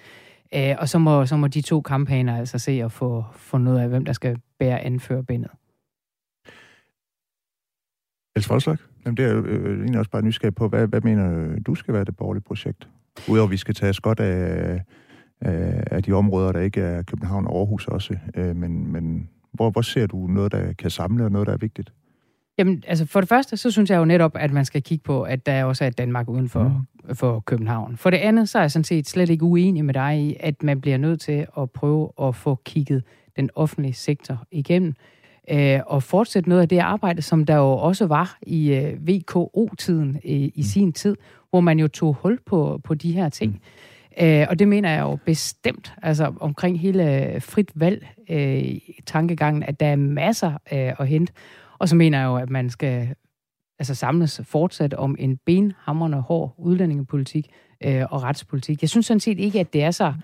Øh, 0.54 0.74
og 0.78 0.88
så 0.88 0.98
må, 0.98 1.26
så 1.26 1.36
må 1.36 1.46
de 1.46 1.60
to 1.60 1.80
kampagner 1.80 2.38
altså 2.38 2.58
se 2.58 2.72
at 2.72 2.92
få 2.92 3.24
få 3.36 3.58
noget 3.58 3.80
af, 3.80 3.88
hvem 3.88 4.04
der 4.04 4.12
skal 4.12 4.36
bære 4.58 4.80
anførbindet. 4.80 5.50
Niels 8.36 8.46
Folslag? 8.46 8.76
Jamen, 9.07 9.16
det 9.16 9.24
er 9.24 9.32
jo 9.32 9.44
øh, 9.44 9.78
egentlig 9.78 9.98
også 9.98 10.11
bare 10.11 10.22
nysgerrig 10.22 10.55
på, 10.55 10.68
hvad, 10.68 10.86
hvad 10.86 11.00
mener 11.00 11.57
du 11.66 11.74
skal 11.74 11.94
være 11.94 12.05
det 12.05 12.16
borgerlige 12.16 12.42
projekt? 12.42 12.88
Udover 13.28 13.46
at 13.46 13.50
vi 13.50 13.57
skal 13.57 13.74
tage 13.74 13.90
os 13.90 14.00
godt 14.00 14.20
af, 14.20 14.80
af, 15.40 15.84
af 15.90 16.03
de 16.03 16.12
områder, 16.12 16.53
der 16.53 16.61
ikke 16.61 16.80
er 16.80 17.03
København 17.03 17.46
og 17.46 17.59
Aarhus 17.59 17.88
også. 17.88 18.16
Øh, 18.34 18.57
men 18.57 18.92
men 18.92 19.28
hvor, 19.53 19.70
hvor 19.70 19.82
ser 19.82 20.07
du 20.07 20.26
noget, 20.26 20.53
der 20.53 20.72
kan 20.72 20.90
samle, 20.90 21.24
og 21.24 21.32
noget, 21.32 21.46
der 21.46 21.53
er 21.53 21.59
vigtigt? 21.59 21.92
Jamen, 22.59 22.82
altså 22.86 23.07
for 23.07 23.20
det 23.20 23.28
første, 23.28 23.57
så 23.57 23.70
synes 23.70 23.90
jeg 23.90 23.98
jo 23.98 24.05
netop, 24.05 24.32
at 24.34 24.53
man 24.53 24.64
skal 24.64 24.82
kigge 24.82 25.03
på, 25.03 25.22
at 25.22 25.46
der 25.46 25.64
også 25.64 25.84
er 25.84 25.88
et 25.88 25.98
Danmark 25.98 26.28
uden 26.28 26.48
for, 26.48 26.86
mm. 27.09 27.14
for 27.14 27.40
København. 27.40 27.96
For 27.96 28.11
det 28.11 28.16
andet, 28.16 28.48
så 28.48 28.59
er 28.59 28.62
jeg 28.62 28.70
sådan 28.70 28.84
set 28.84 29.09
slet 29.09 29.30
ikke 29.30 29.44
uenig 29.44 29.84
med 29.84 29.94
dig 29.94 30.18
i, 30.20 30.36
at 30.40 30.62
man 30.62 30.80
bliver 30.80 30.96
nødt 30.96 31.20
til 31.20 31.46
at 31.59 31.70
prøve 31.70 32.11
at 32.22 32.34
få 32.34 32.61
kigget 32.64 33.03
den 33.36 33.50
offentlige 33.55 33.94
sektor 33.94 34.46
igennem 34.50 34.94
øh, 35.51 35.80
og 35.86 36.03
fortsætte 36.03 36.49
noget 36.49 36.62
af 36.62 36.68
det 36.68 36.78
arbejde, 36.78 37.22
som 37.22 37.45
der 37.45 37.57
jo 37.57 37.70
også 37.72 38.07
var 38.07 38.38
i 38.43 38.72
øh, 38.74 39.09
VKO-tiden 39.09 40.16
øh, 40.24 40.30
i 40.32 40.53
mm. 40.57 40.62
sin 40.62 40.93
tid, 40.93 41.16
hvor 41.51 41.61
man 41.61 41.78
jo 41.78 41.88
tog 41.88 42.14
hul 42.14 42.38
på, 42.47 42.80
på 42.84 42.95
de 42.95 43.12
her 43.12 43.28
ting. 43.28 43.53
Mm. 43.53 43.61
Øh, 44.20 44.47
og 44.51 44.59
det 44.59 44.68
mener 44.68 44.90
jeg 44.90 45.01
jo 45.01 45.18
bestemt, 45.26 45.95
altså 46.03 46.32
omkring 46.40 46.80
hele 46.80 47.36
frit 47.40 47.72
valg 47.74 48.09
øh, 48.30 48.64
tankegangen, 49.07 49.62
at 49.62 49.80
der 49.80 49.86
er 49.86 49.97
masser 49.97 50.53
øh, 50.53 50.93
at 50.99 51.09
hente. 51.09 51.32
Og 51.78 51.88
så 51.88 51.97
mener 51.97 52.18
jeg 52.18 52.26
jo, 52.26 52.36
at 52.36 52.51
man 52.51 52.70
skal 52.70 53.14
altså 53.78 53.95
samles 53.95 54.40
fortsat 54.45 54.95
om 54.95 55.16
en 55.18 55.36
benhammerende 55.47 56.20
hård 56.20 56.55
udlændingepolitik, 56.59 57.51
øh, 57.84 58.04
og 58.10 58.22
retspolitik. 58.22 58.82
Jeg 58.82 58.90
synes 58.90 59.06
sådan 59.06 59.20
set 59.20 59.38
ikke, 59.38 59.60
at 59.60 59.72
det 59.72 59.82
er 59.82 59.90
så, 59.90 60.14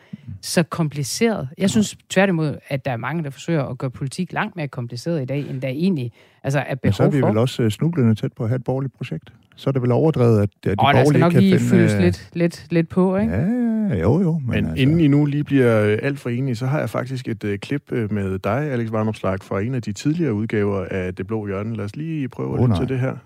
så 0.40 0.62
kompliceret. 0.62 1.48
Jeg 1.59 1.70
synes 1.70 1.96
tværtimod, 2.11 2.56
at 2.68 2.84
der 2.84 2.90
er 2.90 2.96
mange, 2.96 3.24
der 3.24 3.30
forsøger 3.30 3.64
at 3.64 3.78
gøre 3.78 3.90
politik 3.90 4.32
langt 4.32 4.56
mere 4.56 4.68
kompliceret 4.68 5.22
i 5.22 5.24
dag, 5.24 5.50
end 5.50 5.61
der 5.61 5.68
egentlig 5.68 6.12
altså, 6.44 6.59
er 6.59 6.74
behov 6.74 6.92
for. 6.92 6.96
så 6.96 7.02
er 7.02 7.11
vi 7.11 7.20
vel 7.20 7.38
også 7.38 7.62
øh, 7.62 7.70
snublende 7.70 8.14
tæt 8.14 8.32
på 8.32 8.42
at 8.42 8.48
have 8.48 8.56
et 8.56 8.64
borgerligt 8.64 8.94
projekt. 8.94 9.32
Så 9.56 9.70
er 9.70 9.72
det 9.72 9.82
vel 9.82 9.92
overdrevet, 9.92 10.42
at 10.42 10.48
de 10.64 10.70
og 10.70 10.76
borgerlige 10.76 11.20
kan 11.20 11.20
finde... 11.20 11.24
Og 11.26 11.32
der 11.32 11.38
skal 11.38 11.40
nok 11.40 11.42
lige 11.42 11.59
fyldes 11.59 12.00
lidt, 12.00 12.30
lidt, 12.32 12.66
lidt 12.70 12.88
på, 12.88 13.16
ikke? 13.16 13.32
Ja, 13.32 14.00
jo, 14.00 14.20
jo. 14.20 14.32
Men, 14.32 14.46
men 14.46 14.66
altså... 14.66 14.82
inden 14.82 15.00
I 15.00 15.09
nu 15.09 15.24
lige 15.24 15.44
bliver 15.44 15.84
øh, 15.84 15.98
alt 16.02 16.18
for 16.18 16.30
enige, 16.30 16.56
så 16.56 16.66
har 16.66 16.78
jeg 16.78 16.90
faktisk 16.90 17.28
et 17.28 17.44
uh, 17.44 17.54
klip 17.54 17.82
med 17.90 18.38
dig, 18.38 18.70
Alex 18.72 18.92
Varnopslag, 18.92 19.38
fra 19.42 19.61
en 19.61 19.74
af 19.74 19.82
de 19.82 19.92
tidligere 19.92 20.34
udgaver 20.34 20.86
af 20.90 21.14
Det 21.14 21.26
Blå 21.26 21.46
Hjørne. 21.46 21.76
Lad 21.76 21.84
os 21.84 21.96
lige 21.96 22.28
prøve 22.28 22.54
at 22.54 22.61
oh, 22.61 22.68
lytte 22.68 22.80
til 22.80 22.88
det 22.88 23.00
her. 23.00 23.16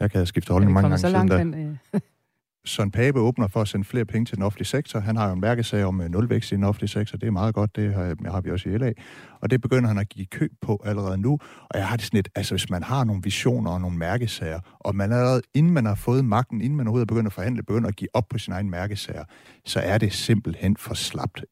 Jeg 0.00 0.10
kan 0.10 0.18
have 0.18 0.26
skiftet 0.26 0.52
holdning 0.52 0.72
mange 0.72 0.88
gange 0.88 0.98
siden 0.98 1.62
da. 1.92 2.00
Søren 2.64 2.90
Pape 2.90 3.20
åbner 3.20 3.48
for 3.48 3.60
at 3.60 3.68
sende 3.68 3.84
flere 3.84 4.04
penge 4.04 4.24
til 4.24 4.36
den 4.36 4.44
offentlige 4.44 4.66
sektor. 4.66 5.00
Han 5.00 5.16
har 5.16 5.26
jo 5.26 5.34
en 5.34 5.40
mærkesag 5.40 5.84
om 5.84 6.00
øh, 6.00 6.10
nulvækst 6.10 6.52
i 6.52 6.54
den 6.54 6.64
offentlige 6.64 6.88
sektor. 6.88 7.18
Det 7.18 7.26
er 7.26 7.30
meget 7.30 7.54
godt, 7.54 7.76
det 7.76 7.94
har, 7.94 8.30
har 8.30 8.40
vi 8.40 8.50
også 8.50 8.68
i 8.68 8.78
LA. 8.78 8.92
Og 9.40 9.50
det 9.50 9.60
begynder 9.60 9.88
han 9.88 9.98
at 9.98 10.08
give 10.08 10.26
køb 10.26 10.50
på 10.60 10.82
allerede 10.84 11.18
nu. 11.18 11.38
Og 11.70 11.78
jeg 11.78 11.88
har 11.88 11.96
det 11.96 12.04
sådan 12.04 12.16
lidt, 12.16 12.28
altså 12.34 12.54
hvis 12.54 12.70
man 12.70 12.82
har 12.82 13.04
nogle 13.04 13.22
visioner 13.24 13.70
og 13.70 13.80
nogle 13.80 13.96
mærkesager, 13.96 14.60
og 14.80 14.96
man 14.96 15.12
allerede, 15.12 15.42
inden 15.54 15.72
man 15.72 15.86
har 15.86 15.94
fået 15.94 16.24
magten, 16.24 16.60
inden 16.60 16.76
man 16.76 16.86
overhovedet 16.86 17.08
begynder 17.08 17.28
at 17.28 17.32
forhandle, 17.32 17.62
begynder 17.62 17.88
at 17.88 17.96
give 17.96 18.08
op 18.14 18.28
på 18.30 18.38
sin 18.38 18.52
egen 18.52 18.70
mærkesager, 18.70 19.24
så 19.64 19.80
er 19.80 19.98
det 19.98 20.12
simpelthen 20.12 20.76
for 20.76 20.94
slapt. 20.94 21.44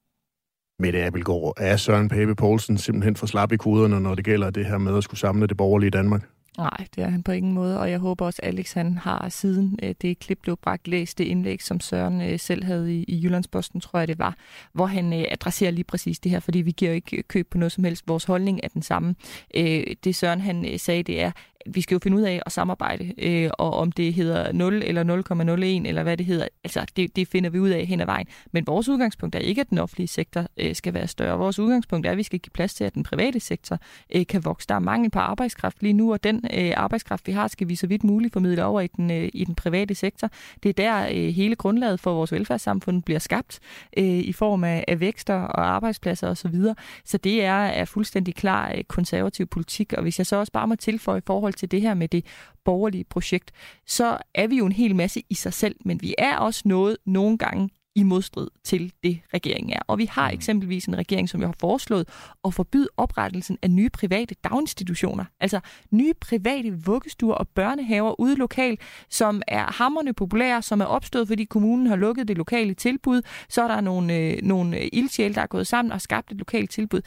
Mette 0.78 1.04
Abelgaard, 1.04 1.54
er 1.56 1.76
Søren 1.76 2.08
Pape 2.08 2.34
Poulsen 2.34 2.78
simpelthen 2.78 3.16
for 3.16 3.26
slap 3.26 3.52
i 3.52 3.56
koderne, 3.56 4.00
når 4.00 4.14
det 4.14 4.24
gælder 4.24 4.50
det 4.50 4.66
her 4.66 4.78
med 4.78 4.96
at 4.96 5.04
skulle 5.04 5.20
samle 5.20 5.46
det 5.46 5.56
borgerlige 5.56 5.90
Danmark? 5.90 6.22
Nej, 6.58 6.86
det 6.96 7.04
er 7.04 7.08
han 7.08 7.22
på 7.22 7.32
ingen 7.32 7.52
måde, 7.52 7.80
og 7.80 7.90
jeg 7.90 7.98
håber 7.98 8.26
også, 8.26 8.40
at 8.42 8.48
Alex 8.48 8.72
han 8.72 8.98
har 8.98 9.28
siden 9.28 9.78
øh, 9.82 9.94
det 10.02 10.18
klip 10.18 10.38
blev 10.42 10.56
bragt 10.56 10.88
læst 10.88 11.18
det 11.18 11.24
indlæg, 11.24 11.62
som 11.62 11.80
Søren 11.80 12.20
øh, 12.20 12.38
selv 12.38 12.64
havde 12.64 12.94
i, 12.94 13.04
i 13.08 13.20
Jyllandsposten, 13.24 13.80
tror 13.80 13.98
jeg 13.98 14.08
det 14.08 14.18
var, 14.18 14.36
hvor 14.72 14.86
han 14.86 15.12
øh, 15.12 15.24
adresserer 15.30 15.70
lige 15.70 15.84
præcis 15.84 16.18
det 16.18 16.30
her, 16.30 16.40
fordi 16.40 16.58
vi 16.58 16.70
giver 16.70 16.90
jo 16.90 16.94
ikke 16.94 17.22
køb 17.22 17.50
på 17.50 17.58
noget 17.58 17.72
som 17.72 17.84
helst. 17.84 18.08
Vores 18.08 18.24
holdning 18.24 18.60
er 18.62 18.68
den 18.68 18.82
samme. 18.82 19.14
Øh, 19.54 19.84
det 20.04 20.14
Søren 20.14 20.40
han 20.40 20.72
øh, 20.72 20.78
sagde, 20.78 21.02
det 21.02 21.22
er, 21.22 21.30
vi 21.66 21.80
skal 21.80 21.94
jo 21.94 21.98
finde 22.02 22.16
ud 22.16 22.22
af 22.22 22.42
at 22.46 22.52
samarbejde, 22.52 23.12
øh, 23.18 23.50
og 23.58 23.74
om 23.74 23.92
det 23.92 24.14
hedder 24.14 24.52
0 24.52 24.82
eller 24.82 25.04
0,01 25.04 25.88
eller 25.88 26.02
hvad 26.02 26.16
det 26.16 26.26
hedder, 26.26 26.48
altså 26.64 26.86
det, 26.96 27.16
det 27.16 27.28
finder 27.28 27.50
vi 27.50 27.58
ud 27.58 27.68
af 27.68 27.86
hen 27.86 28.00
ad 28.00 28.06
vejen. 28.06 28.26
Men 28.52 28.66
vores 28.66 28.88
udgangspunkt 28.88 29.34
er 29.34 29.38
ikke, 29.38 29.60
at 29.60 29.70
den 29.70 29.78
offentlige 29.78 30.08
sektor 30.08 30.46
øh, 30.56 30.74
skal 30.74 30.94
være 30.94 31.06
større. 31.06 31.38
Vores 31.38 31.58
udgangspunkt 31.58 32.06
er, 32.06 32.10
at 32.10 32.16
vi 32.16 32.22
skal 32.22 32.38
give 32.38 32.50
plads 32.50 32.74
til, 32.74 32.84
at 32.84 32.94
den 32.94 33.02
private 33.02 33.40
sektor 33.40 33.78
øh, 34.14 34.26
kan 34.26 34.44
vokse. 34.44 34.68
Der 34.68 34.74
er 34.74 34.78
mangel 34.78 35.10
på 35.10 35.18
arbejdskraft 35.18 35.82
lige 35.82 35.92
nu, 35.92 36.12
og 36.12 36.24
den 36.24 36.44
øh, 36.54 36.72
arbejdskraft, 36.76 37.26
vi 37.26 37.32
har, 37.32 37.48
skal 37.48 37.68
vi 37.68 37.74
så 37.74 37.86
vidt 37.86 38.04
muligt 38.04 38.32
formidle 38.32 38.64
over 38.64 38.80
i 38.80 38.86
den, 38.86 39.10
øh, 39.10 39.28
i 39.32 39.44
den 39.44 39.54
private 39.54 39.94
sektor. 39.94 40.30
Det 40.62 40.68
er 40.68 40.72
der 40.72 41.08
øh, 41.12 41.34
hele 41.34 41.56
grundlaget 41.56 42.00
for 42.00 42.14
vores 42.14 42.32
velfærdssamfund 42.32 43.02
bliver 43.02 43.18
skabt 43.18 43.58
øh, 43.96 44.04
i 44.04 44.32
form 44.32 44.64
af, 44.64 44.84
af 44.88 45.00
vækster 45.00 45.34
og 45.34 45.66
arbejdspladser 45.66 46.28
osv. 46.28 46.36
Så, 46.36 46.48
videre. 46.48 46.74
så 47.04 47.18
det 47.18 47.44
er, 47.44 47.52
er 47.52 47.84
fuldstændig 47.84 48.34
klar 48.34 48.72
øh, 48.76 48.84
konservativ 48.84 49.46
politik, 49.46 49.92
og 49.92 50.02
hvis 50.02 50.18
jeg 50.18 50.26
så 50.26 50.36
også 50.36 50.52
bare 50.52 50.66
må 50.66 50.76
tilføje 50.76 51.22
forhold 51.26 51.49
forhold 51.50 51.58
til 51.58 51.70
det 51.70 51.80
her 51.80 51.94
med 51.94 52.08
det 52.08 52.24
borgerlige 52.64 53.04
projekt, 53.04 53.52
så 53.86 54.18
er 54.34 54.46
vi 54.46 54.56
jo 54.56 54.66
en 54.66 54.72
hel 54.72 54.96
masse 54.96 55.22
i 55.30 55.34
sig 55.34 55.52
selv, 55.52 55.76
men 55.84 56.02
vi 56.02 56.14
er 56.18 56.36
også 56.36 56.62
noget 56.64 56.96
nogle 57.06 57.38
gange 57.38 57.70
i 57.94 58.02
modstrid 58.02 58.48
til 58.64 58.92
det, 59.02 59.20
regeringen 59.34 59.72
er. 59.72 59.80
Og 59.86 59.98
vi 59.98 60.04
har 60.04 60.30
mm. 60.30 60.34
eksempelvis 60.34 60.86
en 60.86 60.98
regering, 60.98 61.28
som 61.28 61.40
jo 61.40 61.46
har 61.46 61.54
foreslået 61.60 62.08
at 62.44 62.54
forbyde 62.54 62.88
oprettelsen 62.96 63.58
af 63.62 63.70
nye 63.70 63.90
private 63.90 64.34
daginstitutioner. 64.44 65.24
Altså 65.40 65.60
nye 65.90 66.14
private 66.20 66.72
vuggestuer 66.84 67.34
og 67.34 67.48
børnehaver 67.48 68.20
ude 68.20 68.36
lokalt, 68.36 68.80
som 69.08 69.42
er 69.48 69.72
hammerne 69.72 70.12
populære, 70.12 70.62
som 70.62 70.80
er 70.80 70.84
opstået, 70.84 71.28
fordi 71.28 71.44
kommunen 71.44 71.86
har 71.86 71.96
lukket 71.96 72.28
det 72.28 72.36
lokale 72.36 72.74
tilbud. 72.74 73.22
Så 73.48 73.62
er 73.62 73.68
der 73.68 73.80
nogle, 73.80 74.16
øh, 74.16 74.42
nogle 74.42 74.88
ildsjæle, 74.88 75.34
der 75.34 75.42
er 75.42 75.46
gået 75.46 75.66
sammen 75.66 75.92
og 75.92 76.00
skabt 76.00 76.32
et 76.32 76.38
lokalt 76.38 76.70
tilbud. 76.70 77.00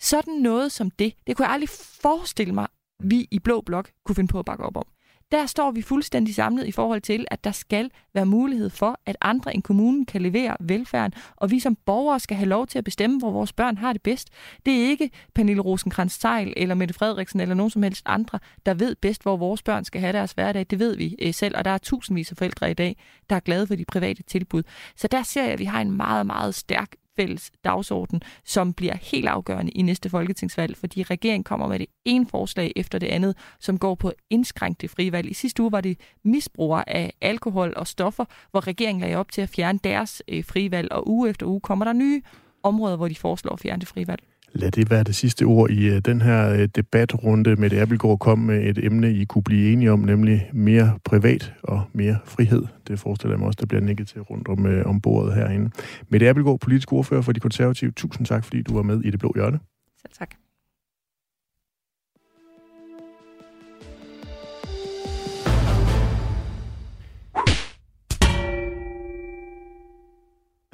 Sådan 0.00 0.34
noget 0.34 0.72
som 0.72 0.90
det, 0.90 1.14
det 1.26 1.36
kunne 1.36 1.46
jeg 1.46 1.54
aldrig 1.54 1.68
forestille 2.02 2.54
mig, 2.54 2.66
vi 3.02 3.28
i 3.30 3.38
Blå 3.38 3.60
Blok 3.60 3.90
kunne 4.04 4.16
finde 4.16 4.32
på 4.32 4.38
at 4.38 4.44
bakke 4.44 4.64
op 4.64 4.76
om 4.76 4.86
der 5.32 5.46
står 5.46 5.70
vi 5.70 5.82
fuldstændig 5.82 6.34
samlet 6.34 6.66
i 6.66 6.72
forhold 6.72 7.00
til, 7.00 7.26
at 7.30 7.44
der 7.44 7.52
skal 7.52 7.90
være 8.14 8.26
mulighed 8.26 8.70
for, 8.70 9.00
at 9.06 9.16
andre 9.20 9.54
end 9.54 9.62
kommunen 9.62 10.06
kan 10.06 10.22
levere 10.22 10.56
velfærden, 10.60 11.12
og 11.36 11.50
vi 11.50 11.60
som 11.60 11.76
borgere 11.86 12.20
skal 12.20 12.36
have 12.36 12.48
lov 12.48 12.66
til 12.66 12.78
at 12.78 12.84
bestemme, 12.84 13.18
hvor 13.18 13.30
vores 13.30 13.52
børn 13.52 13.76
har 13.76 13.92
det 13.92 14.02
bedst. 14.02 14.28
Det 14.66 14.74
er 14.74 14.88
ikke 14.88 15.10
Pernille 15.34 15.62
rosenkrantz 15.62 16.18
teil 16.18 16.52
eller 16.56 16.74
Mette 16.74 16.94
Frederiksen 16.94 17.40
eller 17.40 17.54
nogen 17.54 17.70
som 17.70 17.82
helst 17.82 18.02
andre, 18.06 18.38
der 18.66 18.74
ved 18.74 18.94
bedst, 18.94 19.22
hvor 19.22 19.36
vores 19.36 19.62
børn 19.62 19.84
skal 19.84 20.00
have 20.00 20.12
deres 20.12 20.32
hverdag. 20.32 20.66
Det 20.70 20.78
ved 20.78 20.96
vi 20.96 21.16
øh, 21.22 21.34
selv, 21.34 21.56
og 21.56 21.64
der 21.64 21.70
er 21.70 21.78
tusindvis 21.78 22.30
af 22.30 22.36
forældre 22.36 22.70
i 22.70 22.74
dag, 22.74 22.96
der 23.30 23.36
er 23.36 23.40
glade 23.40 23.66
for 23.66 23.74
de 23.74 23.84
private 23.84 24.22
tilbud. 24.22 24.62
Så 24.96 25.08
der 25.08 25.22
ser 25.22 25.42
jeg, 25.42 25.52
at 25.52 25.58
vi 25.58 25.64
har 25.64 25.80
en 25.80 25.92
meget, 25.92 26.26
meget 26.26 26.54
stærk 26.54 26.90
fælles 27.20 27.50
dagsorden, 27.64 28.22
som 28.44 28.72
bliver 28.72 28.96
helt 29.02 29.28
afgørende 29.28 29.72
i 29.72 29.82
næste 29.82 30.10
folketingsvalg, 30.10 30.76
fordi 30.76 31.02
regeringen 31.02 31.44
kommer 31.44 31.68
med 31.68 31.78
det 31.78 31.86
ene 32.04 32.26
forslag 32.26 32.72
efter 32.76 32.98
det 32.98 33.06
andet, 33.06 33.36
som 33.60 33.78
går 33.78 33.94
på 33.94 34.08
at 34.08 34.14
indskrænke 34.30 34.78
det 34.80 34.90
frie 34.90 35.12
valg. 35.12 35.30
I 35.30 35.34
sidste 35.34 35.62
uge 35.62 35.72
var 35.72 35.80
det 35.80 36.00
misbrugere 36.24 36.88
af 36.88 37.12
alkohol 37.20 37.72
og 37.76 37.86
stoffer, 37.86 38.24
hvor 38.50 38.66
regeringen 38.66 39.00
lagde 39.00 39.16
op 39.16 39.32
til 39.32 39.40
at 39.40 39.48
fjerne 39.48 39.78
deres 39.84 40.22
øh, 40.28 40.44
frie 40.44 40.70
valg, 40.70 40.92
og 40.92 41.08
uge 41.08 41.30
efter 41.30 41.46
uge 41.46 41.60
kommer 41.60 41.84
der 41.84 41.92
nye 41.92 42.22
områder, 42.62 42.96
hvor 42.96 43.08
de 43.08 43.14
foreslår 43.14 43.52
at 43.52 43.60
fjerne 43.60 43.80
det 43.80 43.88
frie 43.88 44.08
valg. 44.08 44.22
Lad 44.52 44.70
det 44.70 44.90
være 44.90 45.02
det 45.02 45.14
sidste 45.14 45.42
ord 45.42 45.70
i 45.70 45.88
øh, 45.88 45.98
den 45.98 46.22
her 46.22 46.52
øh, 46.52 46.68
debatrunde. 46.76 47.56
med 47.56 47.70
det 47.70 47.78
kom 48.16 48.38
med 48.38 48.62
et 48.64 48.84
emne, 48.84 49.12
I 49.12 49.24
kunne 49.24 49.42
blive 49.42 49.72
enige 49.72 49.92
om, 49.92 49.98
nemlig 49.98 50.50
mere 50.52 50.98
privat 51.04 51.52
og 51.62 51.82
mere 51.92 52.18
frihed. 52.24 52.62
Det 52.88 52.98
forestiller 52.98 53.32
jeg 53.32 53.38
mig 53.38 53.46
også, 53.46 53.58
der 53.60 53.66
bliver 53.66 53.82
nikket 53.82 54.08
til 54.08 54.20
rundt 54.20 54.48
om, 54.48 54.66
øh, 54.66 54.86
om 54.86 55.00
bordet 55.00 55.34
herinde. 55.34 55.70
Med 56.08 56.20
det 56.20 56.26
politisk 56.56 56.92
ordfører 56.92 57.22
for 57.22 57.32
de 57.32 57.40
konservative. 57.40 57.90
Tusind 57.90 58.26
tak, 58.26 58.44
fordi 58.44 58.62
du 58.62 58.74
var 58.74 58.82
med 58.82 59.00
i 59.04 59.10
Det 59.10 59.18
Blå 59.18 59.32
Hjørne. 59.36 59.58
Selv 60.02 60.12
tak. 60.18 60.49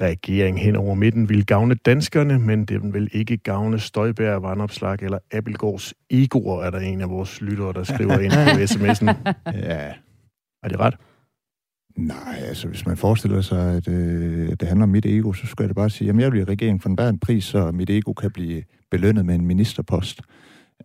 Regering 0.01 0.59
hen 0.59 0.75
over 0.75 0.95
midten 0.95 1.29
vil 1.29 1.45
gavne 1.45 1.75
danskerne, 1.75 2.39
men 2.39 2.65
det 2.65 2.93
vil 2.93 3.09
ikke 3.11 3.37
gavne 3.37 3.79
Støjbær, 3.79 4.35
Vandopslag 4.35 4.97
eller 5.01 5.19
Appelgårds 5.33 5.93
egoer, 6.09 6.63
er 6.63 6.69
der 6.69 6.79
en 6.79 7.01
af 7.01 7.09
vores 7.09 7.41
lyttere, 7.41 7.73
der 7.73 7.83
skriver 7.83 8.19
ind 8.19 8.31
på 8.31 8.37
sms'en. 8.73 9.33
Ja. 9.53 9.93
Er 10.63 10.69
det 10.69 10.79
ret? 10.79 10.95
Nej, 11.97 12.37
altså 12.47 12.67
hvis 12.67 12.85
man 12.85 12.97
forestiller 12.97 13.41
sig, 13.41 13.75
at 13.75 13.87
øh, 13.87 14.49
det 14.49 14.67
handler 14.67 14.83
om 14.83 14.89
mit 14.89 15.05
ego, 15.05 15.33
så 15.33 15.47
skal 15.47 15.65
jeg 15.65 15.75
bare 15.75 15.89
sige, 15.89 16.09
at 16.09 16.17
jeg 16.17 16.31
vil 16.31 16.39
i 16.39 16.43
regeringen 16.43 16.79
for 16.79 16.89
enhver 16.89 17.13
pris, 17.21 17.43
så 17.43 17.71
mit 17.71 17.89
ego 17.89 18.13
kan 18.13 18.31
blive 18.31 18.63
belønnet 18.91 19.25
med 19.25 19.35
en 19.35 19.45
ministerpost. 19.45 20.21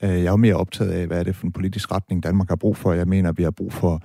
Øh, 0.03 0.11
jeg 0.11 0.25
er 0.25 0.31
jo 0.31 0.37
mere 0.37 0.55
optaget 0.55 0.91
af, 0.91 1.07
hvad 1.07 1.19
er 1.19 1.23
det 1.23 1.37
for 1.37 1.47
en 1.47 1.53
politisk 1.53 1.93
retning, 1.93 2.23
Danmark 2.23 2.49
har 2.49 2.57
brug 2.57 2.77
for. 2.77 2.93
Jeg 2.93 3.09
mener, 3.09 3.29
at 3.29 3.39
vi 3.39 3.43
har 3.43 3.51
brug 3.51 3.73
for 3.73 4.03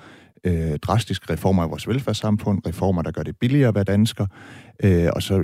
øh, 0.47 0.79
drastiske 0.79 1.33
reformer 1.33 1.63
af 1.63 1.69
vores 1.69 1.87
velfærdssamfund, 1.87 2.61
reformer, 2.67 3.01
der 3.01 3.11
gør 3.11 3.23
det 3.23 3.37
billigere 3.37 3.67
at 3.67 3.75
være 3.75 3.83
dansker, 3.83 4.25
øh, 4.83 5.07
og 5.15 5.23
så 5.23 5.37
øh, 5.37 5.43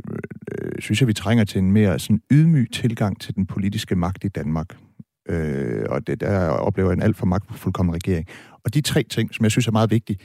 øh, 0.52 0.72
synes 0.80 1.02
jeg, 1.02 1.08
vi 1.08 1.14
trænger 1.14 1.44
til 1.44 1.60
en 1.60 1.72
mere 1.72 2.00
sådan 2.00 2.22
ydmyg 2.32 2.68
tilgang 2.72 3.22
til 3.22 3.36
den 3.36 3.46
politiske 3.46 3.96
magt 3.96 4.24
i 4.24 4.28
Danmark. 4.28 4.68
Øh, 5.30 5.86
og 5.90 6.08
det 6.08 6.22
der 6.22 6.48
oplever 6.48 6.92
en 6.92 7.02
alt 7.02 7.18
for 7.18 7.26
magtfuldkommen 7.26 7.96
regering. 7.96 8.28
Og 8.66 8.74
de 8.74 8.82
tre 8.82 9.04
ting, 9.04 9.34
som 9.34 9.44
jeg 9.44 9.52
synes 9.52 9.68
er 9.68 9.72
meget 9.72 9.92
vigtige, 9.92 10.20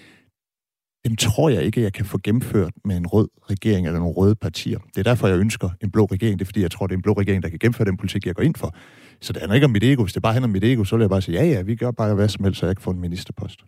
dem 1.06 1.16
tror 1.16 1.48
jeg 1.48 1.62
ikke, 1.62 1.82
jeg 1.82 1.92
kan 1.92 2.04
få 2.04 2.18
gennemført 2.24 2.72
med 2.84 2.96
en 2.96 3.06
rød 3.06 3.28
regering 3.50 3.86
eller 3.86 3.98
nogle 3.98 4.14
røde 4.14 4.34
partier. 4.34 4.78
Det 4.78 4.98
er 4.98 5.02
derfor, 5.02 5.28
jeg 5.28 5.38
ønsker 5.38 5.70
en 5.82 5.90
blå 5.90 6.04
regering. 6.04 6.38
Det 6.38 6.44
er 6.44 6.46
fordi, 6.46 6.62
jeg 6.62 6.70
tror, 6.70 6.86
det 6.86 6.94
er 6.94 6.98
en 6.98 7.02
blå 7.02 7.12
regering, 7.12 7.42
der 7.42 7.48
kan 7.48 7.58
gennemføre 7.58 7.88
den 7.88 7.96
politik, 7.96 8.26
jeg 8.26 8.34
går 8.34 8.42
ind 8.42 8.54
for. 8.54 8.74
Så 9.20 9.32
det 9.32 9.42
handler 9.42 9.54
ikke 9.54 9.64
om 9.64 9.70
mit 9.70 9.84
ego. 9.84 10.02
Hvis 10.02 10.12
det 10.12 10.22
bare 10.22 10.32
handler 10.32 10.46
om 10.46 10.52
mit 10.52 10.64
ego, 10.64 10.84
så 10.84 10.96
vil 10.96 11.02
jeg 11.02 11.10
bare 11.10 11.22
sige, 11.22 11.38
ja, 11.40 11.46
ja, 11.46 11.62
vi 11.62 11.76
gør 11.76 11.90
bare 11.90 12.14
hvad 12.14 12.28
som 12.28 12.44
helst, 12.44 12.60
så 12.60 12.66
jeg 12.66 12.76
kan 12.76 12.82
få 12.82 12.90
en 12.90 13.00
ministerpost. 13.00 13.60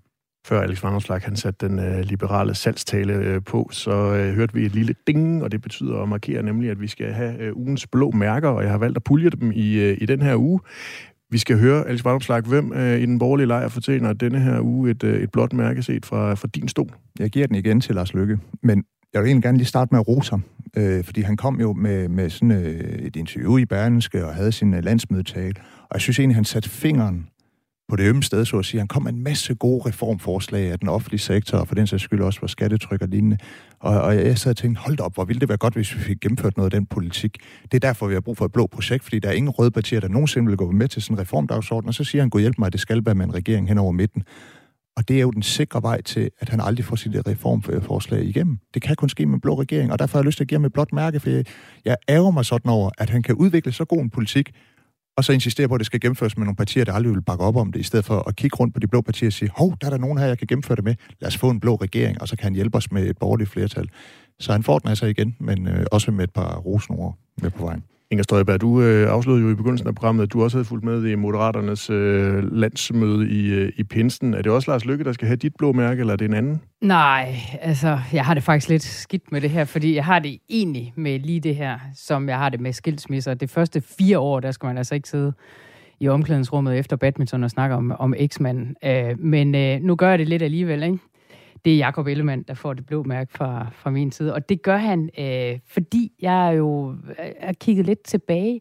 Før 0.47 0.61
Alex 0.61 0.83
Vanderslag 0.83 1.21
han 1.21 1.37
satte 1.37 1.69
den 1.69 1.79
øh, 1.79 2.01
liberale 2.01 2.55
salgstale 2.55 3.15
øh, 3.15 3.43
på, 3.43 3.69
så 3.73 3.91
øh, 3.91 4.35
hørte 4.35 4.55
vi 4.55 4.67
et 4.67 4.75
lille 4.75 4.95
ding, 5.07 5.43
og 5.43 5.53
det 5.53 5.63
betyder 5.63 6.03
at 6.03 6.09
markere 6.09 6.43
nemlig, 6.43 6.71
at 6.71 6.81
vi 6.81 6.89
skal 6.89 7.13
have 7.13 7.39
øh, 7.39 7.57
ugens 7.57 7.87
blå 7.87 8.11
mærker, 8.11 8.49
og 8.49 8.63
jeg 8.63 8.71
har 8.71 8.79
valgt 8.79 8.97
at 8.97 9.05
pulje 9.05 9.31
dem 9.31 9.53
i, 9.53 9.79
øh, 9.79 9.99
i 10.01 10.07
den 10.07 10.23
her 10.23 10.37
uge. 10.37 10.61
Vi 11.31 11.39
skal 11.39 11.59
høre, 11.59 11.89
Alex 11.89 12.05
Vanderslag, 12.05 12.41
hvem 12.41 12.73
øh, 12.73 13.01
i 13.01 13.07
den 13.07 13.19
borgerlige 13.19 13.47
lejr 13.47 13.69
fortjener 13.69 14.13
denne 14.13 14.41
her 14.41 14.61
uge 14.61 14.91
et, 14.91 15.03
øh, 15.05 15.23
et 15.23 15.31
blåt 15.31 15.53
mærke 15.53 15.83
set 15.83 16.07
fra, 16.07 16.35
fra 16.35 16.49
din 16.55 16.69
stol? 16.69 16.91
Jeg 17.19 17.31
giver 17.31 17.47
den 17.47 17.57
igen 17.57 17.81
til 17.81 17.95
Lars 17.95 18.15
Lykke, 18.15 18.39
men 18.63 18.85
jeg 19.13 19.23
vil 19.23 19.29
egentlig 19.29 19.43
gerne 19.43 19.59
lige 19.59 19.67
starte 19.67 19.89
med 19.93 20.01
at 20.01 20.09
rose 20.09 20.31
ham, 20.31 20.45
øh, 20.77 21.05
fordi 21.05 21.21
han 21.21 21.37
kom 21.37 21.61
jo 21.61 21.73
med, 21.73 22.09
med 22.09 22.31
sådan 22.31 22.51
øh, 22.51 22.81
et 22.81 23.17
interview 23.17 23.57
i 23.57 23.65
Berlinske 23.65 24.27
og 24.27 24.35
havde 24.35 24.53
sin 24.53 24.75
øh, 24.75 24.85
landsmødetale, 24.85 25.55
og 25.59 25.95
jeg 25.95 26.01
synes 26.01 26.19
egentlig, 26.19 26.37
han 26.37 26.45
satte 26.45 26.69
fingeren 26.69 27.27
på 27.91 27.97
det 27.97 28.09
ømme 28.09 28.23
sted, 28.23 28.45
så 28.45 28.59
at 28.59 28.65
sige. 28.65 28.79
Han 28.79 28.89
kom 28.89 29.03
med 29.03 29.13
en 29.13 29.23
masse 29.23 29.55
gode 29.55 29.89
reformforslag 29.89 30.73
af 30.73 30.79
den 30.79 30.89
offentlige 30.89 31.21
sektor, 31.21 31.59
og 31.59 31.69
for 31.69 31.75
den 31.75 31.87
sags 31.87 32.03
skyld 32.03 32.21
også 32.21 32.41
var 32.41 32.49
skattetryk 32.49 33.03
og 33.03 33.09
lignende. 33.09 33.39
Og, 33.81 34.01
og 34.01 34.17
jeg 34.17 34.39
sad 34.39 34.51
og 34.51 34.57
tænkte, 34.57 34.81
hold 34.81 35.01
op, 35.01 35.15
hvor 35.15 35.25
ville 35.25 35.41
det 35.41 35.49
være 35.49 35.59
godt, 35.59 35.75
hvis 35.75 35.95
vi 35.95 36.01
fik 36.01 36.21
gennemført 36.21 36.57
noget 36.57 36.75
af 36.75 36.79
den 36.79 36.87
politik. 36.87 37.39
Det 37.63 37.75
er 37.75 37.89
derfor, 37.89 38.07
vi 38.07 38.15
har 38.15 38.21
brug 38.21 38.37
for 38.37 38.45
et 38.45 38.53
blå 38.53 38.67
projekt, 38.67 39.05
fordi 39.05 39.19
der 39.19 39.29
er 39.29 39.33
ingen 39.33 39.51
røde 39.51 39.71
partier, 39.71 40.01
der 40.01 40.09
nogensinde 40.09 40.47
vil 40.47 40.57
gå 40.57 40.71
med 40.71 40.89
til 40.89 41.03
sådan 41.03 41.17
en 41.17 41.21
reformdagsorden, 41.21 41.89
og 41.89 41.95
så 41.95 42.05
siger 42.05 42.23
han, 42.23 42.31
gå 42.31 42.39
hjælp 42.39 42.59
mig, 42.59 42.67
at 42.67 42.73
det 42.73 42.81
skal 42.81 43.07
være 43.07 43.15
med 43.15 43.25
en 43.25 43.35
regering 43.35 43.69
hen 43.69 43.79
over 43.79 43.93
midten. 43.93 44.23
Og 44.97 45.09
det 45.09 45.17
er 45.17 45.21
jo 45.21 45.31
den 45.31 45.43
sikre 45.43 45.83
vej 45.83 46.03
til, 46.03 46.31
at 46.41 46.49
han 46.49 46.61
aldrig 46.61 46.85
får 46.85 46.97
sit 46.97 47.15
eh, 47.15 47.23
reformforslag 47.27 48.25
igennem. 48.25 48.59
Det 48.75 48.83
kan 48.83 48.97
kun 48.97 49.09
ske 49.09 49.27
med 49.27 49.35
en 49.35 49.41
blå 49.41 49.61
regering, 49.61 49.93
og 49.93 49.99
derfor 49.99 50.19
har 50.19 50.23
jeg 50.23 50.27
lyst 50.27 50.37
til 50.37 50.45
at 50.45 50.49
give 50.49 50.59
ham 50.59 50.65
et 50.65 50.73
blåt 50.73 50.93
mærke, 50.93 51.21
for 51.21 51.31
jeg, 51.31 51.45
jeg 51.85 51.97
ærger 52.09 52.31
mig 52.31 52.45
sådan 52.45 52.71
over, 52.71 52.91
at 52.99 53.11
han 53.11 53.23
kan 53.23 53.35
udvikle 53.35 53.73
så 53.73 53.85
god 53.85 53.99
en 53.99 54.11
politik, 54.11 54.51
og 55.21 55.25
så 55.25 55.33
insistere 55.33 55.69
på, 55.69 55.75
at 55.75 55.79
det 55.79 55.87
skal 55.87 56.01
gennemføres 56.01 56.37
med 56.37 56.45
nogle 56.45 56.57
partier, 56.57 56.85
der 56.85 56.93
aldrig 56.93 57.15
vil 57.15 57.23
bakke 57.23 57.45
op 57.45 57.57
om 57.57 57.73
det, 57.73 57.81
i 57.81 57.83
stedet 57.83 58.05
for 58.05 58.29
at 58.29 58.37
kigge 58.37 58.57
rundt 58.57 58.75
på 58.75 58.81
de 58.81 58.87
blå 58.87 59.01
partier 59.01 59.29
og 59.29 59.33
sige, 59.33 59.51
hov, 59.57 59.77
der 59.81 59.87
er 59.87 59.91
der 59.91 59.99
nogen 59.99 60.19
her, 60.19 60.27
jeg 60.27 60.39
kan 60.39 60.47
gennemføre 60.47 60.77
det 60.77 60.85
med. 60.85 60.95
Lad 61.21 61.27
os 61.27 61.37
få 61.37 61.51
en 61.51 61.61
blå 61.61 61.75
regering, 61.75 62.21
og 62.21 62.29
så 62.29 62.37
kan 62.37 62.45
han 62.45 62.55
hjælpe 62.55 62.77
os 62.77 62.93
med 62.93 63.11
et 63.11 63.19
borgerligt 63.19 63.51
flertal. 63.51 63.89
Så 64.41 64.53
han 64.53 64.63
får 64.63 64.79
den 64.79 64.89
altså 64.89 65.07
igen, 65.07 65.37
men 65.41 65.69
øh, 65.69 65.87
også 65.93 66.11
med 66.11 66.25
et 66.25 66.31
par 66.31 66.57
rosenord 66.57 67.19
med 67.43 67.51
på 67.51 67.65
vejen. 67.65 67.85
Inger 68.13 68.23
Støjberg, 68.23 68.61
du 68.61 68.83
øh, 68.83 69.13
afslørede 69.13 69.43
jo 69.43 69.51
i 69.51 69.55
begyndelsen 69.55 69.89
af 69.89 69.95
programmet, 69.95 70.23
at 70.23 70.33
du 70.33 70.43
også 70.43 70.57
havde 70.57 70.65
fulgt 70.65 70.85
med 70.85 71.05
i 71.05 71.15
Moderaternes 71.15 71.91
øh, 71.91 72.53
landsmøde 72.53 73.31
i, 73.31 73.51
øh, 73.51 73.73
i 73.77 73.85
Pinsen. 73.85 74.35
Er 74.35 74.43
det 74.43 74.53
også 74.53 74.71
Lars 74.71 74.85
Lykke, 74.85 75.05
der 75.05 75.13
skal 75.13 75.27
have 75.27 75.37
dit 75.37 75.57
blå 75.59 75.73
mærke, 75.73 76.01
eller 76.01 76.13
er 76.13 76.17
det 76.17 76.25
en 76.25 76.35
anden? 76.35 76.61
Nej, 76.81 77.37
altså, 77.61 77.99
jeg 78.13 78.25
har 78.25 78.35
det 78.35 78.43
faktisk 78.43 78.69
lidt 78.69 78.83
skidt 78.83 79.33
med 79.33 79.41
det 79.41 79.51
her, 79.51 79.65
fordi 79.65 79.95
jeg 79.95 80.05
har 80.05 80.19
det 80.19 80.39
egentlig 80.49 80.93
med 80.97 81.19
lige 81.19 81.41
det 81.41 81.57
her, 81.57 81.79
som 81.97 82.29
jeg 82.29 82.39
har 82.39 82.49
det 82.49 82.61
med 82.61 82.73
skilsmisser. 82.73 83.35
Det 83.35 83.51
første 83.51 83.81
fire 83.99 84.19
år, 84.19 84.41
der 84.41 84.51
skal 84.51 84.67
man 84.67 84.79
altså 84.79 84.95
ikke 84.95 85.09
sidde 85.09 85.33
i 86.01 86.09
omklædningsrummet 86.09 86.79
efter 86.79 86.97
badminton 86.97 87.45
og 87.45 87.51
snakke 87.51 87.75
om, 87.77 87.93
om 87.99 88.15
eksmanden. 88.17 88.77
Øh, 88.85 89.19
men 89.19 89.55
øh, 89.55 89.81
nu 89.83 89.97
gør 89.97 90.11
jeg 90.11 90.19
det 90.19 90.29
lidt 90.29 90.43
alligevel, 90.43 90.83
ikke? 90.83 90.99
Det 91.65 91.73
er 91.73 91.77
Jakob 91.77 92.07
Ellemann, 92.07 92.43
der 92.49 92.55
får 92.55 92.75
det 92.75 92.87
blå 92.87 93.03
mærke 93.03 93.33
fra, 93.33 93.67
fra 93.73 93.91
min 93.91 94.13
side. 94.13 94.35
Og 94.35 94.49
det 94.49 94.63
gør 94.63 94.77
han, 94.77 95.11
øh, 95.19 95.59
fordi 95.67 96.13
jeg 96.23 96.55
jo 96.59 96.95
har 97.19 97.49
øh, 97.49 97.55
kigget 97.55 97.87
lidt 97.87 98.03
tilbage, 98.03 98.61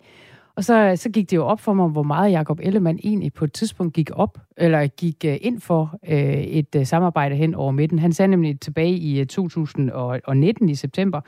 og 0.59 0.65
så, 0.65 0.93
så 0.95 1.09
gik 1.09 1.31
det 1.31 1.37
jo 1.37 1.45
op 1.45 1.59
for 1.59 1.73
mig, 1.73 1.89
hvor 1.89 2.03
meget 2.03 2.31
Jakob 2.31 2.59
Ellemann 2.63 2.99
egentlig 3.03 3.33
på 3.33 3.45
et 3.45 3.53
tidspunkt 3.53 3.93
gik 3.93 4.09
op, 4.13 4.37
eller 4.57 4.87
gik 4.87 5.25
øh, 5.25 5.37
ind 5.41 5.61
for 5.61 5.99
øh, 6.07 6.33
et 6.33 6.75
øh, 6.75 6.85
samarbejde 6.85 7.35
hen 7.35 7.55
over 7.55 7.71
midten. 7.71 7.99
Han 7.99 8.13
sagde 8.13 8.29
nemlig 8.29 8.59
tilbage 8.59 8.93
i 8.93 9.19
øh, 9.19 9.25
2019 9.25 10.69
i 10.69 10.75
september, 10.75 11.21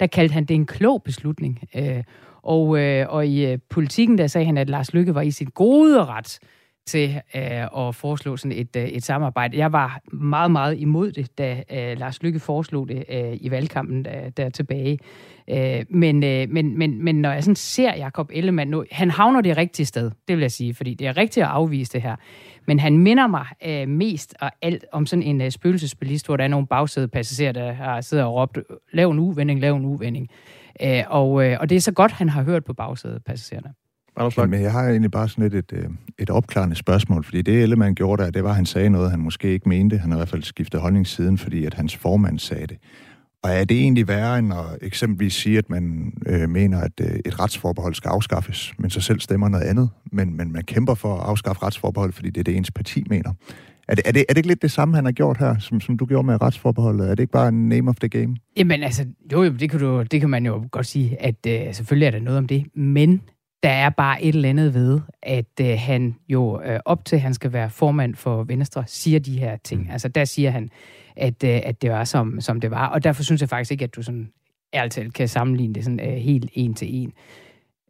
der 0.00 0.06
kaldte 0.06 0.32
han 0.32 0.44
det 0.44 0.54
en 0.54 0.66
klog 0.66 1.02
beslutning. 1.02 1.60
Øh, 1.76 2.02
og, 2.42 2.78
øh, 2.78 3.06
og 3.08 3.26
i 3.26 3.46
øh, 3.46 3.58
politikken, 3.70 4.18
der 4.18 4.26
sagde 4.26 4.44
han, 4.46 4.58
at 4.58 4.70
Lars 4.70 4.94
Lykke 4.94 5.14
var 5.14 5.22
i 5.22 5.30
sin 5.30 5.48
gode 5.54 6.04
ret 6.04 6.38
til 6.86 7.20
øh, 7.34 7.86
at 7.88 7.94
foreslå 7.94 8.36
sådan 8.36 8.58
et, 8.58 8.76
øh, 8.76 8.84
et 8.84 9.04
samarbejde. 9.04 9.58
Jeg 9.58 9.72
var 9.72 10.00
meget, 10.12 10.50
meget 10.50 10.78
imod 10.78 11.12
det, 11.12 11.38
da 11.38 11.62
øh, 11.72 11.98
Lars 11.98 12.22
Lykke 12.22 12.40
foreslog 12.40 12.88
det 12.88 13.04
øh, 13.08 13.36
i 13.40 13.50
valgkampen 13.50 14.04
der, 14.04 14.30
der 14.30 14.50
tilbage. 14.50 14.98
Øh, 15.50 15.84
men, 15.88 16.24
øh, 16.24 16.48
men, 16.50 16.78
men, 16.78 17.04
men 17.04 17.14
når 17.14 17.32
jeg 17.32 17.44
sådan 17.44 17.56
ser 17.56 17.96
Jakob 17.96 18.30
Ellemann 18.32 18.70
nu, 18.70 18.84
han 18.92 19.10
havner 19.10 19.40
det 19.40 19.56
rigtige 19.56 19.86
sted, 19.86 20.10
det 20.28 20.36
vil 20.36 20.42
jeg 20.42 20.52
sige, 20.52 20.74
fordi 20.74 20.94
det 20.94 21.06
er 21.06 21.16
rigtigt 21.16 21.44
at 21.44 21.50
afvise 21.50 21.92
det 21.92 22.02
her. 22.02 22.16
Men 22.66 22.78
han 22.78 22.98
minder 22.98 23.26
mig 23.26 23.46
øh, 23.66 23.88
mest 23.88 24.34
og 24.40 24.50
alt 24.62 24.84
om 24.92 25.06
sådan 25.06 25.22
en 25.22 25.40
øh, 25.40 25.50
spøgelsesbilist, 25.50 26.26
hvor 26.26 26.36
der 26.36 26.44
er 26.44 26.48
nogle 26.48 26.66
bagsædepassagerer, 26.66 27.52
der 27.52 27.72
har 27.72 28.00
siddet 28.00 28.26
og 28.26 28.34
råbt, 28.34 28.58
lav 28.92 29.10
en 29.10 29.18
uvending, 29.18 29.60
lav 29.60 29.76
en 29.76 29.84
uvending. 29.84 30.28
Øh, 30.82 31.02
og, 31.06 31.44
øh, 31.44 31.56
og 31.60 31.70
det 31.70 31.76
er 31.76 31.80
så 31.80 31.92
godt, 31.92 32.12
han 32.12 32.28
har 32.28 32.42
hørt 32.42 32.64
på 32.64 32.72
bagsædepassagererne. 32.72 33.74
Men 34.36 34.62
jeg 34.62 34.72
har 34.72 34.88
egentlig 34.88 35.10
bare 35.10 35.28
sådan 35.28 35.44
et, 35.44 35.54
et, 35.54 35.72
øh, 35.72 35.84
et 36.18 36.30
opklarende 36.30 36.76
spørgsmål, 36.76 37.24
fordi 37.24 37.42
det 37.42 37.62
Ellemann 37.62 37.94
gjorde 37.94 38.22
der, 38.22 38.30
det 38.30 38.44
var, 38.44 38.50
at 38.50 38.56
han 38.56 38.66
sagde 38.66 38.90
noget, 38.90 39.10
han 39.10 39.20
måske 39.20 39.52
ikke 39.52 39.68
mente. 39.68 39.98
Han 39.98 40.10
har 40.10 40.18
i 40.18 40.20
hvert 40.20 40.28
fald 40.28 40.42
skiftet 40.42 40.80
holdning 40.80 41.06
siden, 41.06 41.38
fordi 41.38 41.64
at 41.64 41.74
hans 41.74 41.96
formand 41.96 42.38
sagde 42.38 42.66
det. 42.66 42.78
Og 43.42 43.50
er 43.50 43.64
det 43.64 43.80
egentlig 43.80 44.08
værre 44.08 44.38
end 44.38 44.52
at 44.52 44.78
eksempelvis 44.82 45.34
sige, 45.34 45.58
at 45.58 45.70
man 45.70 46.12
øh, 46.26 46.48
mener, 46.48 46.80
at 46.80 46.92
øh, 47.00 47.18
et 47.24 47.40
retsforbehold 47.40 47.94
skal 47.94 48.08
afskaffes, 48.08 48.72
men 48.78 48.90
så 48.90 49.00
selv 49.00 49.20
stemmer 49.20 49.48
noget 49.48 49.64
andet, 49.64 49.90
men, 50.12 50.36
men 50.36 50.52
man 50.52 50.62
kæmper 50.62 50.94
for 50.94 51.14
at 51.14 51.28
afskaffe 51.28 51.62
retsforbehold, 51.62 52.12
fordi 52.12 52.30
det 52.30 52.40
er 52.40 52.44
det, 52.44 52.56
ens 52.56 52.70
parti 52.70 53.04
mener? 53.10 53.32
Er 53.88 53.94
det, 53.94 54.02
er, 54.06 54.12
det, 54.12 54.24
er 54.28 54.32
det 54.32 54.36
ikke 54.36 54.48
lidt 54.48 54.62
det 54.62 54.70
samme, 54.70 54.94
han 54.94 55.04
har 55.04 55.12
gjort 55.12 55.38
her, 55.38 55.58
som, 55.58 55.80
som 55.80 55.96
du 55.96 56.06
gjorde 56.06 56.26
med 56.26 56.42
retsforbeholdet? 56.42 57.10
Er 57.10 57.14
det 57.14 57.20
ikke 57.20 57.32
bare 57.32 57.48
en 57.48 57.68
name 57.68 57.90
of 57.90 57.96
the 57.96 58.08
game? 58.08 58.36
Jamen 58.56 58.82
altså, 58.82 59.06
jo, 59.32 59.42
jo 59.42 59.52
det, 59.52 59.70
kan 59.70 59.80
du, 59.80 60.02
det 60.02 60.20
kan 60.20 60.30
man 60.30 60.46
jo 60.46 60.68
godt 60.70 60.86
sige, 60.86 61.22
at 61.22 61.46
øh, 61.46 61.74
selvfølgelig 61.74 62.06
er 62.06 62.10
der 62.10 62.20
noget 62.20 62.38
om 62.38 62.46
det, 62.46 62.64
men 62.74 63.20
der 63.64 63.70
er 63.70 63.90
bare 63.90 64.22
et 64.22 64.34
eller 64.34 64.48
andet 64.48 64.74
ved, 64.74 65.00
at 65.22 65.60
øh, 65.60 65.78
han 65.78 66.16
jo 66.28 66.60
øh, 66.62 66.80
op 66.84 67.04
til, 67.04 67.16
at 67.16 67.22
han 67.22 67.34
skal 67.34 67.52
være 67.52 67.70
formand 67.70 68.14
for 68.14 68.44
Venstre, 68.44 68.84
siger 68.86 69.18
de 69.18 69.38
her 69.38 69.56
ting. 69.56 69.82
Mm. 69.82 69.90
Altså 69.90 70.08
der 70.08 70.24
siger 70.24 70.50
han, 70.50 70.70
at, 71.16 71.44
øh, 71.44 71.60
at 71.64 71.82
det 71.82 71.90
var, 71.90 72.04
som, 72.04 72.40
som 72.40 72.60
det 72.60 72.70
var. 72.70 72.86
Og 72.86 73.04
derfor 73.04 73.22
synes 73.22 73.40
jeg 73.40 73.48
faktisk 73.48 73.72
ikke, 73.72 73.84
at 73.84 73.96
du 73.96 74.02
sådan 74.02 74.32
ærligt 74.74 75.14
kan 75.14 75.28
sammenligne 75.28 75.74
det 75.74 75.84
sådan 75.84 76.00
øh, 76.00 76.16
helt 76.16 76.50
en 76.52 76.74
til 76.74 76.94
en. 76.94 77.12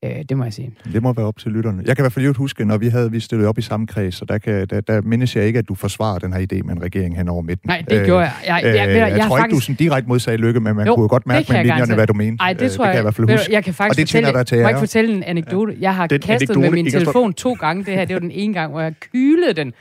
Øh, 0.05 0.25
det 0.29 0.37
må 0.37 0.45
jeg 0.45 0.53
sige. 0.53 0.71
Det 0.93 1.03
må 1.03 1.13
være 1.13 1.27
op 1.27 1.39
til 1.39 1.53
lytterne. 1.53 1.83
Jeg 1.87 1.97
kan 1.97 2.03
i 2.03 2.05
hvert 2.05 2.13
fald 2.13 2.35
huske, 2.37 2.65
når 2.65 2.79
vi 2.79 2.89
havde 2.89 3.11
vi 3.11 3.21
stillet 3.21 3.47
op 3.47 3.59
i 3.59 3.63
samme 3.63 3.87
kreds, 3.87 4.15
så 4.15 4.25
der, 4.25 4.39
kan, 4.39 4.67
der, 4.71 4.81
der 4.81 5.03
mindes 5.03 5.37
jeg 5.37 5.45
ikke, 5.45 5.59
at 5.59 5.69
du 5.69 5.75
forsvarer 5.75 6.19
den 6.19 6.33
her 6.33 6.41
idé 6.41 6.63
med 6.63 6.77
en 6.77 6.83
regering 6.83 7.17
hen 7.17 7.29
over 7.29 7.43
midten. 7.43 7.69
Nej, 7.69 7.85
det 7.91 7.99
øh, 7.99 8.05
gjorde 8.05 8.21
jeg. 8.21 8.33
Jeg, 8.47 8.61
jeg, 8.65 8.75
jeg, 8.75 8.89
jeg, 8.89 8.97
jeg, 8.97 9.19
jeg 9.19 9.27
tror 9.27 9.37
faktisk... 9.37 9.47
ikke, 9.47 9.55
du 9.55 9.61
sådan 9.61 9.75
direkte 9.75 10.09
modsagde 10.09 10.39
lykke, 10.39 10.61
men 10.61 10.77
man 10.77 10.87
jo, 10.87 10.95
kunne 10.95 11.03
jo 11.03 11.09
godt 11.09 11.27
mærke 11.27 11.53
med 11.53 11.59
linjerne, 11.59 11.95
hvad 11.95 12.07
du 12.07 12.13
mente. 12.13 12.37
Nej, 12.37 12.53
det 12.53 12.73
tror 12.73 12.85
øh, 12.85 12.89
det 12.89 12.95
jeg. 12.95 12.95
Kan 12.95 12.95
jeg, 12.95 13.01
i 13.01 13.03
hvert 13.03 13.15
fald 13.15 13.39
huske. 13.39 13.53
Jeg 13.53 13.65
kan 13.65 13.75
faktisk 13.75 13.93
og 13.93 13.97
det 13.97 14.09
fortælle, 14.09 14.39
dig 14.39 14.47
til 14.47 14.63
må 14.63 14.69
jeg 14.69 14.79
fortælle 14.79 15.15
en 15.17 15.23
anekdote. 15.23 15.77
Jeg 15.81 15.95
har 15.95 16.07
den 16.07 16.21
kastet 16.21 16.61
med 16.61 16.71
min 16.71 16.91
telefon 16.91 17.33
to 17.33 17.53
gange 17.53 17.85
det 17.85 17.95
her. 17.95 18.05
Det 18.05 18.15
var 18.15 18.21
den 18.21 18.31
ene 18.31 18.55
gang, 18.55 18.71
hvor 18.71 18.81
jeg 18.81 18.95
kylede 19.13 19.53
den 19.53 19.73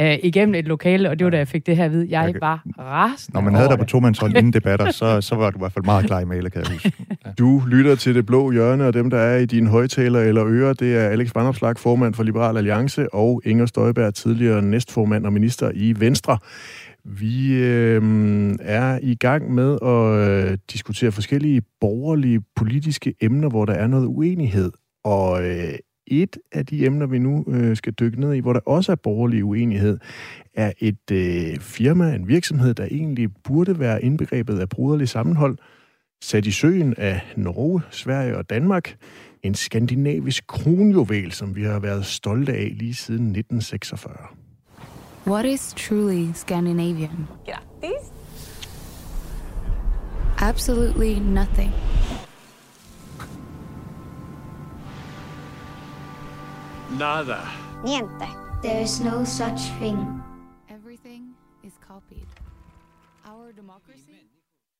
øh, 0.00 0.18
igennem 0.22 0.54
et 0.54 0.64
lokale, 0.64 1.10
og 1.10 1.18
det 1.18 1.24
var 1.24 1.30
da 1.30 1.36
jeg 1.36 1.48
fik 1.48 1.66
det 1.66 1.76
her 1.76 1.84
at 1.84 1.92
vide. 1.92 2.06
Jeg 2.10 2.28
okay. 2.28 2.38
var 2.40 2.62
rasende 2.78 3.34
Når 3.34 3.40
man 3.40 3.54
havde 3.54 3.68
dig 3.68 3.78
på 3.78 3.84
to 3.84 4.00
mands 4.00 4.22
inden 4.36 4.52
debatter, 4.52 4.90
så, 4.90 5.20
så 5.20 5.34
var 5.34 5.50
du 5.50 5.58
i 5.58 5.60
hvert 5.60 5.72
fald 5.72 5.84
meget 5.84 6.06
klar 6.06 6.20
i 6.20 6.24
mailet, 6.24 6.52
kan 6.52 6.62
jeg 6.62 6.72
huske. 6.72 6.92
Ja. 7.26 7.30
Du 7.38 7.62
lytter 7.66 7.94
til 7.94 8.14
Det 8.14 8.26
Blå 8.26 8.50
Hjørne, 8.50 8.86
og 8.86 8.94
dem, 8.94 9.10
der 9.10 9.18
er 9.18 9.38
i 9.38 9.46
dine 9.46 9.68
højtaler 9.68 10.20
eller 10.20 10.44
ører, 10.46 10.72
det 10.72 10.96
er 10.96 11.08
Alex 11.08 11.34
Vandopslag, 11.34 11.78
formand 11.78 12.14
for 12.14 12.22
Liberal 12.22 12.56
Alliance, 12.56 13.14
og 13.14 13.42
Inger 13.44 13.66
Støjberg, 13.66 14.14
tidligere 14.14 14.62
næstformand 14.62 15.26
og 15.26 15.32
minister 15.32 15.70
i 15.74 15.94
Venstre. 16.00 16.38
Vi 17.04 17.54
øh, 17.54 18.02
er 18.60 18.98
i 19.02 19.14
gang 19.14 19.54
med 19.54 19.78
at 19.82 20.28
øh, 20.28 20.58
diskutere 20.72 21.12
forskellige 21.12 21.62
borgerlige 21.80 22.40
politiske 22.56 23.14
emner, 23.20 23.48
hvor 23.48 23.64
der 23.64 23.72
er 23.72 23.86
noget 23.86 24.06
uenighed. 24.06 24.70
Og 25.04 25.44
øh, 25.44 25.74
et 26.10 26.36
af 26.52 26.66
de 26.66 26.86
emner, 26.86 27.06
vi 27.06 27.18
nu 27.18 27.44
øh, 27.48 27.76
skal 27.76 27.92
dykke 27.92 28.20
ned 28.20 28.34
i, 28.34 28.38
hvor 28.38 28.52
der 28.52 28.60
også 28.66 28.92
er 28.92 28.96
borgerlig 28.96 29.44
uenighed, 29.44 29.98
er 30.54 30.72
et 30.78 31.10
øh, 31.12 31.56
firma, 31.60 32.14
en 32.14 32.28
virksomhed, 32.28 32.74
der 32.74 32.84
egentlig 32.84 33.28
burde 33.44 33.78
være 33.78 34.04
indbegrebet 34.04 34.58
af 34.58 34.68
bruderlig 34.68 35.08
sammenhold, 35.08 35.58
sat 36.22 36.46
i 36.46 36.50
søen 36.50 36.94
af 36.96 37.20
Norge, 37.36 37.82
Sverige 37.90 38.36
og 38.36 38.50
Danmark. 38.50 38.96
En 39.42 39.54
skandinavisk 39.54 40.46
kronjuvel, 40.46 41.32
som 41.32 41.56
vi 41.56 41.62
har 41.62 41.78
været 41.78 42.06
stolte 42.06 42.52
af 42.52 42.74
lige 42.78 42.94
siden 42.94 43.26
1946. 43.26 44.14
What 45.26 45.44
is 45.44 45.74
truly 45.76 46.26
Scandinavian? 46.34 47.26
Grattis! 47.46 48.12
Absolutely 50.38 51.18
nothing. 51.18 51.72
Nada. 56.98 57.36
Niente. 57.84 58.26
There 58.62 58.82
is 58.82 59.00
no 59.00 59.24
such 59.24 59.60
thing. 59.80 59.98
Everything 60.70 61.36
is 61.64 61.72
copied. 61.88 62.26
Our 63.24 63.52
democracy. 63.56 64.18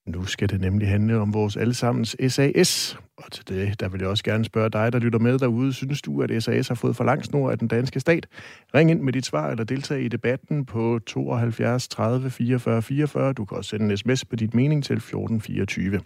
Nu 0.07 0.25
skal 0.25 0.49
det 0.49 0.61
nemlig 0.61 0.89
handle 0.89 1.19
om 1.19 1.35
vores 1.35 1.57
allesammens 1.57 2.17
SAS. 2.29 2.99
Og 3.17 3.33
til 3.33 3.49
det, 3.49 3.81
der 3.81 3.89
vil 3.89 4.01
jeg 4.01 4.09
også 4.09 4.25
gerne 4.25 4.45
spørge 4.45 4.71
dig, 4.71 4.93
der 4.93 4.99
lytter 4.99 5.19
med 5.19 5.39
derude. 5.39 5.73
Synes 5.73 6.03
du, 6.03 6.23
at 6.23 6.43
SAS 6.43 6.69
har 6.69 6.75
fået 6.75 6.97
for 6.97 7.05
lang 7.05 7.25
snor 7.25 7.51
af 7.51 7.59
den 7.59 7.69
danske 7.69 8.01
stat? 8.01 8.27
Ring 8.75 8.91
ind 8.91 9.01
med 9.01 9.13
dit 9.13 9.27
svar 9.27 9.51
eller 9.51 9.65
deltag 9.65 10.03
i 10.03 10.09
debatten 10.09 10.67
på 10.67 10.99
72 11.07 11.89
30 11.89 12.31
44 12.31 12.83
44. 12.83 13.33
Du 13.33 13.45
kan 13.45 13.57
også 13.57 13.71
sende 13.71 13.91
en 13.91 13.97
sms 13.97 14.25
på 14.25 14.37
dit 14.37 14.55
mening 14.55 14.85
til 14.85 14.97
1424. 14.97 16.01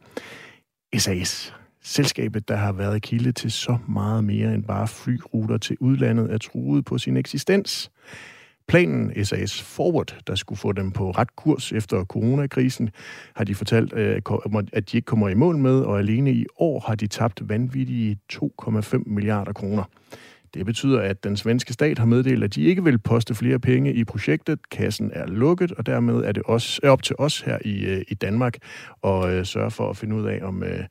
SAS 0.98 1.54
Selskabet, 1.82 2.48
der 2.48 2.56
har 2.56 2.72
været 2.72 3.02
kilde 3.02 3.32
til 3.32 3.50
så 3.52 3.78
meget 3.88 4.24
mere 4.24 4.54
end 4.54 4.64
bare 4.64 4.88
flyruter 4.88 5.58
til 5.58 5.76
udlandet, 5.80 6.32
er 6.32 6.38
truet 6.38 6.84
på 6.84 6.98
sin 6.98 7.16
eksistens. 7.16 7.90
Planen 8.68 9.24
SAS 9.24 9.62
Forward, 9.62 10.16
der 10.26 10.34
skulle 10.34 10.58
få 10.58 10.72
dem 10.72 10.90
på 10.90 11.10
ret 11.10 11.36
kurs 11.36 11.72
efter 11.72 12.04
coronakrisen, 12.04 12.90
har 13.36 13.44
de 13.44 13.54
fortalt, 13.54 13.92
øh, 13.92 14.22
at 14.72 14.92
de 14.92 14.96
ikke 14.96 15.06
kommer 15.06 15.28
i 15.28 15.34
mål 15.34 15.56
med, 15.56 15.80
og 15.80 15.98
alene 15.98 16.32
i 16.32 16.46
år 16.56 16.80
har 16.80 16.94
de 16.94 17.06
tabt 17.06 17.48
vanvittige 17.48 18.18
2,5 18.32 19.02
milliarder 19.06 19.52
kroner. 19.52 19.84
Det 20.54 20.66
betyder, 20.66 21.00
at 21.00 21.24
den 21.24 21.36
svenske 21.36 21.72
stat 21.72 21.98
har 21.98 22.06
meddelt, 22.06 22.44
at 22.44 22.54
de 22.54 22.62
ikke 22.62 22.84
vil 22.84 22.98
poste 22.98 23.34
flere 23.34 23.58
penge 23.58 23.94
i 23.94 24.04
projektet. 24.04 24.70
Kassen 24.70 25.10
er 25.14 25.26
lukket, 25.26 25.72
og 25.72 25.86
dermed 25.86 26.14
er 26.14 26.32
det 26.32 26.42
også, 26.46 26.80
er 26.82 26.90
op 26.90 27.02
til 27.02 27.16
os 27.18 27.40
her 27.40 27.58
i, 27.64 27.84
øh, 27.84 28.02
i 28.08 28.14
Danmark 28.14 28.56
at 29.04 29.28
øh, 29.28 29.46
sørge 29.46 29.70
for 29.70 29.90
at 29.90 29.96
finde 29.96 30.16
ud 30.16 30.26
af, 30.26 30.40
om, 30.42 30.62
øh, 30.62 30.84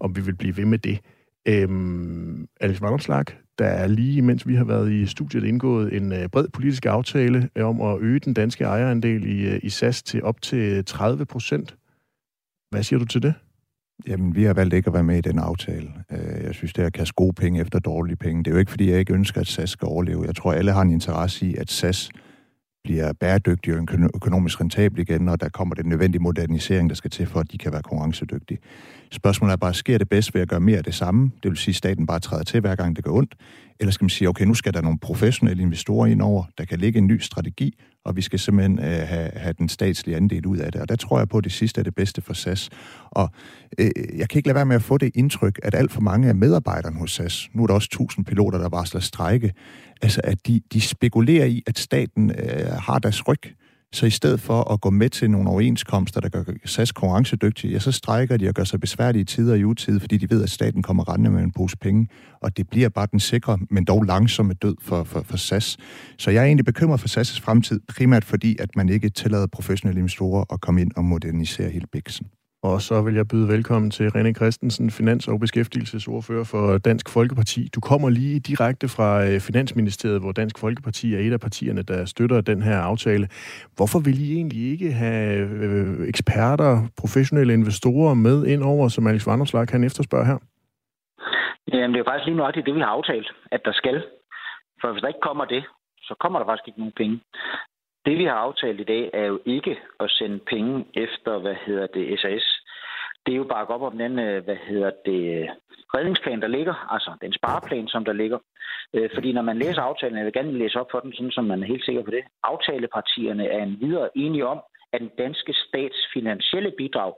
om 0.00 0.16
vi 0.16 0.20
vil 0.20 0.36
blive 0.36 0.56
ved 0.56 0.64
med 0.64 0.78
det. 0.78 1.00
Øhm, 1.48 2.48
Alex 2.60 2.80
Vanderslag, 2.80 3.24
der 3.58 3.66
er 3.66 3.86
lige 3.86 4.22
mens 4.22 4.48
vi 4.48 4.54
har 4.54 4.64
været 4.64 4.92
i 4.92 5.06
studiet 5.06 5.44
indgået 5.44 5.96
en 5.96 6.12
øh, 6.12 6.28
bred 6.28 6.48
politisk 6.48 6.86
aftale 6.86 7.48
øh, 7.56 7.66
om 7.66 7.80
at 7.80 8.00
øge 8.00 8.18
den 8.18 8.34
danske 8.34 8.64
ejerandel 8.64 9.26
i, 9.26 9.46
øh, 9.46 9.60
i 9.62 9.68
SAS 9.68 10.02
til 10.02 10.22
op 10.22 10.42
til 10.42 10.84
30 10.84 11.26
procent. 11.26 11.76
Hvad 12.70 12.82
siger 12.82 12.98
du 12.98 13.04
til 13.04 13.22
det? 13.22 13.34
Jamen, 14.06 14.34
vi 14.34 14.44
har 14.44 14.54
valgt 14.54 14.74
ikke 14.74 14.86
at 14.86 14.94
være 14.94 15.04
med 15.04 15.18
i 15.18 15.20
den 15.20 15.38
aftale. 15.38 15.88
Øh, 16.12 16.44
jeg 16.44 16.54
synes, 16.54 16.72
det 16.72 16.82
er 16.82 16.86
at 16.86 16.92
kaste 16.92 17.14
gode 17.14 17.32
penge 17.32 17.60
efter 17.60 17.78
dårlige 17.78 18.16
penge. 18.16 18.44
Det 18.44 18.50
er 18.50 18.54
jo 18.54 18.58
ikke, 18.58 18.70
fordi 18.70 18.90
jeg 18.90 18.98
ikke 18.98 19.14
ønsker, 19.14 19.40
at 19.40 19.46
SAS 19.46 19.70
skal 19.70 19.86
overleve. 19.86 20.24
Jeg 20.26 20.36
tror, 20.36 20.52
alle 20.52 20.72
har 20.72 20.82
en 20.82 20.90
interesse 20.90 21.46
i, 21.46 21.56
at 21.56 21.70
SAS 21.70 22.10
bliver 22.84 23.12
bæredygtig 23.12 23.74
og 23.74 23.80
økonomisk 24.14 24.60
rentabel 24.60 25.00
igen, 25.00 25.28
og 25.28 25.40
der 25.40 25.48
kommer 25.48 25.74
den 25.74 25.86
nødvendige 25.88 26.22
modernisering, 26.22 26.90
der 26.90 26.96
skal 26.96 27.10
til 27.10 27.26
for, 27.26 27.40
at 27.40 27.52
de 27.52 27.58
kan 27.58 27.72
være 27.72 27.82
konkurrencedygtige. 27.82 28.58
Spørgsmålet 29.12 29.52
er 29.52 29.56
bare, 29.56 29.74
sker 29.74 29.98
det 29.98 30.08
bedst 30.08 30.34
ved 30.34 30.42
at 30.42 30.48
gøre 30.48 30.60
mere 30.60 30.78
af 30.78 30.84
det 30.84 30.94
samme? 30.94 31.30
Det 31.42 31.50
vil 31.50 31.58
sige, 31.58 31.72
at 31.72 31.76
staten 31.76 32.06
bare 32.06 32.20
træder 32.20 32.44
til, 32.44 32.60
hver 32.60 32.74
gang 32.74 32.96
det 32.96 33.04
går 33.04 33.12
ondt? 33.12 33.34
Eller 33.80 33.92
skal 33.92 34.04
man 34.04 34.10
sige, 34.10 34.28
okay, 34.28 34.44
nu 34.44 34.54
skal 34.54 34.74
der 34.74 34.80
nogle 34.80 34.98
professionelle 34.98 35.62
investorer 35.62 36.06
ind 36.06 36.22
over, 36.22 36.44
der 36.58 36.64
kan 36.64 36.78
lægge 36.78 36.98
en 36.98 37.06
ny 37.06 37.18
strategi, 37.20 37.78
og 38.04 38.16
vi 38.16 38.22
skal 38.22 38.38
simpelthen 38.38 38.78
øh, 38.78 38.84
have, 38.84 39.30
have 39.36 39.54
den 39.58 39.68
statslige 39.68 40.16
andel 40.16 40.46
ud 40.46 40.58
af 40.58 40.72
det. 40.72 40.80
Og 40.80 40.88
der 40.88 40.96
tror 40.96 41.18
jeg 41.18 41.28
på, 41.28 41.38
at 41.38 41.44
det 41.44 41.52
sidste 41.52 41.78
er 41.78 41.82
det 41.82 41.94
bedste 41.94 42.20
for 42.20 42.32
SAS. 42.32 42.70
Og 43.10 43.30
øh, 43.78 43.90
jeg 44.16 44.28
kan 44.28 44.38
ikke 44.38 44.48
lade 44.48 44.54
være 44.54 44.66
med 44.66 44.76
at 44.76 44.82
få 44.82 44.98
det 44.98 45.10
indtryk, 45.14 45.60
at 45.62 45.74
alt 45.74 45.92
for 45.92 46.00
mange 46.00 46.28
af 46.28 46.34
medarbejderne 46.34 46.98
hos 46.98 47.12
SAS, 47.12 47.48
nu 47.54 47.62
er 47.62 47.66
der 47.66 47.74
også 47.74 47.88
tusind 47.90 48.24
piloter, 48.24 48.58
der 48.58 48.68
varsler 48.68 49.00
strejke, 49.00 49.52
altså 50.02 50.20
at 50.24 50.46
de, 50.46 50.60
de 50.72 50.80
spekulerer 50.80 51.46
i, 51.46 51.62
at 51.66 51.78
staten 51.78 52.30
øh, 52.30 52.66
har 52.78 52.98
deres 52.98 53.28
ryg. 53.28 53.42
Så 53.92 54.06
i 54.06 54.10
stedet 54.10 54.40
for 54.40 54.72
at 54.72 54.80
gå 54.80 54.90
med 54.90 55.10
til 55.10 55.30
nogle 55.30 55.50
overenskomster, 55.50 56.20
der 56.20 56.28
gør 56.28 56.44
SAS 56.64 56.92
konkurrencedygtige, 56.92 57.72
ja, 57.72 57.78
så 57.78 57.92
strækker 57.92 58.36
de 58.36 58.48
og 58.48 58.54
gør 58.54 58.64
sig 58.64 58.80
besværlige 58.80 59.24
tider 59.24 59.54
i 59.54 59.64
utid, 59.64 60.00
fordi 60.00 60.16
de 60.16 60.30
ved, 60.30 60.42
at 60.42 60.50
staten 60.50 60.82
kommer 60.82 61.12
rendende 61.12 61.30
med 61.30 61.42
en 61.42 61.52
pose 61.52 61.76
penge. 61.76 62.08
Og 62.40 62.56
det 62.56 62.68
bliver 62.68 62.88
bare 62.88 63.06
den 63.10 63.20
sikre, 63.20 63.58
men 63.70 63.84
dog 63.84 64.02
langsomme 64.02 64.54
død 64.54 64.74
for, 64.82 65.04
for, 65.04 65.22
for 65.22 65.36
SAS. 65.36 65.76
Så 66.18 66.30
jeg 66.30 66.40
er 66.40 66.46
egentlig 66.46 66.64
bekymret 66.64 67.00
for 67.00 67.08
SAS' 67.08 67.40
fremtid, 67.40 67.80
primært 67.88 68.24
fordi, 68.24 68.56
at 68.58 68.76
man 68.76 68.88
ikke 68.88 69.08
tillader 69.08 69.46
professionelle 69.46 69.98
investorer 69.98 70.44
at 70.52 70.60
komme 70.60 70.80
ind 70.80 70.90
og 70.96 71.04
modernisere 71.04 71.70
hele 71.70 71.86
biksen. 71.92 72.26
Og 72.66 72.80
så 72.80 73.02
vil 73.06 73.14
jeg 73.14 73.26
byde 73.32 73.48
velkommen 73.48 73.90
til 73.90 74.06
René 74.16 74.32
Christensen, 74.32 74.90
finans- 74.90 75.28
og 75.32 75.40
beskæftigelsesordfører 75.40 76.44
for 76.44 76.78
Dansk 76.78 77.06
Folkeparti. 77.16 77.68
Du 77.74 77.80
kommer 77.80 78.08
lige 78.10 78.40
direkte 78.40 78.86
fra 78.88 79.10
øh, 79.26 79.40
Finansministeriet, 79.48 80.20
hvor 80.20 80.32
Dansk 80.32 80.56
Folkeparti 80.58 81.14
er 81.14 81.18
et 81.18 81.32
af 81.32 81.40
partierne, 81.40 81.82
der 81.82 82.04
støtter 82.04 82.40
den 82.40 82.62
her 82.62 82.78
aftale. 82.90 83.26
Hvorfor 83.76 83.98
vil 84.06 84.16
I 84.26 84.28
egentlig 84.38 84.62
ikke 84.72 84.92
have 84.92 85.38
øh, 85.64 86.08
eksperter, 86.08 86.72
professionelle 87.02 87.52
investorer 87.52 88.14
med 88.14 88.46
ind 88.46 88.62
over, 88.62 88.88
som 88.88 89.06
Alex 89.06 89.26
Vanderslag 89.26 89.66
kan 89.68 89.84
efterspørge 89.84 90.26
her? 90.26 90.38
Jamen, 91.72 91.90
det 91.90 91.96
er 91.98 92.04
jo 92.04 92.10
faktisk 92.10 92.26
lige 92.26 92.36
nøjagtigt 92.36 92.66
det, 92.66 92.74
vi 92.74 92.80
har 92.80 92.92
aftalt, 92.98 93.28
at 93.50 93.60
der 93.64 93.72
skal. 93.72 93.96
For 94.80 94.92
hvis 94.92 95.00
der 95.02 95.08
ikke 95.08 95.26
kommer 95.28 95.44
det, 95.44 95.62
så 96.02 96.14
kommer 96.20 96.38
der 96.38 96.46
faktisk 96.46 96.68
ikke 96.68 96.80
nogen 96.80 96.98
penge. 97.02 97.20
Det, 98.06 98.18
vi 98.18 98.24
har 98.24 98.38
aftalt 98.46 98.80
i 98.80 98.84
dag, 98.84 99.10
er 99.12 99.24
jo 99.24 99.40
ikke 99.44 99.76
at 100.00 100.10
sende 100.10 100.38
penge 100.38 100.84
efter, 100.94 101.38
hvad 101.38 101.54
hedder 101.66 101.86
det, 101.86 102.20
SAS. 102.20 102.55
Det 103.26 103.32
er 103.32 103.36
jo 103.36 103.44
bare 103.44 103.66
op 103.66 103.82
om 103.82 103.98
den, 103.98 104.18
øh, 104.18 104.44
hvad 104.44 104.56
hedder 104.56 104.90
det, 105.06 105.50
redningsplan, 105.94 106.40
der 106.40 106.48
ligger, 106.48 106.92
altså 106.94 107.10
den 107.20 107.32
spareplan, 107.32 107.88
som 107.88 108.04
der 108.04 108.12
ligger. 108.12 108.38
Øh, 108.94 109.10
fordi 109.14 109.32
når 109.32 109.42
man 109.42 109.58
læser 109.58 109.82
aftalen, 109.82 110.18
jeg 110.18 110.24
vil 110.24 110.32
gerne 110.32 110.58
læse 110.58 110.80
op 110.80 110.90
for 110.90 111.00
den, 111.00 111.12
sådan, 111.12 111.30
som 111.30 111.44
man 111.44 111.62
er 111.62 111.66
helt 111.66 111.84
sikker 111.84 112.02
på 112.02 112.10
det. 112.10 112.24
Aftalepartierne 112.42 113.46
er 113.46 113.62
en 113.62 113.80
videre 113.80 114.08
enige 114.14 114.46
om, 114.46 114.60
at 114.92 115.00
den 115.00 115.10
danske 115.18 115.52
stats 115.52 115.96
finansielle 116.12 116.72
bidrag 116.78 117.12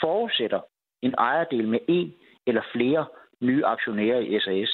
forudsætter 0.00 0.60
en 1.02 1.14
ejerdel 1.18 1.68
med 1.68 1.78
en 1.88 2.14
eller 2.46 2.62
flere 2.72 3.06
nye 3.40 3.66
aktionærer 3.66 4.18
i 4.18 4.40
SAS. 4.40 4.72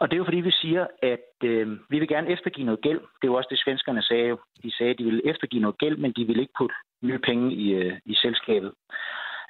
Og 0.00 0.10
det 0.10 0.14
er 0.14 0.18
jo 0.18 0.24
fordi, 0.24 0.40
vi 0.40 0.50
siger, 0.50 0.86
at 1.02 1.30
øh, 1.44 1.68
vi 1.90 1.98
vil 1.98 2.08
gerne 2.08 2.30
eftergive 2.30 2.66
noget 2.66 2.80
gæld. 2.80 3.00
Det 3.00 3.24
er 3.24 3.32
jo 3.32 3.34
også 3.34 3.48
det, 3.50 3.58
svenskerne 3.64 4.02
sagde. 4.02 4.36
De 4.62 4.76
sagde, 4.76 4.90
at 4.90 4.98
de 4.98 5.04
ville 5.04 5.26
eftergive 5.30 5.62
noget 5.62 5.78
gæld, 5.78 5.96
men 5.96 6.12
de 6.12 6.24
ville 6.24 6.42
ikke 6.42 6.58
putte 6.58 6.74
nye 7.02 7.18
penge 7.18 7.54
i, 7.54 7.72
øh, 7.74 7.98
i 8.04 8.14
selskabet. 8.14 8.72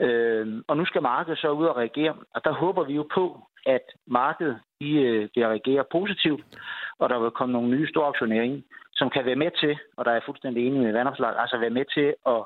Øh, 0.01 0.63
og 0.69 0.77
nu 0.77 0.85
skal 0.85 1.03
markedet 1.03 1.39
så 1.39 1.51
ud 1.51 1.67
og 1.67 1.77
reagere, 1.77 2.15
og 2.35 2.45
der 2.45 2.53
håber 2.53 2.85
vi 2.85 2.95
jo 2.95 3.07
på, 3.15 3.47
at 3.67 3.83
markedet 4.07 4.61
de, 4.81 4.93
øh, 4.93 5.29
de 5.35 5.41
reagerer 5.41 5.51
reagere 5.51 5.85
positivt, 5.93 6.45
og 6.99 7.09
der 7.09 7.19
vil 7.19 7.31
komme 7.31 7.53
nogle 7.53 7.69
nye 7.69 7.89
store 7.89 8.09
aktionærer 8.09 8.43
ind, 8.43 8.63
som 8.93 9.11
kan 9.11 9.25
være 9.25 9.37
med 9.37 9.51
til, 9.61 9.79
og 9.97 10.05
der 10.05 10.11
er 10.11 10.15
jeg 10.15 10.23
fuldstændig 10.27 10.67
enig 10.67 10.81
med 10.81 10.93
vandopslag, 10.93 11.39
altså 11.39 11.59
være 11.59 11.71
med 11.79 11.85
til 11.95 12.15
at 12.27 12.45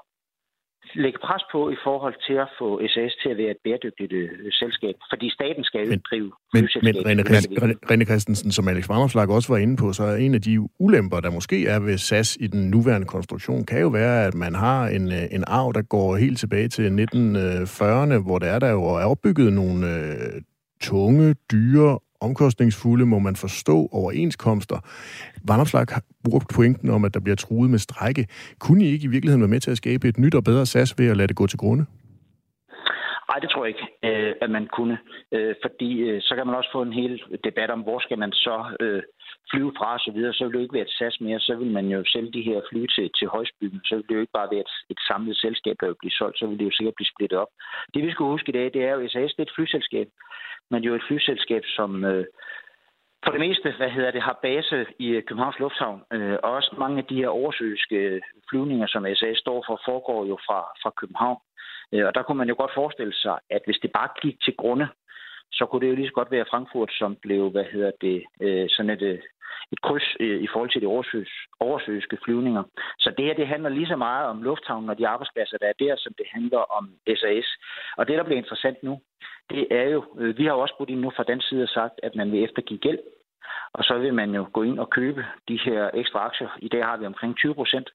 lægge 0.95 1.18
pres 1.26 1.43
på 1.53 1.70
i 1.70 1.76
forhold 1.85 2.14
til 2.26 2.35
at 2.45 2.49
få 2.59 2.81
SAS 2.93 3.12
til 3.22 3.28
at 3.33 3.37
være 3.37 3.51
et 3.51 3.61
bæredygtigt 3.64 4.12
øh, 4.12 4.28
selskab. 4.53 4.95
Fordi 5.12 5.31
staten 5.39 5.64
skal 5.64 5.81
jo 5.81 5.91
Men- 5.91 6.03
drive 6.11 6.33
Men, 6.55 6.68
men. 6.83 6.95
René, 7.91 8.05
Christensen, 8.05 8.53
som 8.53 8.68
Alex 8.68 8.89
Vanderslag 8.89 9.28
også 9.31 9.53
var 9.53 9.59
inde 9.59 9.76
på, 9.76 9.93
så 9.93 10.03
er 10.05 10.16
en 10.16 10.35
af 10.35 10.43
de 10.43 10.68
ulemper, 10.81 11.20
der 11.20 11.31
måske 11.31 11.66
er 11.66 11.78
ved 11.81 11.99
SAS 11.99 12.37
i 12.41 12.47
den 12.47 12.70
nuværende 12.70 13.07
konstruktion, 13.07 13.64
kan 13.64 13.81
jo 13.81 13.89
være, 13.89 14.26
at 14.26 14.35
man 14.35 14.55
har 14.55 14.87
en, 14.89 15.12
øh, 15.12 15.22
en 15.31 15.45
arv, 15.47 15.72
der 15.74 15.83
går 15.83 16.16
helt 16.16 16.39
tilbage 16.39 16.68
til 16.68 16.83
1940'erne, 16.83 18.16
hvor 18.26 18.39
der 18.39 18.47
er 18.47 18.59
der 18.59 18.70
jo 18.70 18.83
er 18.85 19.05
opbygget 19.05 19.53
nogle 19.53 19.78
øh, 19.97 20.43
tunge, 20.81 21.35
dyre, 21.53 21.99
omkostningsfulde, 22.21 23.07
må 23.07 23.18
man 23.18 23.37
forstå, 23.37 23.89
overenskomster. 23.93 24.79
Vanderslag 25.49 25.87
har 25.89 26.03
brugt 26.25 26.49
pointen 26.55 26.91
om, 26.91 27.05
at 27.05 27.14
der 27.14 27.21
bliver 27.21 27.37
truet 27.37 27.71
med 27.71 27.79
strække. 27.79 28.27
Kunne 28.59 28.85
I 28.85 28.89
ikke 28.89 29.05
i 29.05 29.12
virkeligheden 29.14 29.43
være 29.43 29.55
med 29.55 29.61
til 29.61 29.71
at 29.71 29.77
skabe 29.77 30.09
et 30.09 30.18
nyt 30.18 30.35
og 30.35 30.45
bedre 30.45 30.66
SAS 30.66 30.99
ved 30.99 31.11
at 31.11 31.16
lade 31.16 31.29
det 31.29 31.37
gå 31.37 31.47
til 31.47 31.59
grunde? 31.59 31.87
Nej, 33.31 33.39
det 33.43 33.51
tror 33.51 33.64
jeg 33.64 33.75
ikke, 33.75 33.87
øh, 34.09 34.33
at 34.45 34.51
man 34.51 34.66
kunne. 34.77 34.99
Øh, 35.33 35.55
fordi 35.64 35.91
øh, 36.09 36.23
så 36.23 36.33
kan 36.35 36.47
man 36.47 36.57
også 36.57 36.71
få 36.73 36.83
en 36.83 36.93
hel 37.01 37.23
debat 37.45 37.71
om, 37.71 37.81
hvor 37.81 37.99
skal 38.01 38.18
man 38.18 38.33
så 38.33 38.57
øh, 38.81 39.03
flyve 39.51 39.73
fra 39.79 39.93
og 39.97 40.01
så 40.01 40.11
videre. 40.16 40.33
Så 40.33 40.45
vil 40.45 40.53
det 40.53 40.59
jo 40.59 40.66
ikke 40.66 40.79
være 40.79 40.89
et 40.89 40.97
SAS 40.99 41.21
mere. 41.21 41.41
Så 41.41 41.53
vil 41.61 41.71
man 41.79 41.87
jo 41.95 42.01
sælge 42.12 42.33
de 42.37 42.47
her 42.49 42.61
fly 42.71 42.81
til, 42.95 43.11
til 43.18 43.27
højsbyen. 43.29 43.81
Så 43.85 43.93
vil 43.97 44.05
det 44.09 44.14
jo 44.14 44.25
ikke 44.25 44.39
bare 44.39 44.53
være 44.53 44.64
et, 44.68 44.75
et 44.93 45.01
samlet 45.09 45.37
selskab, 45.37 45.77
der 45.81 45.87
vil 45.87 46.03
blive 46.03 46.18
solgt. 46.18 46.39
Så 46.39 46.47
vil 46.47 46.59
det 46.59 46.64
jo 46.64 46.77
sikkert 46.77 46.99
blive 46.99 47.12
splittet 47.12 47.39
op. 47.39 47.53
Det 47.95 48.01
vi 48.07 48.11
skal 48.11 48.33
huske 48.35 48.49
i 48.49 48.57
dag, 48.59 48.66
det 48.75 48.83
er 48.89 48.93
jo, 48.95 49.01
at 49.05 49.11
SAS 49.11 49.35
det 49.37 49.43
er 49.43 49.49
et 49.49 49.57
flyselskab. 49.57 50.09
Men 50.71 50.83
jo 50.83 50.95
et 50.95 51.03
flyselskab, 51.09 51.62
som... 51.77 52.05
Øh, 52.05 52.27
for 53.25 53.31
det 53.31 53.41
meste, 53.41 53.73
hvad 53.77 53.91
hedder 53.91 54.11
det, 54.11 54.23
har 54.23 54.39
base 54.43 54.87
i 54.99 55.09
øh, 55.09 55.23
Københavns 55.23 55.59
Lufthavn. 55.59 56.03
Øh, 56.12 56.37
og 56.43 56.51
også 56.51 56.75
mange 56.79 56.99
af 56.99 57.05
de 57.05 57.16
her 57.16 57.29
oversøiske 57.29 58.21
flyvninger, 58.51 58.87
som 58.87 59.07
SAS 59.14 59.39
står 59.39 59.64
for, 59.66 59.81
foregår 59.85 60.27
jo 60.27 60.37
fra, 60.47 60.61
fra 60.83 60.91
København. 61.01 61.39
Øh, 61.93 62.07
og 62.07 62.14
der 62.14 62.23
kunne 62.23 62.39
man 62.39 62.49
jo 62.49 62.55
godt 62.59 62.75
forestille 62.75 63.14
sig, 63.14 63.39
at 63.51 63.62
hvis 63.64 63.79
det 63.83 63.93
bare 63.93 64.09
gik 64.23 64.37
til 64.41 64.55
grunde, 64.57 64.89
så 65.53 65.66
kunne 65.66 65.80
det 65.80 65.90
jo 65.90 65.96
lige 65.96 66.09
så 66.09 66.12
godt 66.12 66.30
være 66.30 66.51
Frankfurt, 66.51 66.92
som 66.92 67.16
blev, 67.16 67.51
hvad 67.51 67.64
hedder 67.64 67.90
det, 68.01 68.24
øh, 68.40 68.66
sådan 68.68 68.90
et, 68.90 69.03
øh, 69.03 69.18
et 69.72 69.80
kryds 69.82 70.09
øh, 70.20 70.42
i 70.42 70.48
forhold 70.53 70.70
til 70.70 70.82
de 70.82 70.86
oversøs, 70.86 71.30
oversøiske 71.61 72.18
flyvninger. 72.24 72.62
Så 72.98 73.14
det 73.16 73.24
her, 73.24 73.34
det 73.34 73.46
handler 73.46 73.68
lige 73.68 73.86
så 73.86 73.96
meget 73.96 74.26
om 74.26 74.42
lufthavnen 74.42 74.90
og 74.90 74.98
de 74.98 75.09
arbejdspladser, 75.09 75.59
der 75.59 75.68
er 75.68 75.82
der, 75.84 75.94
som 75.98 76.12
det 76.18 76.26
handler 76.30 76.62
om 76.78 76.90
SAS. 77.07 77.48
Og 77.96 78.09
det, 78.09 78.18
der 78.18 78.24
bliver 78.24 78.38
interessant 78.38 78.82
nu, 78.82 79.01
det 79.51 79.66
er 79.70 79.88
jo, 79.88 80.05
øh, 80.18 80.38
vi 80.38 80.44
har 80.44 80.53
jo 80.53 80.61
også 80.61 80.74
brugt 80.76 80.90
ind 80.90 81.01
nu 81.01 81.11
fra 81.16 81.24
den 81.32 81.40
side 81.40 81.62
og 81.62 81.68
sagt, 81.68 82.01
at 82.03 82.14
man 82.14 82.32
vil 82.32 82.44
eftergive 82.44 82.78
gæld. 82.78 82.98
Og 83.72 83.84
så 83.84 83.98
vil 83.98 84.14
man 84.14 84.30
jo 84.34 84.46
gå 84.53 84.62
ind 84.62 84.78
og 84.78 84.90
købe 84.90 85.24
de 85.48 85.59
her 85.64 85.90
ekstra 85.94 86.18
aktier. 86.18 86.48
I 86.59 86.68
dag 86.68 86.84
har 86.84 86.96
vi 86.96 87.07
omkring 87.07 87.36
20 87.36 87.55
procent, 87.55 87.88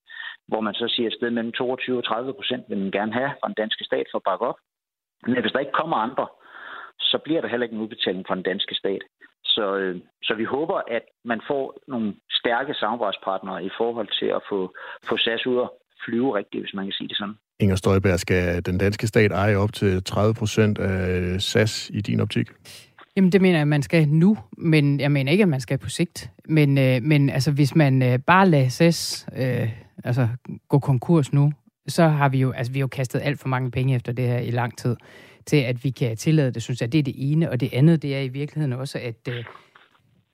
hvor 0.48 0.62
man 0.62 0.74
så 0.74 0.88
siger, 0.88 1.08
at 1.08 1.14
et 1.14 1.18
sted 1.18 1.30
mellem 1.32 1.52
22 1.52 1.98
og 1.98 2.04
30 2.04 2.34
procent 2.34 2.66
vil 2.70 2.78
man 2.78 2.92
gerne 2.92 3.14
have 3.14 3.32
fra 3.40 3.48
den 3.48 3.56
danske 3.58 3.84
stat 3.84 4.08
for 4.12 4.18
at 4.18 4.24
bakke 4.24 4.46
op. 4.46 4.60
Men 5.28 5.42
hvis 5.42 5.52
der 5.52 5.60
ikke 5.60 5.80
kommer 5.82 5.98
andre, 5.98 6.28
så 7.00 7.18
bliver 7.26 7.42
der 7.42 7.48
heller 7.48 7.66
ikke 7.66 7.76
en 7.76 7.82
udbetaling 7.82 8.26
fra 8.28 8.36
den 8.36 8.44
danske 8.44 8.76
stat. 8.76 9.02
Så, 9.44 9.76
øh, 9.76 10.02
så 10.24 10.34
vi 10.34 10.44
håber, 10.44 10.82
at 10.88 11.06
man 11.26 11.42
får 11.50 11.78
nogle 11.88 12.14
stærke 12.30 12.74
samarbejdspartnere 12.74 13.66
i 13.66 13.70
forhold 13.78 14.10
til 14.20 14.26
at 14.26 14.42
få, 14.50 14.60
få 15.10 15.18
SAS 15.18 15.48
ud 15.48 15.58
og 15.58 15.74
flyve 16.06 16.38
rigtigt, 16.38 16.64
hvis 16.64 16.74
man 16.74 16.86
kan 16.86 16.92
sige 16.92 17.08
det 17.08 17.18
sådan. 17.18 17.36
Inger 17.60 17.76
Støjberg, 17.76 18.20
skal 18.20 18.66
den 18.66 18.78
danske 18.78 19.08
stat 19.08 19.32
eje 19.32 19.56
op 19.56 19.74
til 19.74 20.04
30 20.04 20.34
procent 20.34 20.80
af 20.80 21.42
SAS 21.42 21.90
i 21.90 22.02
din 22.02 22.20
optik? 22.20 22.48
Jamen, 23.16 23.32
det 23.32 23.42
mener 23.42 23.58
jeg, 23.58 23.68
man 23.68 23.82
skal 23.82 24.08
nu, 24.08 24.38
men 24.58 25.00
jeg 25.00 25.12
mener 25.12 25.32
ikke, 25.32 25.42
at 25.42 25.48
man 25.48 25.62
skal 25.62 25.78
på 25.78 25.90
sigt. 25.90 26.30
Men, 26.50 26.78
øh, 26.78 27.04
men 27.04 27.30
altså, 27.30 27.52
hvis 27.52 27.76
man 27.76 28.04
øh, 28.04 28.20
bare 28.20 28.50
lader 28.50 28.70
SAS 28.70 29.28
øh, 29.38 29.70
altså, 30.04 30.28
gå 30.70 30.80
konkurs 30.80 31.34
nu, 31.34 31.52
så 31.88 32.08
har 32.08 32.30
vi 32.30 32.38
jo, 32.40 32.52
altså, 32.52 32.74
vi 32.74 32.80
har 32.80 32.84
jo 32.84 32.88
kastet 32.88 33.22
alt 33.24 33.40
for 33.40 33.48
mange 33.48 33.72
penge 33.72 33.96
efter 33.96 34.12
det 34.14 34.28
her 34.28 34.40
i 34.40 34.52
lang 34.52 34.78
tid, 34.78 34.96
til 35.46 35.58
at 35.58 35.84
vi 35.84 35.90
kan 35.90 36.18
tillade 36.18 36.52
det, 36.52 36.64
synes 36.64 36.82
jeg. 36.82 36.92
Det 36.92 37.00
er 37.00 37.04
det 37.04 37.14
ene, 37.18 37.50
og 37.50 37.60
det 37.60 37.70
andet, 37.74 38.02
det 38.02 38.16
er 38.16 38.20
i 38.20 38.28
virkeligheden 38.28 38.74
også, 38.74 39.00
at 39.00 39.28
øh, 39.30 39.44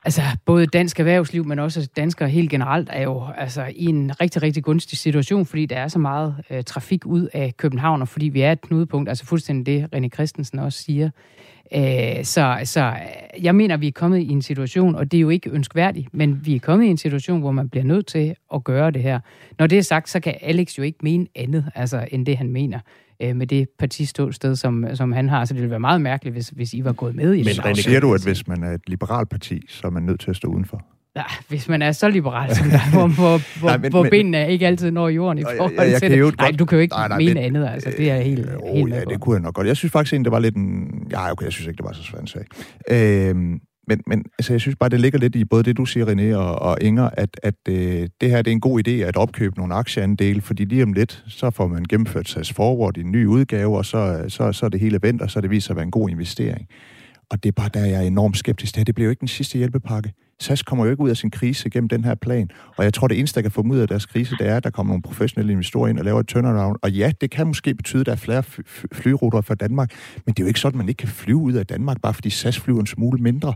altså, 0.06 0.22
både 0.46 0.66
dansk 0.66 1.00
erhvervsliv, 1.00 1.46
men 1.46 1.60
også 1.60 1.90
danskere 1.96 2.30
helt 2.30 2.50
generelt, 2.50 2.90
er 2.92 3.04
jo 3.04 3.24
altså, 3.38 3.66
i 3.76 3.86
en 3.86 4.22
rigtig, 4.22 4.42
rigtig 4.42 4.64
gunstig 4.64 4.98
situation, 4.98 5.46
fordi 5.46 5.66
der 5.66 5.76
er 5.76 5.88
så 5.88 6.00
meget 6.00 6.36
øh, 6.50 6.64
trafik 6.64 7.06
ud 7.06 7.28
af 7.34 7.58
København, 7.58 8.02
og 8.02 8.08
fordi 8.08 8.26
vi 8.26 8.42
er 8.42 8.52
et 8.52 8.62
knudepunkt, 8.62 9.10
altså 9.10 9.26
fuldstændig 9.26 9.66
det, 9.66 9.96
René 9.96 10.10
Christensen 10.10 10.60
også 10.60 10.84
siger. 10.84 11.10
Øh, 11.76 12.24
så, 12.24 12.60
så 12.64 12.82
øh, 12.82 13.44
jeg 13.44 13.56
mener, 13.56 13.78
vi 13.78 13.88
er 13.88 13.92
kommet 13.92 14.20
i 14.20 14.30
en 14.30 14.42
situation, 14.42 14.96
og 14.96 15.12
det 15.12 15.18
er 15.18 15.22
jo 15.22 15.30
ikke 15.30 15.50
ønskværdigt, 15.50 16.14
men 16.14 16.46
vi 16.46 16.56
er 16.56 16.60
kommet 16.60 16.86
i 16.86 16.90
en 16.90 16.98
situation, 16.98 17.40
hvor 17.40 17.52
man 17.52 17.70
bliver 17.70 17.84
nødt 17.84 18.08
til 18.08 18.36
at 18.54 18.64
gøre 18.64 18.92
det 18.92 19.04
her. 19.04 19.20
Når 19.60 19.68
det 19.68 19.78
er 19.78 19.82
sagt, 19.82 20.10
så 20.10 20.20
kan 20.20 20.36
Alex 20.42 20.78
jo 20.78 20.84
ikke 20.84 21.00
mene 21.04 21.28
andet, 21.36 21.72
altså, 21.76 22.08
end 22.12 22.26
det, 22.26 22.38
han 22.38 22.50
mener 22.50 22.80
øh, 23.22 23.36
med 23.36 23.48
det 23.48 23.68
partiståsted, 23.80 24.56
som, 24.56 24.86
som 24.94 25.12
han 25.12 25.30
har. 25.30 25.46
Så 25.46 25.54
det 25.54 25.62
ville 25.62 25.72
være 25.72 25.80
meget 25.80 26.02
mærkeligt, 26.02 26.34
hvis, 26.36 26.50
hvis 26.50 26.74
I 26.74 26.84
var 26.84 26.94
gået 26.94 27.16
med 27.16 27.34
i 27.34 27.38
Men 27.38 27.46
det. 27.46 27.60
René, 27.60 27.74
siger 27.82 28.00
du, 28.00 28.14
at 28.14 28.24
hvis 28.24 28.48
man 28.48 28.64
er 28.64 28.72
et 28.72 28.82
liberalt 28.88 29.30
parti, 29.30 29.62
så 29.70 29.88
er 29.88 29.92
man 29.92 30.04
nødt 30.04 30.20
til 30.20 30.30
at 30.30 30.36
stå 30.36 30.48
udenfor? 30.48 30.82
Ja, 31.16 31.24
hvis 31.50 31.70
man 31.70 31.82
er 31.82 31.92
så 31.92 32.10
liberal 32.10 32.56
som 32.56 32.70
der, 32.70 32.80
hvor, 32.92 33.08
hvor, 33.08 33.60
hvor, 33.60 33.68
Nej, 33.70 33.78
men- 33.78 33.92
hvor 33.92 34.02
men- 34.04 34.10
benene 34.10 34.52
ikke 34.52 34.68
altid 34.68 34.92
når 34.92 35.10
jorden 35.10 35.38
i 35.38 35.44
forhold 35.58 35.74
jeg- 35.80 35.92
jeg 35.92 36.00
til 36.02 36.12
det. 36.12 36.38
Nej, 36.38 36.52
du 36.52 36.66
kan 36.66 36.76
jo 36.76 36.82
ikke 36.82 36.94
Nej, 36.96 37.08
nej, 37.08 37.18
mene 37.18 37.34
men- 37.34 37.44
andet, 37.44 37.68
altså. 37.68 37.90
Det 37.98 38.12
er 38.12 38.18
helt, 38.22 38.40
Øh, 38.40 38.46
helt 38.52 38.62
oh, 38.64 38.90
med 38.90 38.98
ja, 38.98 39.04
det 39.04 39.20
kunne 39.22 39.34
jeg 39.36 39.42
nok 39.42 39.54
godt. 39.54 39.68
Jeg 39.68 39.78
synes 39.78 39.92
faktisk 39.92 40.14
egentlig, 40.14 40.26
det 40.26 40.32
var 40.32 40.40
lidt 40.40 40.56
en... 40.56 40.88
Ja, 41.12 41.32
okay, 41.32 41.46
jeg 41.46 41.54
synes 41.54 41.68
ikke, 41.68 41.78
det 41.78 41.86
var 41.86 41.92
så 41.92 42.04
svært 42.04 42.22
en 42.22 42.28
sag. 42.28 42.44
Øhm, 42.92 43.60
men, 43.88 44.02
men 44.08 44.26
altså, 44.40 44.54
jeg 44.54 44.62
synes 44.62 44.76
bare, 44.76 44.90
det 44.90 45.00
ligger 45.00 45.20
lidt 45.20 45.36
i 45.36 45.46
både 45.46 45.64
det, 45.64 45.78
du 45.78 45.86
siger, 45.86 46.06
René 46.06 46.36
og, 46.38 46.56
og 46.56 46.78
Inger, 46.82 47.10
at, 47.14 47.40
at 47.44 47.56
øh, 47.70 48.08
det 48.22 48.30
her 48.30 48.42
det 48.42 48.52
er 48.52 48.56
en 48.56 48.60
god 48.60 48.88
idé 48.88 48.92
at 48.92 49.18
opkøbe 49.18 49.58
nogle 49.58 49.74
aktieandele, 49.74 50.42
fordi 50.42 50.66
lige 50.66 50.84
om 50.84 50.94
lidt, 50.94 51.24
så 51.28 51.50
får 51.50 51.68
man 51.68 51.84
gennemført 51.84 52.30
SAS 52.30 52.54
Forward 52.54 52.98
i 52.98 53.02
en 53.02 53.12
ny 53.12 53.26
udgave, 53.26 53.78
og 53.78 53.86
så, 53.86 54.26
så, 54.28 54.52
så 54.52 54.66
er 54.66 54.70
det 54.70 54.80
hele 54.80 55.00
vendt, 55.02 55.22
og 55.22 55.32
så 55.32 55.40
er 55.40 55.42
det 55.42 55.52
viser 55.52 55.66
sig 55.66 55.74
at 55.74 55.76
være 55.76 55.86
en 55.86 55.92
god 55.92 56.10
investering. 56.10 56.68
Og 57.30 57.44
det 57.44 57.50
er 57.50 57.54
bare 57.54 57.70
der, 57.74 57.86
jeg 57.86 58.04
er 58.04 58.08
enormt 58.08 58.38
skeptisk. 58.38 58.74
Det 58.74 58.80
her, 58.80 58.84
det 58.84 58.96
bliver 58.96 59.06
jo 59.06 59.10
ikke 59.10 59.20
den 59.20 59.28
sidste 59.28 59.58
hjælpepakke. 59.58 60.14
SAS 60.42 60.64
kommer 60.64 60.86
jo 60.86 60.92
ikke 60.92 61.04
ud 61.04 61.10
af 61.10 61.18
sin 61.18 61.32
krise 61.32 61.70
gennem 61.70 61.90
den 61.90 62.04
her 62.04 62.16
plan. 62.16 62.50
Og 62.78 62.84
jeg 62.84 62.94
tror, 62.94 63.08
det 63.08 63.20
eneste, 63.20 63.36
der 63.36 63.42
kan 63.42 63.52
få 63.52 63.62
dem 63.62 63.72
ud 63.72 63.78
af 63.78 63.88
deres 63.88 64.06
krise, 64.06 64.36
det 64.40 64.48
er, 64.48 64.58
at 64.58 64.64
der 64.64 64.70
kommer 64.70 64.94
nogle 64.94 65.02
professionelle 65.02 65.52
investorer 65.52 65.88
ind 65.88 66.00
og 66.00 66.06
laver 66.06 66.20
et 66.20 66.28
turnaround. 66.28 66.78
Og 66.82 66.92
ja, 66.92 67.12
det 67.22 67.32
kan 67.32 67.48
måske 67.48 67.76
betyde, 67.76 68.00
at 68.00 68.06
der 68.06 68.12
er 68.12 68.16
flere 68.16 68.44
fly- 68.44 68.64
fly- 68.68 68.88
flyruter 68.94 69.42
fra 69.42 69.56
Danmark. 69.56 69.92
Men 70.26 70.34
det 70.34 70.40
er 70.40 70.44
jo 70.44 70.48
ikke 70.48 70.60
sådan, 70.60 70.76
at 70.76 70.78
man 70.78 70.90
ikke 70.90 71.00
kan 71.00 71.10
flyve 71.10 71.38
ud 71.38 71.54
af 71.54 71.66
Danmark, 71.66 72.02
bare 72.02 72.14
fordi 72.14 72.30
SAS 72.30 72.60
flyver 72.60 72.80
en 72.80 72.88
smule 72.88 73.18
mindre. 73.22 73.54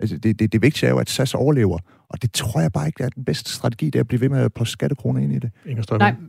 Altså, 0.00 0.16
det, 0.16 0.38
det, 0.38 0.52
det 0.52 0.62
vigtige 0.62 0.86
er 0.86 0.90
jo, 0.90 0.98
at 0.98 1.10
SAS 1.10 1.34
overlever. 1.34 1.78
Og 2.08 2.22
det 2.22 2.32
tror 2.32 2.60
jeg 2.60 2.72
bare 2.72 2.86
ikke 2.86 3.04
er 3.04 3.08
den 3.08 3.24
bedste 3.24 3.52
strategi, 3.52 3.86
det 3.86 3.94
er 3.94 4.00
at 4.00 4.08
blive 4.08 4.20
ved 4.20 4.28
med 4.28 4.40
at 4.40 4.52
poste 4.52 4.72
skattekroner 4.72 5.20
ind 5.20 5.32
i 5.32 5.38
det. 5.38 5.50
Inger 5.66 5.82
Støjberg? 5.82 6.12
Nej, 6.12 6.20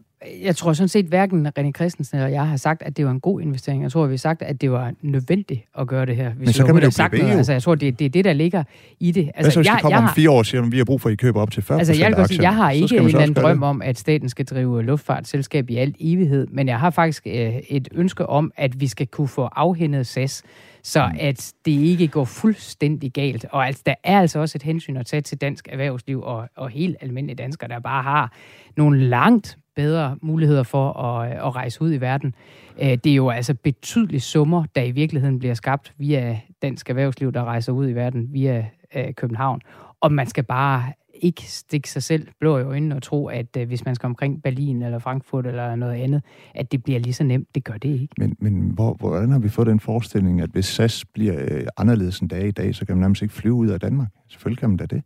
jeg 0.43 0.55
tror 0.55 0.73
sådan 0.73 0.87
set 0.87 1.05
hverken 1.05 1.47
René 1.59 1.71
Christensen 1.71 2.17
eller 2.17 2.29
jeg 2.29 2.47
har 2.47 2.57
sagt, 2.57 2.81
at 2.81 2.97
det 2.97 3.05
var 3.05 3.11
en 3.11 3.19
god 3.19 3.41
investering. 3.41 3.83
Jeg 3.83 3.91
tror, 3.91 4.05
vi 4.07 4.13
har 4.13 4.17
sagt, 4.17 4.41
at 4.41 4.61
det 4.61 4.71
var 4.71 4.93
nødvendigt 5.01 5.61
at 5.79 5.87
gøre 5.87 6.05
det 6.05 6.15
her. 6.15 6.29
Hvis 6.33 6.45
Men 6.45 6.53
så 6.53 6.65
kan 6.65 6.75
man 6.75 6.83
jo 6.83 6.91
sagt 6.91 7.13
noget. 7.13 7.37
Altså, 7.37 7.51
jeg 7.51 7.63
tror, 7.63 7.75
det, 7.75 7.99
det 7.99 8.05
er 8.05 8.09
det, 8.09 8.25
der 8.25 8.33
ligger 8.33 8.63
i 8.99 9.11
det. 9.11 9.31
Altså, 9.35 9.51
så 9.51 9.59
hvis 9.59 9.67
jeg, 9.67 9.73
det 9.73 9.81
kommer 9.81 9.95
jeg 9.95 9.97
om 9.97 10.03
har- 10.07 10.13
fire 10.13 10.29
år 10.31 10.43
siger, 10.43 10.61
at 10.63 10.71
vi 10.71 10.77
har 10.77 10.85
brug 10.85 11.01
for, 11.01 11.09
at 11.09 11.13
I 11.13 11.15
køber 11.15 11.41
op 11.41 11.51
til 11.51 11.63
40 11.63 11.77
Altså, 11.79 11.93
jeg, 11.93 12.13
vil 12.17 12.27
sige, 12.27 12.41
jeg 12.41 12.55
har 12.55 12.71
ikke 12.71 12.95
en 12.95 13.01
man 13.01 13.05
eller 13.07 13.19
anden 13.21 13.43
drøm 13.43 13.57
det. 13.57 13.67
om, 13.69 13.81
at 13.81 13.99
staten 13.99 14.29
skal 14.29 14.45
drive 14.45 14.83
luftfartsselskab 14.83 15.69
i 15.69 15.77
al 15.77 15.95
evighed, 15.99 16.47
men 16.51 16.67
jeg 16.67 16.79
har 16.79 16.89
faktisk 16.89 17.27
øh, 17.27 17.53
et 17.69 17.87
ønske 17.91 18.25
om, 18.25 18.51
at 18.57 18.79
vi 18.81 18.87
skal 18.87 19.07
kunne 19.07 19.27
få 19.27 19.41
afhændet 19.55 20.07
SAS, 20.07 20.43
så 20.85 21.07
Mm. 21.07 21.17
at 21.19 21.53
det 21.65 21.71
ikke 21.71 22.07
går 22.07 22.25
fuldstændig 22.25 23.11
galt. 23.11 23.45
Og 23.51 23.67
altså, 23.67 23.81
der 23.85 23.93
er 24.03 24.19
altså 24.19 24.39
også 24.39 24.57
et 24.57 24.63
hensyn 24.63 24.97
at 24.97 25.05
tage 25.05 25.21
til 25.21 25.37
dansk 25.41 25.67
erhvervsliv 25.71 26.21
og, 26.21 26.47
og 26.55 26.69
helt 26.69 26.97
almindelige 27.01 27.35
danskere, 27.35 27.69
der 27.69 27.79
bare 27.79 28.03
har 28.03 28.31
nogle 28.77 28.99
langt 28.99 29.57
bedre 29.75 30.17
muligheder 30.21 30.63
for 30.63 30.91
at, 30.93 31.31
at 31.31 31.55
rejse 31.55 31.81
ud 31.81 31.93
i 31.93 32.01
verden. 32.01 32.35
Øh, 32.81 32.97
Det 33.03 33.07
er 33.07 33.15
jo 33.15 33.29
altså 33.29 33.53
betydelige 33.53 34.19
summer, 34.19 34.63
der 34.75 34.81
i 34.81 34.91
virkeligheden 34.91 35.39
bliver 35.39 35.53
skabt 35.53 35.93
via 35.97 36.39
dansk 36.61 36.89
erhvervsliv, 36.89 37.31
der 37.31 37.43
rejser 37.43 37.71
ud 37.71 37.89
i 37.89 37.93
verden 37.93 38.33
via 38.33 38.67
øh, 38.95 39.13
København. 39.13 39.61
Og 40.01 40.11
man 40.11 40.27
skal 40.27 40.43
bare 40.43 40.93
ikke 41.13 41.41
stikke 41.41 41.89
sig 41.89 42.03
selv 42.03 42.27
blå 42.39 42.57
i 42.57 42.63
øjnene 42.63 42.95
og 42.95 43.03
tro, 43.03 43.27
at 43.27 43.57
øh, 43.57 43.67
hvis 43.67 43.85
man 43.85 43.95
skal 43.95 44.07
omkring 44.07 44.43
Berlin 44.43 44.81
eller 44.81 44.99
Frankfurt 44.99 45.45
eller 45.47 45.75
noget 45.75 45.93
andet, 45.95 46.21
at 46.55 46.71
det 46.71 46.83
bliver 46.83 46.99
lige 46.99 47.13
så 47.13 47.23
nemt. 47.23 47.47
Det 47.55 47.63
gør 47.63 47.73
det 47.73 47.89
ikke. 47.89 48.13
Men, 48.17 48.35
men 48.39 48.69
hvor, 48.69 48.93
hvordan 48.93 49.31
har 49.31 49.39
vi 49.39 49.49
fået 49.49 49.67
den 49.67 49.79
forestilling, 49.79 50.41
at 50.41 50.49
hvis 50.49 50.65
SAS 50.65 51.05
bliver 51.05 51.35
øh, 51.51 51.67
anderledes 51.77 52.19
end 52.19 52.29
dag 52.29 52.47
i 52.47 52.51
dag, 52.51 52.75
så 52.75 52.85
kan 52.85 52.95
man 52.95 53.01
nærmest 53.01 53.21
ikke 53.21 53.33
flyve 53.33 53.53
ud 53.53 53.67
af 53.67 53.79
Danmark? 53.79 54.07
Selvfølgelig 54.29 54.59
kan 54.59 54.69
man 54.69 54.77
da 54.77 54.85
det. 54.85 55.03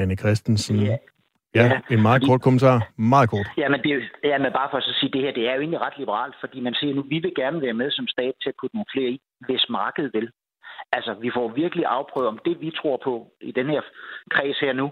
René 0.00 0.14
Christensen. 0.14 0.76
Ja. 0.76 0.96
Ja, 1.54 1.64
Ja, 1.64 1.94
en 1.94 2.02
meget 2.02 2.22
kort 2.28 2.40
kommentar. 2.46 2.76
Meget 3.14 3.28
kort. 3.30 3.46
Ja, 3.56 3.68
men, 3.68 3.80
det, 3.84 3.90
er 3.92 4.28
ja, 4.30 4.38
men 4.38 4.52
bare 4.52 4.68
for 4.70 4.78
at 4.78 4.82
så 4.82 4.94
sige, 5.00 5.12
det 5.12 5.20
her 5.24 5.32
det 5.38 5.48
er 5.48 5.54
jo 5.54 5.60
egentlig 5.60 5.80
ret 5.86 5.98
liberalt, 5.98 6.34
fordi 6.40 6.60
man 6.60 6.74
siger 6.74 6.94
nu, 6.94 7.02
vi 7.02 7.18
vil 7.18 7.34
gerne 7.42 7.62
være 7.66 7.78
med 7.80 7.90
som 7.90 8.06
stat 8.14 8.34
til 8.42 8.48
at 8.48 8.58
putte 8.60 8.76
nogle 8.76 8.92
flere 8.94 9.10
i, 9.10 9.18
hvis 9.46 9.64
markedet 9.70 10.10
vil. 10.14 10.28
Altså, 10.96 11.12
vi 11.24 11.30
får 11.36 11.48
virkelig 11.62 11.84
afprøvet, 11.86 12.28
om 12.28 12.38
det 12.46 12.60
vi 12.60 12.70
tror 12.80 12.96
på 13.04 13.14
i 13.40 13.52
den 13.58 13.66
her 13.74 13.82
kreds 14.34 14.58
her 14.58 14.72
nu, 14.72 14.86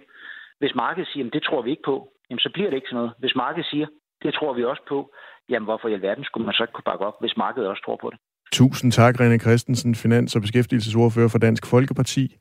hvis 0.61 0.75
markedet 0.75 1.09
siger, 1.13 1.27
at 1.27 1.33
det 1.33 1.43
tror 1.43 1.63
vi 1.63 1.71
ikke 1.71 1.89
på, 1.93 1.97
jamen, 2.31 2.45
så 2.47 2.51
bliver 2.55 2.69
det 2.71 2.77
ikke 2.77 2.91
sådan 2.91 3.01
noget. 3.03 3.13
Hvis 3.19 3.35
markedet 3.37 3.67
siger, 3.73 3.87
det 4.23 4.35
tror 4.35 4.53
vi 4.55 4.65
også 4.65 4.83
på, 4.89 4.99
jamen 5.51 5.67
hvorfor 5.69 5.89
i 5.89 5.95
alverden 5.99 6.25
skulle 6.25 6.47
man 6.47 6.55
så 6.55 6.63
ikke 6.63 6.73
kunne 6.73 6.91
bakke 6.91 7.05
op, 7.09 7.17
hvis 7.21 7.37
markedet 7.37 7.69
også 7.69 7.83
tror 7.87 7.99
på 8.01 8.11
det? 8.13 8.19
Tusind 8.53 8.93
tak, 8.93 9.15
René 9.21 9.39
Christensen, 9.39 9.95
finans- 9.95 10.37
og 10.37 10.43
beskæftigelsesordfører 10.43 11.29
for 11.29 11.39
Dansk 11.39 11.67
Folkeparti. 11.67 12.37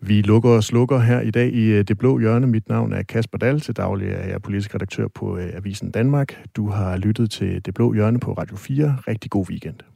Vi 0.00 0.22
lukker 0.22 0.50
og 0.50 0.64
slukker 0.64 0.98
her 0.98 1.20
i 1.20 1.30
dag 1.30 1.52
i 1.52 1.64
øh, 1.64 1.84
Det 1.88 1.98
Blå 1.98 2.18
Hjørne. 2.18 2.46
Mit 2.46 2.68
navn 2.68 2.92
er 2.92 3.02
Kasper 3.02 3.38
Dahl. 3.38 3.60
Til 3.60 3.76
daglig 3.76 4.08
er 4.08 4.28
jeg 4.28 4.42
politisk 4.42 4.74
redaktør 4.74 5.08
på 5.08 5.36
øh, 5.36 5.50
Avisen 5.54 5.90
Danmark. 5.90 6.42
Du 6.56 6.68
har 6.68 6.96
lyttet 6.96 7.30
til 7.30 7.66
Det 7.66 7.74
Blå 7.74 7.92
Hjørne 7.92 8.20
på 8.20 8.32
Radio 8.32 8.56
4. 8.56 8.96
Rigtig 9.08 9.30
god 9.30 9.50
weekend. 9.50 9.93